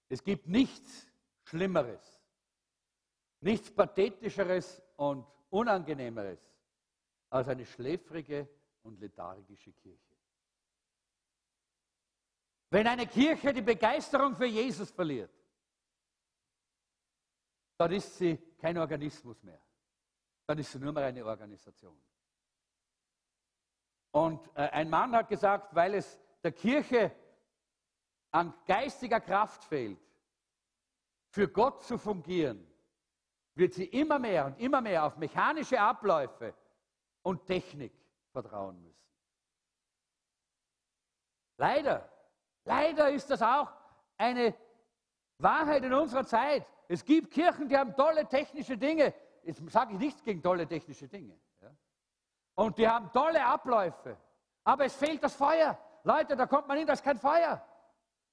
Es 0.09 0.25
gibt 0.25 0.49
nichts 0.49 1.07
Schlimmeres, 1.45 2.22
nichts 3.43 3.71
Pathetischeres 3.71 4.83
und 4.97 5.27
Unangenehmeres 5.51 6.41
als 7.29 7.49
eine 7.49 7.67
schläfrige 7.67 8.49
und 8.83 8.99
lethargische 9.01 9.73
Kirche. 9.73 10.17
Wenn 12.71 12.87
eine 12.87 13.07
Kirche 13.07 13.53
die 13.53 13.63
Begeisterung 13.63 14.35
für 14.35 14.47
Jesus 14.47 14.91
verliert, 14.91 15.31
dann 17.77 17.93
ist 17.93 18.17
sie 18.17 18.37
kein 18.57 18.79
Organismus 18.79 19.43
mehr. 19.43 19.61
Dann 20.47 20.59
ist 20.59 20.73
sie 20.73 20.79
nur 20.79 20.93
mehr 20.93 21.05
eine 21.05 21.25
Organisation. 21.25 22.01
Und 24.13 24.47
äh, 24.55 24.69
ein 24.71 24.89
Mann 24.89 25.15
hat 25.15 25.29
gesagt, 25.29 25.75
weil 25.75 25.95
es 25.95 26.19
der 26.43 26.53
Kirche 26.53 27.15
an 28.31 28.55
geistiger 28.67 29.21
Kraft 29.21 29.65
fehlt, 29.65 30.01
für 31.29 31.49
Gott 31.49 31.83
zu 31.83 31.99
fungieren, 31.99 32.72
wird 33.55 33.75
sie 33.75 33.85
immer 33.85 34.19
mehr 34.19 34.47
und 34.47 34.59
immer 34.59 34.81
mehr 34.81 35.05
auf 35.05 35.17
mechanische 35.17 35.81
Abläufe 35.81 36.55
und 37.23 37.47
Technik 37.47 37.93
vertrauen 38.31 38.81
müssen. 38.83 39.03
Leider, 41.59 42.09
leider 42.65 43.11
ist 43.11 43.31
das 43.31 43.43
auch 43.43 43.71
eine 44.17 44.55
Wahrheit 45.39 45.85
in 45.85 45.93
unserer 45.93 46.27
Zeit. 46.27 46.67
Es 46.89 47.05
gibt 47.05 47.31
Kirchen, 47.31 47.69
die 47.69 47.77
haben 47.77 47.95
tolle 47.95 48.27
technische 48.27 48.77
Dinge. 48.77 49.15
Jetzt 49.43 49.63
sage 49.71 49.93
ich 49.93 49.99
nichts 49.99 50.23
gegen 50.23 50.43
tolle 50.43 50.67
technische 50.67 51.09
Dinge. 51.09 51.39
Ja? 51.61 51.71
Und 52.55 52.79
die 52.79 52.89
haben 52.89 53.13
tolle 53.13 53.45
Abläufe. 53.45 54.17
Aber 54.65 54.85
es 54.85 54.95
fehlt 54.95 55.23
das 55.23 55.35
Feuer. 55.35 55.79
Leute, 56.05 56.37
da 56.37 56.47
kommt 56.47 56.69
man 56.69 56.79
hin, 56.79 56.87
da 56.87 56.95
ist 56.95 57.05
kein 57.05 57.19
Feuer. 57.19 57.65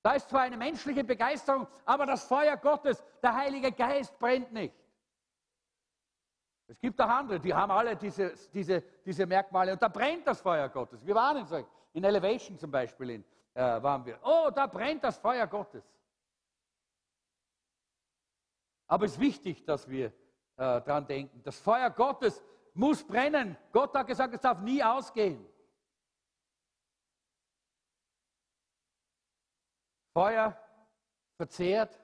Da 0.02 0.14
ist 0.14 0.30
zwar 0.30 0.42
eine 0.42 0.58
menschliche 0.58 1.04
Begeisterung, 1.04 1.68
aber 1.86 2.06
das 2.06 2.24
Feuer 2.24 2.56
Gottes, 2.58 3.04
der 3.22 3.36
Heilige 3.36 3.72
Geist 3.72 4.18
brennt 4.18 4.52
nicht. 4.54 4.74
Es 6.70 6.80
gibt 6.80 7.02
auch 7.02 7.10
andere, 7.10 7.40
die 7.40 7.52
haben 7.52 7.72
alle 7.72 7.96
diese, 7.96 8.36
diese, 8.54 8.84
diese 9.04 9.26
Merkmale 9.26 9.74
und 9.74 9.82
da 9.82 9.88
brennt 9.88 10.28
das 10.28 10.40
Feuer 10.40 10.70
Gottes. 10.70 11.04
Wir 11.04 11.16
waren 11.16 11.38
in, 11.38 11.66
in 11.94 12.04
Elevation 12.04 12.60
zum 12.60 12.70
Beispiel, 12.70 13.10
in, 13.10 13.26
äh, 13.56 13.82
waren 13.82 14.06
wir. 14.06 14.20
Oh, 14.22 14.52
da 14.54 14.68
brennt 14.68 15.04
das 15.04 15.18
Feuer 15.18 15.48
Gottes. 15.48 15.84
Aber 18.86 19.06
es 19.06 19.14
ist 19.14 19.20
wichtig, 19.20 19.66
dass 19.66 19.90
wir 19.90 20.08
äh, 20.08 20.12
daran 20.58 21.08
denken. 21.08 21.42
Das 21.42 21.60
Feuer 21.60 21.90
Gottes 21.90 22.44
muss 22.76 23.04
brennen. 23.04 23.58
Gott 23.72 23.96
hat 23.96 24.06
gesagt, 24.06 24.36
es 24.36 24.42
darf 24.42 24.60
nie 24.62 24.84
ausgehen. 24.84 25.44
Feuer 30.14 30.56
verzehrt. 31.36 32.00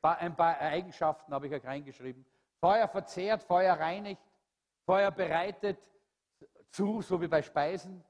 Ein 0.00 0.34
paar 0.34 0.58
Eigenschaften 0.58 1.34
habe 1.34 1.48
ich 1.48 1.52
euch 1.52 1.64
reingeschrieben. 1.66 2.24
Feuer 2.60 2.88
verzehrt, 2.88 3.42
Feuer 3.42 3.74
reinigt, 3.74 4.20
Feuer 4.84 5.10
bereitet 5.10 5.78
zu, 6.70 7.02
so 7.02 7.20
wie 7.20 7.28
bei 7.28 7.42
Speisen. 7.42 8.04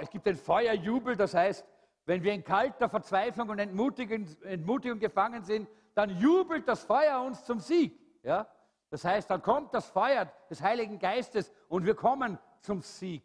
Es 0.00 0.10
gibt 0.10 0.26
den 0.26 0.36
Feuerjubel, 0.36 1.16
das 1.16 1.34
heißt, 1.34 1.64
wenn 2.04 2.22
wir 2.22 2.32
in 2.32 2.44
kalter 2.44 2.88
Verzweiflung 2.88 3.48
und 3.50 3.58
Entmutigung, 3.58 4.98
gefangen 4.98 5.42
sind, 5.44 5.68
dann 5.94 6.10
jubelt 6.18 6.66
das 6.66 6.84
Feuer 6.84 7.20
uns 7.22 7.44
zum 7.44 7.60
Sieg. 7.60 7.98
Ja? 8.22 8.46
Das 8.90 9.04
heißt, 9.04 9.30
dann 9.30 9.42
kommt 9.42 9.74
das 9.74 9.86
Feuer 9.86 10.30
des 10.48 10.62
Heiligen 10.62 10.98
Geistes 10.98 11.52
und 11.68 11.84
wir 11.84 11.94
kommen 11.94 12.38
zum 12.60 12.80
Sieg. 12.80 13.22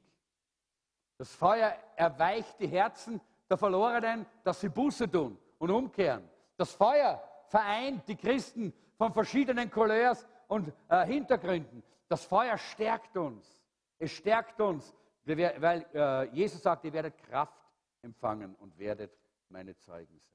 Das 1.17 1.33
Feuer 1.33 1.73
erweicht 1.95 2.59
die 2.59 2.67
Herzen 2.67 3.21
der 3.49 3.57
Verlorenen, 3.57 4.25
dass 4.43 4.59
sie 4.59 4.69
Buße 4.69 5.09
tun 5.09 5.37
und 5.59 5.69
umkehren. 5.69 6.27
Das 6.57 6.71
Feuer 6.73 7.21
vereint 7.47 8.07
die 8.07 8.15
Christen 8.15 8.73
von 8.97 9.13
verschiedenen 9.13 9.69
Couleurs 9.69 10.27
und 10.47 10.73
äh, 10.89 11.05
Hintergründen. 11.05 11.83
Das 12.07 12.25
Feuer 12.25 12.57
stärkt 12.57 13.17
uns. 13.17 13.61
Es 13.97 14.11
stärkt 14.11 14.59
uns, 14.59 14.93
weil 15.25 15.85
äh, 15.93 16.25
Jesus 16.35 16.61
sagt, 16.61 16.83
ihr 16.85 16.93
werdet 16.93 17.17
Kraft 17.23 17.59
empfangen 18.01 18.55
und 18.55 18.77
werdet 18.77 19.17
meine 19.49 19.75
Zeugen 19.77 20.19
sein. 20.19 20.33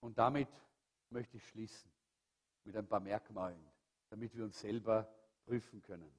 Und 0.00 0.18
damit 0.18 0.48
möchte 1.10 1.36
ich 1.36 1.48
schließen 1.48 1.90
mit 2.64 2.76
ein 2.76 2.86
paar 2.86 3.00
Merkmalen, 3.00 3.64
damit 4.10 4.36
wir 4.36 4.44
uns 4.44 4.60
selber 4.60 5.08
prüfen 5.44 5.82
können. 5.82 6.12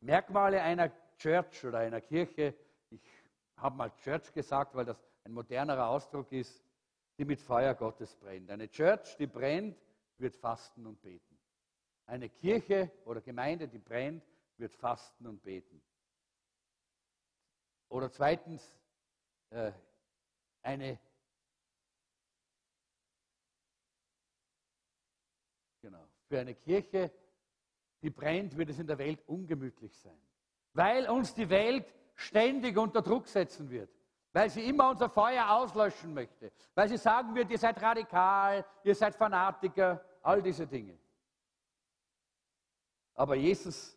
Merkmale 0.00 0.62
einer 0.62 0.90
Church 1.16 1.64
oder 1.64 1.78
einer 1.78 2.00
Kirche, 2.00 2.54
ich 2.90 3.02
habe 3.56 3.76
mal 3.76 3.90
Church 3.96 4.32
gesagt, 4.32 4.74
weil 4.74 4.84
das 4.84 5.02
ein 5.24 5.32
modernerer 5.32 5.88
Ausdruck 5.88 6.30
ist, 6.32 6.63
die 7.18 7.24
mit 7.24 7.40
Feuer 7.40 7.74
Gottes 7.74 8.14
brennt. 8.16 8.50
Eine 8.50 8.68
Church, 8.68 9.16
die 9.16 9.26
brennt, 9.26 9.78
wird 10.18 10.34
fasten 10.34 10.86
und 10.86 11.00
beten. 11.00 11.38
Eine 12.06 12.28
Kirche 12.28 12.90
oder 13.04 13.20
Gemeinde, 13.20 13.68
die 13.68 13.78
brennt, 13.78 14.24
wird 14.56 14.74
fasten 14.74 15.26
und 15.26 15.42
beten. 15.42 15.82
Oder 17.88 18.10
zweitens, 18.10 18.78
äh, 19.50 19.72
eine 20.62 20.98
genau, 25.80 26.08
für 26.28 26.40
eine 26.40 26.54
Kirche, 26.54 27.12
die 28.02 28.10
brennt, 28.10 28.56
wird 28.56 28.70
es 28.70 28.78
in 28.78 28.86
der 28.86 28.98
Welt 28.98 29.22
ungemütlich 29.28 29.96
sein. 29.96 30.20
Weil 30.72 31.08
uns 31.08 31.34
die 31.34 31.48
Welt 31.48 31.94
ständig 32.16 32.76
unter 32.76 33.02
Druck 33.02 33.28
setzen 33.28 33.70
wird 33.70 33.90
weil 34.34 34.50
sie 34.50 34.68
immer 34.68 34.90
unser 34.90 35.08
Feuer 35.08 35.48
auslöschen 35.48 36.12
möchte, 36.12 36.50
weil 36.74 36.88
sie 36.88 36.96
sagen 36.96 37.34
wird, 37.36 37.50
ihr 37.50 37.58
seid 37.58 37.80
radikal, 37.80 38.66
ihr 38.82 38.94
seid 38.94 39.14
Fanatiker, 39.14 40.04
all 40.22 40.42
diese 40.42 40.66
Dinge. 40.66 40.98
Aber 43.14 43.36
Jesus 43.36 43.96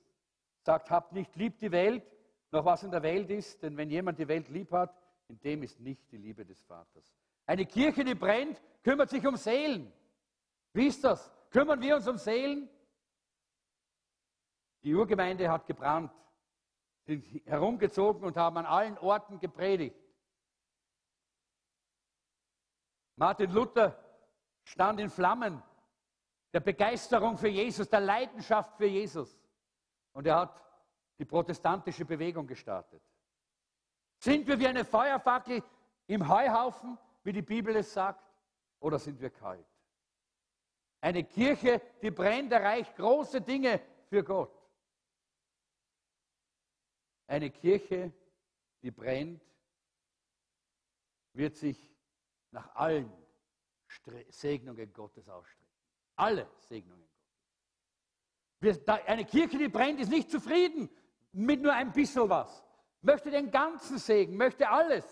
sagt, 0.62 0.92
habt 0.92 1.12
nicht 1.12 1.36
lieb 1.36 1.58
die 1.58 1.72
Welt, 1.72 2.04
noch 2.52 2.64
was 2.64 2.84
in 2.84 2.92
der 2.92 3.02
Welt 3.02 3.32
ist, 3.32 3.64
denn 3.64 3.76
wenn 3.76 3.90
jemand 3.90 4.20
die 4.20 4.28
Welt 4.28 4.48
lieb 4.50 4.72
hat, 4.72 4.96
in 5.28 5.40
dem 5.40 5.64
ist 5.64 5.80
nicht 5.80 6.10
die 6.12 6.18
Liebe 6.18 6.46
des 6.46 6.62
Vaters. 6.62 7.16
Eine 7.48 7.66
Kirche, 7.66 8.04
die 8.04 8.14
brennt, 8.14 8.62
kümmert 8.84 9.10
sich 9.10 9.26
um 9.26 9.38
Seelen. 9.38 9.92
Wie 10.72 10.86
ist 10.86 11.04
das? 11.04 11.34
Kümmern 11.50 11.82
wir 11.82 11.96
uns 11.96 12.08
um 12.08 12.18
Seelen? 12.18 12.70
Die 14.84 14.94
Urgemeinde 14.94 15.50
hat 15.50 15.66
gebrannt, 15.66 16.12
sind 17.06 17.26
herumgezogen 17.46 18.24
und 18.24 18.38
haben 18.38 18.58
an 18.58 18.68
allen 18.68 18.98
Orten 19.00 19.40
gepredigt 19.40 20.07
Martin 23.18 23.52
Luther 23.52 23.98
stand 24.64 25.00
in 25.00 25.10
Flammen 25.10 25.62
der 26.54 26.60
Begeisterung 26.60 27.38
für 27.38 27.48
Jesus, 27.48 27.90
der 27.90 28.00
Leidenschaft 28.00 28.78
für 28.78 28.86
Jesus. 28.86 29.38
Und 30.14 30.28
er 30.28 30.38
hat 30.38 30.64
die 31.18 31.26
protestantische 31.26 32.06
Bewegung 32.06 32.48
gestartet. 32.48 33.02
Sind 34.20 34.48
wir 34.48 34.60
wie 34.60 34.68
eine 34.68 34.86
Feuerfackel 34.86 35.64
im 36.06 36.28
Heuhaufen, 36.28 36.98
wie 37.24 37.34
die 37.34 37.42
Bibel 37.42 37.76
es 37.76 37.92
sagt, 37.92 38.24
oder 38.80 39.00
sind 39.00 39.20
wir 39.20 39.32
kalt? 39.32 39.66
Eine 41.02 41.24
Kirche, 41.24 41.82
die 42.02 42.12
brennt, 42.12 42.52
erreicht 42.52 42.96
große 42.96 43.42
Dinge 43.42 43.82
für 44.10 44.24
Gott. 44.24 44.54
Eine 47.26 47.50
Kirche, 47.50 48.14
die 48.82 48.92
brennt, 48.92 49.44
wird 51.34 51.56
sich 51.56 51.97
nach 52.58 52.76
allen 52.76 53.12
Segnungen 54.30 54.92
Gottes 54.92 55.30
ausstrecken. 55.30 55.68
Alle 56.16 56.50
Segnungen 56.58 57.08
Gottes. 58.60 58.88
Eine 59.06 59.26
Kirche, 59.26 59.60
die 59.60 59.68
brennt, 59.68 60.00
ist 60.00 60.10
nicht 60.10 60.32
zufrieden 60.32 60.90
mit 61.32 61.62
nur 61.62 61.74
ein 61.74 61.92
bisschen 61.92 62.28
was. 62.28 62.64
Möchte 63.02 63.30
den 63.30 63.52
ganzen 63.52 64.00
Segen, 64.00 64.36
möchte 64.36 64.68
alles. 64.68 65.06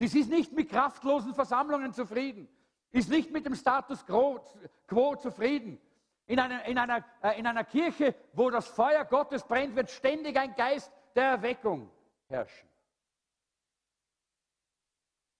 Das 0.00 0.14
ist 0.14 0.28
nicht 0.28 0.52
mit 0.52 0.68
kraftlosen 0.68 1.32
Versammlungen 1.32 1.92
zufrieden, 1.92 2.48
ist 2.90 3.08
nicht 3.08 3.30
mit 3.30 3.46
dem 3.46 3.54
Status 3.54 4.04
quo, 4.04 4.44
quo 4.88 5.14
zufrieden. 5.14 5.80
In 6.26 6.40
einer, 6.40 6.64
in, 6.64 6.78
einer, 6.78 7.04
äh, 7.22 7.38
in 7.38 7.46
einer 7.46 7.64
Kirche, 7.64 8.16
wo 8.32 8.50
das 8.50 8.66
Feuer 8.66 9.04
Gottes 9.04 9.44
brennt, 9.44 9.76
wird 9.76 9.90
ständig 9.90 10.36
ein 10.36 10.54
Geist 10.56 10.90
der 11.14 11.24
Erweckung 11.24 11.90
herrschen. 12.26 12.68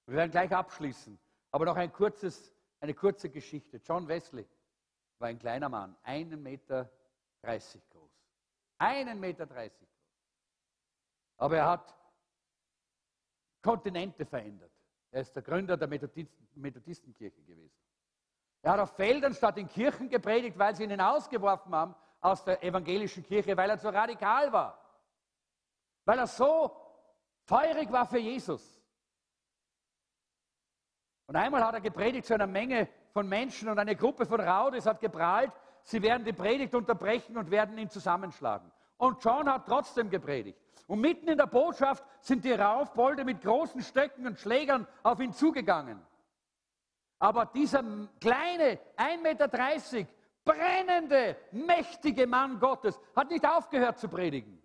Wir 0.06 0.16
werden 0.16 0.30
gleich 0.30 0.52
abschließen, 0.52 1.18
aber 1.50 1.64
noch 1.64 1.76
ein 1.76 1.92
kurzes, 1.92 2.52
eine 2.80 2.94
kurze 2.94 3.28
Geschichte. 3.28 3.80
John 3.84 4.06
Wesley 4.08 4.46
war 5.18 5.28
ein 5.28 5.38
kleiner 5.38 5.68
Mann, 5.68 5.96
einen 6.02 6.42
Meter 6.42 6.90
dreißig 7.42 7.82
groß. 7.90 8.10
Einen 8.78 9.20
Meter 9.20 9.46
dreißig 9.46 9.88
groß. 9.88 10.16
Aber 11.38 11.56
er 11.56 11.68
hat 11.68 11.94
Kontinente 13.62 14.24
verändert. 14.24 14.72
Er 15.10 15.22
ist 15.22 15.34
der 15.34 15.42
Gründer 15.42 15.76
der 15.76 15.88
Methodistenkirche 15.88 17.42
gewesen. 17.42 17.76
Er 18.62 18.72
hat 18.72 18.80
auf 18.80 18.94
Feldern 18.94 19.34
statt 19.34 19.56
in 19.58 19.68
Kirchen 19.68 20.08
gepredigt, 20.08 20.58
weil 20.58 20.76
sie 20.76 20.84
ihn 20.84 20.90
hinausgeworfen 20.90 21.74
haben 21.74 21.94
aus 22.20 22.44
der 22.44 22.62
evangelischen 22.62 23.24
Kirche, 23.24 23.56
weil 23.56 23.70
er 23.70 23.78
zu 23.78 23.88
radikal 23.88 24.52
war. 24.52 24.78
Weil 26.04 26.18
er 26.18 26.26
so 26.26 26.76
feurig 27.44 27.90
war 27.90 28.06
für 28.06 28.18
Jesus. 28.18 28.79
Und 31.30 31.36
einmal 31.36 31.64
hat 31.64 31.74
er 31.74 31.80
gepredigt 31.80 32.26
zu 32.26 32.34
einer 32.34 32.48
Menge 32.48 32.88
von 33.12 33.28
Menschen 33.28 33.68
und 33.68 33.78
eine 33.78 33.94
Gruppe 33.94 34.26
von 34.26 34.40
Raudes 34.40 34.84
hat 34.84 35.00
geprahlt, 35.00 35.52
sie 35.84 36.02
werden 36.02 36.24
die 36.24 36.32
Predigt 36.32 36.74
unterbrechen 36.74 37.36
und 37.36 37.52
werden 37.52 37.78
ihn 37.78 37.88
zusammenschlagen. 37.88 38.68
Und 38.96 39.22
John 39.22 39.48
hat 39.48 39.64
trotzdem 39.64 40.10
gepredigt. 40.10 40.58
Und 40.88 41.00
mitten 41.00 41.28
in 41.28 41.38
der 41.38 41.46
Botschaft 41.46 42.02
sind 42.20 42.44
die 42.44 42.50
Raufbolde 42.50 43.24
mit 43.24 43.42
großen 43.42 43.80
Stöcken 43.80 44.26
und 44.26 44.40
Schlägern 44.40 44.88
auf 45.04 45.20
ihn 45.20 45.32
zugegangen. 45.32 46.02
Aber 47.20 47.46
dieser 47.46 47.84
kleine, 48.20 48.80
1,30 48.96 49.22
Meter, 49.22 50.08
brennende, 50.44 51.36
mächtige 51.52 52.26
Mann 52.26 52.58
Gottes 52.58 53.00
hat 53.14 53.30
nicht 53.30 53.46
aufgehört 53.46 54.00
zu 54.00 54.08
predigen. 54.08 54.60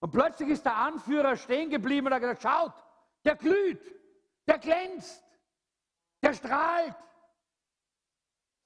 Und 0.00 0.10
plötzlich 0.10 0.48
ist 0.48 0.64
der 0.64 0.78
Anführer 0.78 1.36
stehen 1.36 1.70
geblieben 1.70 2.08
und 2.08 2.14
hat 2.14 2.22
gesagt, 2.22 2.42
schaut, 2.42 2.74
der 3.24 3.36
glüht, 3.36 3.80
der 4.48 4.58
glänzt, 4.58 5.27
der 6.22 6.34
strahlt. 6.34 6.96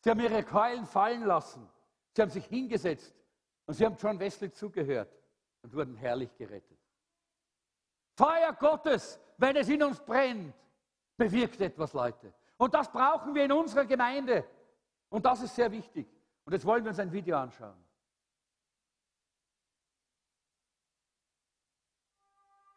Sie 0.00 0.10
haben 0.10 0.20
ihre 0.20 0.42
Keulen 0.42 0.86
fallen 0.86 1.24
lassen. 1.24 1.68
Sie 2.14 2.22
haben 2.22 2.30
sich 2.30 2.46
hingesetzt 2.46 3.14
und 3.66 3.74
sie 3.74 3.84
haben 3.84 3.96
John 3.96 4.18
Wesley 4.18 4.52
zugehört 4.52 5.14
und 5.62 5.74
wurden 5.74 5.96
herrlich 5.96 6.34
gerettet. 6.36 6.78
Feuer 8.16 8.52
Gottes, 8.52 9.18
wenn 9.38 9.56
es 9.56 9.68
in 9.68 9.82
uns 9.82 10.00
brennt, 10.00 10.54
bewirkt 11.16 11.60
etwas, 11.60 11.92
Leute. 11.92 12.32
Und 12.58 12.74
das 12.74 12.90
brauchen 12.90 13.34
wir 13.34 13.44
in 13.44 13.52
unserer 13.52 13.84
Gemeinde. 13.84 14.44
Und 15.08 15.24
das 15.24 15.42
ist 15.42 15.54
sehr 15.54 15.70
wichtig. 15.70 16.08
Und 16.44 16.52
jetzt 16.52 16.64
wollen 16.64 16.84
wir 16.84 16.90
uns 16.90 16.98
ein 16.98 17.12
Video 17.12 17.36
anschauen. 17.36 17.82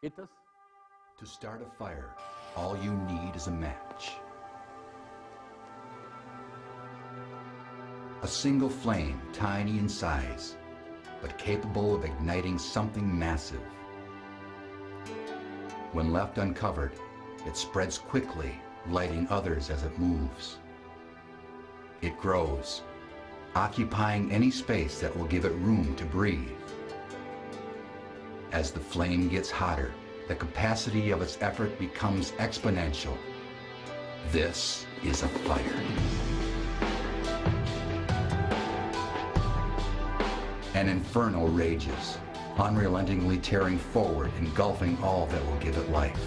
Geht 0.02 0.18
das? 0.18 0.30
To 1.18 1.26
start 1.26 1.62
a 1.62 1.70
fire, 1.78 2.14
all 2.56 2.76
you 2.84 2.92
need 2.92 3.36
is 3.36 3.48
a 3.48 3.52
match. 3.52 4.20
A 8.26 8.28
single 8.28 8.72
flame, 8.72 9.22
tiny 9.34 9.78
in 9.78 9.88
size, 9.88 10.56
but 11.22 11.38
capable 11.38 11.94
of 11.94 12.04
igniting 12.04 12.58
something 12.58 13.20
massive. 13.20 13.62
When 15.92 16.12
left 16.12 16.40
uncovered, 16.40 16.94
it 17.46 17.56
spreads 17.56 18.00
quickly, 18.00 18.60
lighting 18.90 19.28
others 19.30 19.70
as 19.70 19.84
it 19.84 20.00
moves. 20.00 20.58
It 22.02 22.18
grows, 22.18 22.82
occupying 23.54 24.32
any 24.32 24.50
space 24.50 25.00
that 25.02 25.16
will 25.16 25.28
give 25.28 25.46
it 25.46 25.62
room 25.62 25.96
to 25.96 26.04
breathe. 26.06 26.50
As 28.52 28.72
the 28.72 28.80
flame 28.80 29.30
gets 29.30 29.52
hotter, 29.52 29.94
the 30.28 30.34
capacity 30.34 31.12
of 31.12 31.22
its 31.22 31.38
effort 31.42 31.78
becomes 31.78 32.32
exponential. 32.40 33.16
This 34.32 34.88
is 35.04 35.22
a 35.22 35.28
fire. 35.28 36.15
An 40.76 40.90
inferno 40.90 41.48
rages, 41.48 42.18
unrelentingly 42.58 43.38
tearing 43.38 43.78
forward, 43.78 44.30
engulfing 44.40 44.98
all 45.02 45.26
that 45.28 45.46
will 45.46 45.56
give 45.60 45.78
it 45.78 45.90
life. 45.90 46.20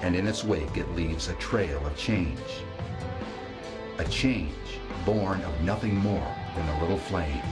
And 0.00 0.14
in 0.14 0.28
its 0.28 0.44
wake, 0.44 0.76
it 0.76 0.88
leaves 0.94 1.26
a 1.26 1.34
trail 1.34 1.84
of 1.84 1.96
change. 1.96 2.38
A 3.98 4.04
change 4.04 4.54
born 5.04 5.40
of 5.42 5.60
nothing 5.62 5.96
more 5.96 6.32
than 6.54 6.68
a 6.68 6.80
little 6.80 6.96
flame. 6.96 7.42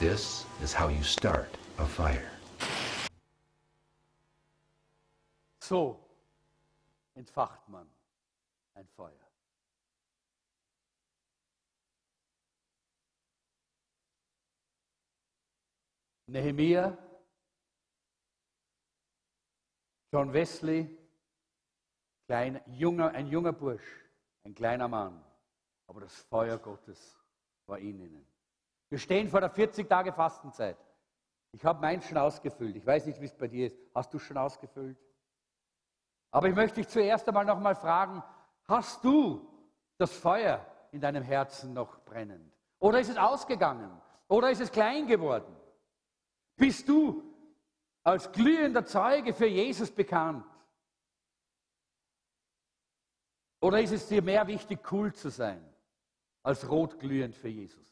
This 0.00 0.46
is 0.62 0.72
how 0.72 0.88
you 0.88 1.02
start 1.02 1.54
a 1.78 1.84
fire. 1.84 2.30
So 5.60 5.98
entfacht 7.14 7.68
man 7.70 7.84
ein 8.74 8.86
Feuer. 8.96 9.27
Nehemiah, 16.28 16.96
John 20.12 20.32
Wesley, 20.32 20.88
klein, 22.26 22.60
junger, 22.66 23.10
ein 23.12 23.26
junger 23.26 23.52
Bursch, 23.52 24.04
ein 24.44 24.54
kleiner 24.54 24.88
Mann, 24.88 25.24
aber 25.86 26.02
das 26.02 26.14
Feuer 26.14 26.58
Gottes 26.58 27.18
war 27.66 27.78
in 27.78 27.98
ihnen. 27.98 28.26
Wir 28.90 28.98
stehen 28.98 29.28
vor 29.28 29.40
der 29.40 29.50
40 29.50 29.88
Tage 29.88 30.12
Fastenzeit. 30.12 30.76
Ich 31.52 31.64
habe 31.64 31.80
meins 31.80 32.06
schon 32.06 32.18
ausgefüllt. 32.18 32.76
Ich 32.76 32.86
weiß 32.86 33.06
nicht, 33.06 33.20
wie 33.20 33.26
es 33.26 33.34
bei 33.34 33.48
dir 33.48 33.68
ist. 33.68 33.76
Hast 33.94 34.12
du 34.12 34.18
schon 34.18 34.36
ausgefüllt? 34.36 34.98
Aber 36.30 36.48
ich 36.48 36.54
möchte 36.54 36.76
dich 36.76 36.88
zuerst 36.88 37.26
einmal 37.26 37.46
noch 37.46 37.58
mal 37.58 37.74
fragen, 37.74 38.22
hast 38.66 39.02
du 39.02 39.48
das 39.96 40.12
Feuer 40.12 40.64
in 40.92 41.00
deinem 41.00 41.22
Herzen 41.22 41.72
noch 41.72 42.00
brennend? 42.04 42.52
Oder 42.80 43.00
ist 43.00 43.08
es 43.08 43.16
ausgegangen? 43.16 43.90
Oder 44.28 44.50
ist 44.50 44.60
es 44.60 44.70
klein 44.70 45.06
geworden? 45.06 45.57
Bist 46.58 46.88
du 46.88 47.22
als 48.02 48.30
glühender 48.32 48.84
Zeuge 48.84 49.32
für 49.32 49.46
Jesus 49.46 49.90
bekannt? 49.90 50.44
Oder 53.60 53.80
ist 53.80 53.92
es 53.92 54.08
dir 54.08 54.22
mehr 54.22 54.46
wichtig, 54.46 54.80
cool 54.92 55.14
zu 55.14 55.30
sein, 55.30 55.64
als 56.42 56.68
rotglühend 56.68 57.34
für 57.34 57.48
Jesus? 57.48 57.86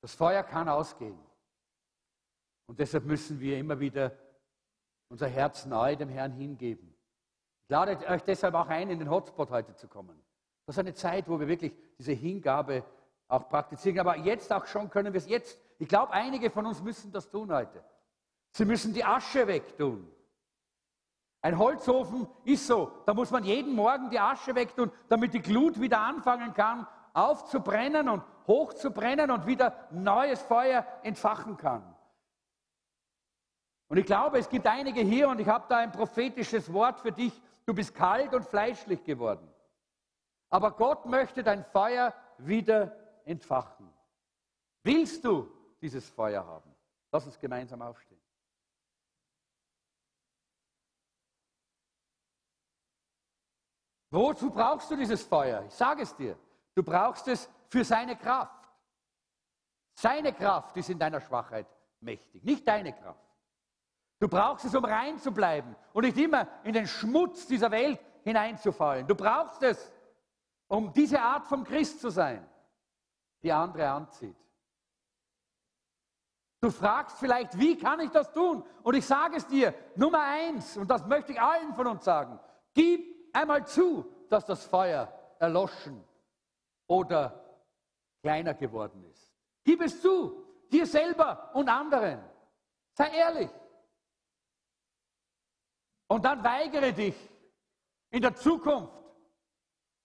Das 0.00 0.14
Feuer 0.14 0.42
kann 0.42 0.68
ausgehen. 0.68 1.18
Und 2.66 2.78
deshalb 2.78 3.04
müssen 3.04 3.38
wir 3.40 3.58
immer 3.58 3.78
wieder 3.78 4.16
unser 5.08 5.28
Herz 5.28 5.66
neu 5.66 5.96
dem 5.96 6.08
Herrn 6.08 6.32
hingeben. 6.32 6.94
Ich 7.64 7.70
lade 7.70 7.98
euch 8.08 8.22
deshalb 8.22 8.54
auch 8.54 8.68
ein, 8.68 8.88
in 8.88 8.98
den 8.98 9.10
Hotspot 9.10 9.50
heute 9.50 9.74
zu 9.74 9.86
kommen. 9.86 10.22
Das 10.66 10.76
ist 10.76 10.80
eine 10.80 10.94
Zeit, 10.94 11.28
wo 11.28 11.38
wir 11.38 11.48
wirklich 11.48 11.74
diese 11.98 12.12
Hingabe 12.12 12.84
auch 13.34 13.48
praktizieren. 13.48 13.98
Aber 13.98 14.16
jetzt 14.16 14.52
auch 14.52 14.66
schon 14.66 14.90
können 14.90 15.12
wir 15.12 15.18
es 15.18 15.28
jetzt. 15.28 15.58
Ich 15.78 15.88
glaube, 15.88 16.12
einige 16.12 16.50
von 16.50 16.66
uns 16.66 16.82
müssen 16.82 17.12
das 17.12 17.28
tun 17.30 17.52
heute. 17.52 17.82
Sie 18.52 18.64
müssen 18.64 18.94
die 18.94 19.04
Asche 19.04 19.46
wegtun. 19.46 20.10
Ein 21.42 21.58
Holzofen 21.58 22.26
ist 22.44 22.66
so, 22.66 22.90
da 23.04 23.12
muss 23.12 23.30
man 23.30 23.44
jeden 23.44 23.74
Morgen 23.74 24.08
die 24.08 24.18
Asche 24.18 24.54
wegtun, 24.54 24.90
damit 25.08 25.34
die 25.34 25.42
Glut 25.42 25.78
wieder 25.78 26.00
anfangen 26.00 26.54
kann, 26.54 26.86
aufzubrennen 27.12 28.08
und 28.08 28.22
hochzubrennen 28.46 29.30
und 29.30 29.46
wieder 29.46 29.88
neues 29.90 30.40
Feuer 30.40 30.86
entfachen 31.02 31.56
kann. 31.58 31.94
Und 33.88 33.98
ich 33.98 34.06
glaube, 34.06 34.38
es 34.38 34.48
gibt 34.48 34.66
einige 34.66 35.02
hier 35.02 35.28
und 35.28 35.40
ich 35.40 35.48
habe 35.48 35.66
da 35.68 35.76
ein 35.78 35.92
prophetisches 35.92 36.72
Wort 36.72 37.00
für 37.00 37.12
dich. 37.12 37.32
Du 37.66 37.74
bist 37.74 37.94
kalt 37.94 38.34
und 38.34 38.44
fleischlich 38.44 39.04
geworden. 39.04 39.46
Aber 40.48 40.70
Gott 40.70 41.04
möchte 41.06 41.42
dein 41.42 41.64
Feuer 41.64 42.14
wieder 42.38 42.96
entfachen. 43.24 43.92
Willst 44.82 45.24
du 45.24 45.50
dieses 45.80 46.08
Feuer 46.10 46.44
haben? 46.44 46.74
Lass 47.10 47.26
uns 47.26 47.38
gemeinsam 47.38 47.80
aufstehen. 47.82 48.20
Wozu 54.10 54.50
brauchst 54.50 54.90
du 54.90 54.96
dieses 54.96 55.24
Feuer? 55.24 55.64
Ich 55.66 55.74
sage 55.74 56.02
es 56.02 56.14
dir. 56.14 56.38
Du 56.74 56.82
brauchst 56.82 57.26
es 57.28 57.50
für 57.68 57.84
seine 57.84 58.16
Kraft. 58.16 58.68
Seine 59.94 60.32
Kraft 60.32 60.76
ist 60.76 60.90
in 60.90 60.98
deiner 60.98 61.20
Schwachheit 61.20 61.66
mächtig, 62.00 62.44
nicht 62.44 62.66
deine 62.66 62.92
Kraft. 62.92 63.24
Du 64.20 64.28
brauchst 64.28 64.64
es, 64.64 64.74
um 64.74 64.84
rein 64.84 65.18
zu 65.18 65.32
bleiben 65.32 65.74
und 65.92 66.04
nicht 66.04 66.16
immer 66.16 66.48
in 66.62 66.72
den 66.72 66.86
Schmutz 66.86 67.46
dieser 67.46 67.70
Welt 67.70 68.00
hineinzufallen. 68.22 69.06
Du 69.06 69.14
brauchst 69.14 69.62
es, 69.62 69.92
um 70.68 70.92
diese 70.92 71.20
Art 71.20 71.46
von 71.46 71.64
Christ 71.64 72.00
zu 72.00 72.10
sein, 72.10 72.48
die 73.44 73.52
andere 73.52 73.88
anzieht. 73.90 74.36
Du 76.60 76.70
fragst 76.70 77.18
vielleicht, 77.18 77.58
wie 77.58 77.76
kann 77.76 78.00
ich 78.00 78.10
das 78.10 78.32
tun? 78.32 78.64
Und 78.82 78.94
ich 78.94 79.04
sage 79.04 79.36
es 79.36 79.46
dir, 79.46 79.74
Nummer 79.96 80.22
eins, 80.22 80.78
und 80.78 80.88
das 80.88 81.04
möchte 81.06 81.32
ich 81.32 81.40
allen 81.40 81.74
von 81.74 81.86
uns 81.86 82.04
sagen, 82.04 82.40
gib 82.72 83.04
einmal 83.34 83.66
zu, 83.66 84.10
dass 84.30 84.46
das 84.46 84.64
Feuer 84.64 85.12
erloschen 85.38 86.02
oder 86.86 87.58
kleiner 88.22 88.54
geworden 88.54 89.04
ist. 89.04 89.30
Gib 89.62 89.82
es 89.82 90.00
zu, 90.00 90.42
dir 90.72 90.86
selber 90.86 91.50
und 91.52 91.68
anderen. 91.68 92.24
Sei 92.94 93.08
ehrlich. 93.10 93.50
Und 96.08 96.24
dann 96.24 96.42
weigere 96.42 96.92
dich, 96.92 97.30
in 98.10 98.22
der 98.22 98.34
Zukunft 98.34 98.94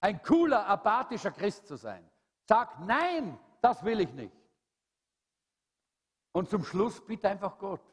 ein 0.02 0.22
cooler, 0.24 0.66
apathischer 0.66 1.32
Christ 1.32 1.68
zu 1.68 1.78
sein. 1.78 2.09
Sag, 2.50 2.80
nein, 2.80 3.38
das 3.62 3.84
will 3.84 4.00
ich 4.00 4.12
nicht. 4.16 4.34
Und 6.32 6.50
zum 6.50 6.64
Schluss 6.64 7.00
bitte 7.00 7.30
einfach 7.30 7.60
Gott, 7.60 7.84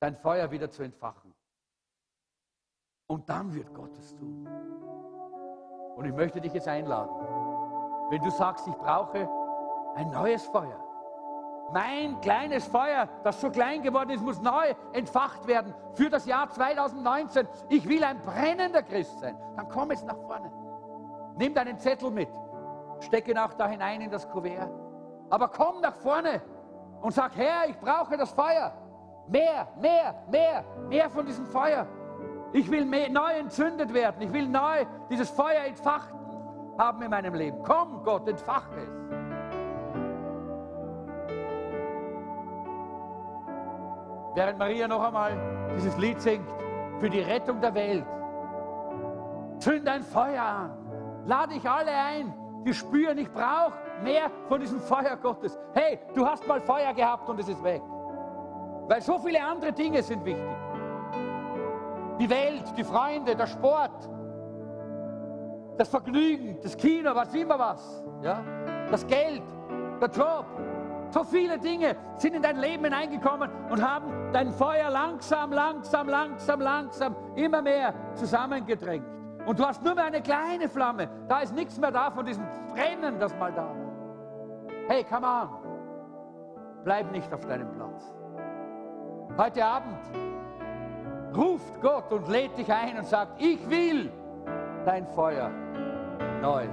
dein 0.00 0.16
Feuer 0.16 0.50
wieder 0.50 0.68
zu 0.68 0.82
entfachen. 0.82 1.32
Und 3.06 3.28
dann 3.28 3.54
wird 3.54 3.72
Gott 3.72 3.96
es 3.98 4.16
tun. 4.16 4.48
Und 5.94 6.04
ich 6.06 6.12
möchte 6.12 6.40
dich 6.40 6.54
jetzt 6.54 6.66
einladen, 6.66 7.14
wenn 8.10 8.20
du 8.20 8.30
sagst, 8.30 8.66
ich 8.66 8.74
brauche 8.74 9.28
ein 9.94 10.10
neues 10.10 10.44
Feuer. 10.46 10.82
Mein 11.72 12.20
kleines 12.22 12.66
Feuer, 12.66 13.08
das 13.22 13.40
so 13.40 13.48
klein 13.52 13.80
geworden 13.80 14.10
ist, 14.10 14.22
muss 14.22 14.40
neu 14.40 14.74
entfacht 14.92 15.46
werden 15.46 15.72
für 15.94 16.10
das 16.10 16.26
Jahr 16.26 16.50
2019. 16.50 17.46
Ich 17.68 17.88
will 17.88 18.02
ein 18.02 18.20
brennender 18.22 18.82
Christ 18.82 19.20
sein. 19.20 19.38
Dann 19.54 19.68
komm 19.68 19.92
jetzt 19.92 20.04
nach 20.04 20.18
vorne. 20.18 20.50
Nimm 21.36 21.54
deinen 21.54 21.78
Zettel 21.78 22.10
mit. 22.10 22.28
Steck 23.00 23.28
ihn 23.28 23.38
auch 23.38 23.54
da 23.54 23.68
hinein 23.68 24.00
in 24.00 24.10
das 24.10 24.28
Kuvert. 24.28 24.70
Aber 25.30 25.48
komm 25.48 25.80
nach 25.80 25.94
vorne 25.96 26.40
und 27.00 27.12
sag, 27.12 27.36
Herr, 27.36 27.68
ich 27.68 27.78
brauche 27.78 28.16
das 28.16 28.30
Feuer. 28.30 28.72
Mehr, 29.28 29.68
mehr, 29.80 30.14
mehr, 30.30 30.64
mehr 30.88 31.10
von 31.10 31.26
diesem 31.26 31.46
Feuer. 31.46 31.86
Ich 32.52 32.70
will 32.70 32.84
mehr, 32.84 33.10
neu 33.10 33.32
entzündet 33.38 33.92
werden. 33.92 34.22
Ich 34.22 34.32
will 34.32 34.48
neu 34.48 34.84
dieses 35.10 35.30
Feuer 35.30 35.64
entfacht 35.64 36.14
haben 36.78 37.02
in 37.02 37.10
meinem 37.10 37.34
Leben. 37.34 37.58
Komm, 37.62 38.02
Gott, 38.04 38.28
entfache 38.28 38.76
es. 38.76 38.88
Während 44.34 44.58
Maria 44.58 44.86
noch 44.86 45.02
einmal 45.02 45.32
dieses 45.74 45.96
Lied 45.96 46.20
singt 46.20 46.46
für 47.00 47.08
die 47.08 47.20
Rettung 47.20 47.60
der 47.60 47.74
Welt. 47.74 48.04
Zünd 49.58 49.88
ein 49.88 50.02
Feuer 50.02 50.42
an. 50.42 50.70
Lade 51.24 51.54
ich 51.54 51.68
alle 51.68 51.90
ein, 51.90 52.34
spüren, 52.74 53.18
ich 53.18 53.30
brauche 53.30 53.74
mehr 54.02 54.30
von 54.48 54.60
diesem 54.60 54.80
Feuer 54.80 55.16
Gottes. 55.16 55.58
Hey, 55.74 55.98
du 56.14 56.26
hast 56.26 56.46
mal 56.46 56.60
Feuer 56.60 56.92
gehabt 56.92 57.28
und 57.28 57.38
es 57.40 57.48
ist 57.48 57.62
weg. 57.62 57.82
Weil 58.88 59.00
so 59.00 59.18
viele 59.18 59.42
andere 59.42 59.72
Dinge 59.72 60.02
sind 60.02 60.24
wichtig. 60.24 60.56
Die 62.18 62.30
Welt, 62.30 62.64
die 62.76 62.84
Freunde, 62.84 63.34
der 63.36 63.46
Sport, 63.46 64.08
das 65.76 65.88
Vergnügen, 65.88 66.58
das 66.62 66.76
Kino, 66.76 67.14
was 67.14 67.34
immer 67.34 67.58
was. 67.58 68.02
Ja? 68.22 68.42
Das 68.90 69.06
Geld, 69.06 69.42
der 70.00 70.08
Job. 70.08 70.46
So 71.10 71.22
viele 71.24 71.58
Dinge 71.58 71.96
sind 72.16 72.34
in 72.34 72.42
dein 72.42 72.58
Leben 72.58 72.84
hineingekommen 72.84 73.50
und 73.70 73.82
haben 73.82 74.32
dein 74.32 74.50
Feuer 74.50 74.90
langsam, 74.90 75.52
langsam, 75.52 76.08
langsam, 76.08 76.60
langsam 76.60 77.16
immer 77.36 77.62
mehr 77.62 77.94
zusammengedrängt. 78.14 79.06
Und 79.46 79.60
du 79.60 79.64
hast 79.64 79.82
nur 79.82 79.94
mehr 79.94 80.04
eine 80.04 80.20
kleine 80.20 80.68
Flamme. 80.68 81.08
Da 81.28 81.40
ist 81.40 81.54
nichts 81.54 81.78
mehr 81.78 81.92
da 81.92 82.10
von 82.10 82.26
diesem 82.26 82.44
Brennen, 82.74 83.18
das 83.20 83.34
mal 83.38 83.52
da 83.52 83.68
war. 83.68 83.76
Hey, 84.88 85.04
come 85.04 85.26
on. 85.26 85.48
Bleib 86.84 87.10
nicht 87.12 87.32
auf 87.32 87.46
deinem 87.46 87.72
Platz. 87.72 88.12
Heute 89.38 89.64
Abend 89.64 89.98
ruft 91.36 91.80
Gott 91.80 92.12
und 92.12 92.28
lädt 92.28 92.58
dich 92.58 92.72
ein 92.72 92.98
und 92.98 93.06
sagt, 93.06 93.40
ich 93.40 93.68
will 93.70 94.10
dein 94.84 95.06
Feuer 95.06 95.50
neu 96.42 96.64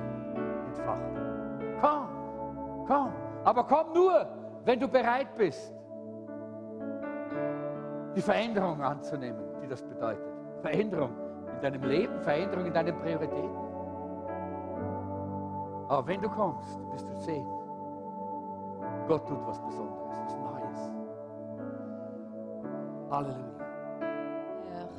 entfachen. 0.68 1.78
Komm, 1.80 2.86
komm. 2.88 3.14
Aber 3.44 3.64
komm 3.66 3.94
nur, 3.94 4.28
wenn 4.66 4.80
du 4.80 4.88
bereit 4.88 5.36
bist, 5.38 5.74
die 8.16 8.22
Veränderung 8.22 8.82
anzunehmen, 8.82 9.44
die 9.62 9.68
das 9.68 9.82
bedeutet. 9.84 10.24
Veränderung 10.62 11.12
in 11.56 11.62
deinem 11.62 11.84
Leben, 11.84 12.20
Veränderung 12.22 12.66
in 12.66 12.74
deinen 12.74 12.98
Prioritäten. 13.00 13.64
Aber 15.88 16.08
wenn 16.08 16.22
du 16.22 16.30
kommst, 16.30 16.80
wirst 16.92 17.10
du 17.10 17.16
sehen, 17.20 17.48
Gott 19.08 19.28
tut 19.28 19.46
was 19.46 19.60
Besonderes, 19.60 20.18
was 20.26 20.36
Neues. 20.38 20.92
Halleluja. 23.12 23.64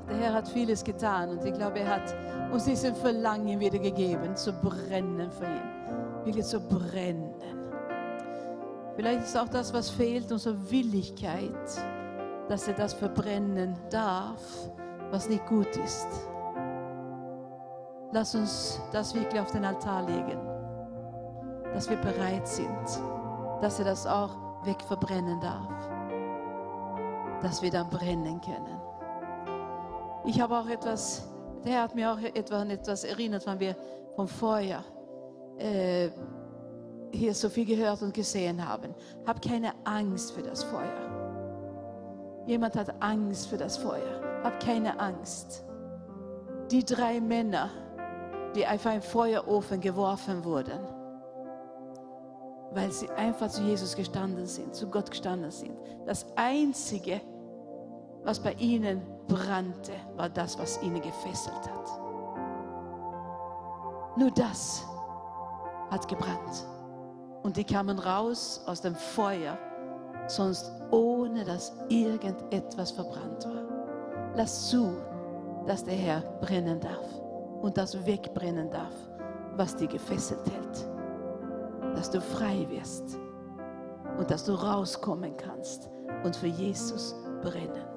Der 0.09 0.17
Herr 0.17 0.35
hat 0.35 0.49
vieles 0.49 0.85
getan 0.85 1.31
und 1.31 1.45
ich 1.45 1.55
glaube, 1.55 1.81
er 1.81 1.97
hat 1.97 2.15
uns 2.53 2.65
diesen 2.65 2.95
Verlangen 2.95 3.59
wieder 3.59 3.79
gegeben, 3.79 4.37
zu 4.37 4.53
brennen 4.53 5.31
für 5.31 5.47
ihn. 5.47 6.25
Wirklich 6.25 6.45
zu 6.45 6.61
brennen. 6.61 7.35
Vielleicht 8.97 9.23
ist 9.23 9.37
auch 9.37 9.49
das, 9.49 9.73
was 9.73 9.91
fehlt, 9.91 10.31
unsere 10.31 10.71
Willigkeit, 10.71 11.53
dass 12.49 12.69
er 12.69 12.75
das 12.75 12.93
verbrennen 12.93 13.77
darf, 13.91 14.71
was 15.11 15.29
nicht 15.29 15.45
gut 15.47 15.75
ist. 15.77 16.07
Lass 18.15 18.33
uns 18.37 18.81
das 18.93 19.13
wirklich 19.13 19.41
auf 19.41 19.51
den 19.51 19.65
Altar 19.65 20.03
legen, 20.03 20.39
dass 21.73 21.91
wir 21.91 21.97
bereit 21.97 22.47
sind, 22.47 22.71
dass 23.61 23.81
er 23.81 23.87
das 23.87 24.07
auch 24.07 24.37
wegverbrennen 24.65 25.41
darf, 25.41 25.91
dass 27.43 27.61
wir 27.61 27.73
dann 27.73 27.91
brennen 27.91 28.41
können. 28.41 28.81
Ich 30.27 30.41
habe 30.41 30.57
auch 30.57 30.69
etwas, 30.69 31.29
der 31.65 31.73
Herr 31.73 31.83
hat 31.83 31.97
mir 31.97 32.13
auch 32.13 32.21
etwas, 32.21 32.61
an 32.61 32.71
etwas 32.71 33.03
erinnert, 33.03 33.45
wenn 33.49 33.59
wir 33.59 33.77
vom 34.15 34.29
Feuer 34.29 34.85
äh, 35.59 36.09
hier 37.11 37.35
so 37.35 37.49
viel 37.49 37.67
gehört 37.67 38.01
und 38.01 38.15
gesehen 38.15 38.65
haben. 38.65 38.95
Hab 39.27 39.43
keine 39.43 39.73
Angst 39.83 40.31
für 40.31 40.43
das 40.43 40.63
Feuer. 40.63 42.45
Jemand 42.47 42.77
hat 42.77 42.95
Angst 43.03 43.49
für 43.49 43.57
das 43.57 43.77
Feuer. 43.77 44.23
Hab 44.45 44.61
keine 44.61 45.01
Angst. 45.01 45.65
Die 46.71 46.85
drei 46.85 47.21
Männer, 47.21 47.71
die 48.55 48.67
einfach 48.67 48.95
in 48.95 49.03
Feuerofen 49.03 49.81
geworfen 49.81 50.45
wurden, 50.45 50.79
weil 52.73 52.91
sie 52.93 53.11
einfach 53.11 53.49
zu 53.49 53.63
Jesus 53.63 53.97
gestanden 53.97 54.47
sind, 54.47 54.75
zu 54.75 54.89
Gott 54.89 55.11
gestanden 55.11 55.51
sind. 55.51 55.77
Das 56.07 56.27
Einzige, 56.37 57.21
was 58.23 58.41
bei 58.41 58.53
ihnen 58.55 59.03
brannte, 59.29 59.93
war 60.17 60.29
das, 60.29 60.59
was 60.59 60.83
ihnen 60.83 61.01
gefesselt 61.01 61.55
hat. 61.55 62.01
Nur 64.17 64.31
das 64.31 64.85
hat 65.91 66.07
gebrannt. 66.09 66.67
Und 67.43 67.57
die 67.57 67.65
kamen 67.65 67.99
raus 67.99 68.63
aus 68.67 68.81
dem 68.81 68.95
Feuer, 68.95 69.59
sonst 70.29 70.71
ohne 70.91 71.45
dass 71.45 71.77
irgendetwas 71.89 72.93
verbrannt 72.93 73.45
war. 73.45 74.33
Lass 74.35 74.71
zu, 74.71 74.97
dass 75.67 75.85
der 75.85 75.95
Herr 75.95 76.21
brennen 76.41 76.81
darf 76.81 77.24
und 77.65 77.77
das 77.77 78.07
wegbrennen 78.07 78.71
darf, 78.71 78.95
was 79.57 79.75
dir 79.75 79.89
gefesselt 79.89 80.45
hält. 80.51 80.89
Dass 81.97 82.11
du 82.11 82.21
frei 82.21 82.67
wirst 82.69 83.19
und 84.19 84.31
dass 84.31 84.45
du 84.45 84.53
rauskommen 84.53 85.37
kannst 85.37 85.91
und 86.25 86.37
für 86.37 86.49
Jesus 86.49 87.15
brennen 87.43 87.95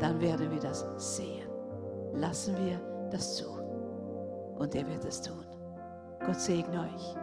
dann 0.00 0.20
werden 0.20 0.50
wir 0.50 0.60
das 0.60 0.86
sehen. 0.96 1.48
Lassen 2.14 2.56
wir 2.56 2.80
das 3.10 3.36
zu. 3.36 3.48
Und 4.58 4.74
er 4.74 4.86
wird 4.86 5.04
es 5.04 5.20
tun. 5.20 5.44
Gott 6.24 6.40
segne 6.40 6.80
euch. 6.80 7.16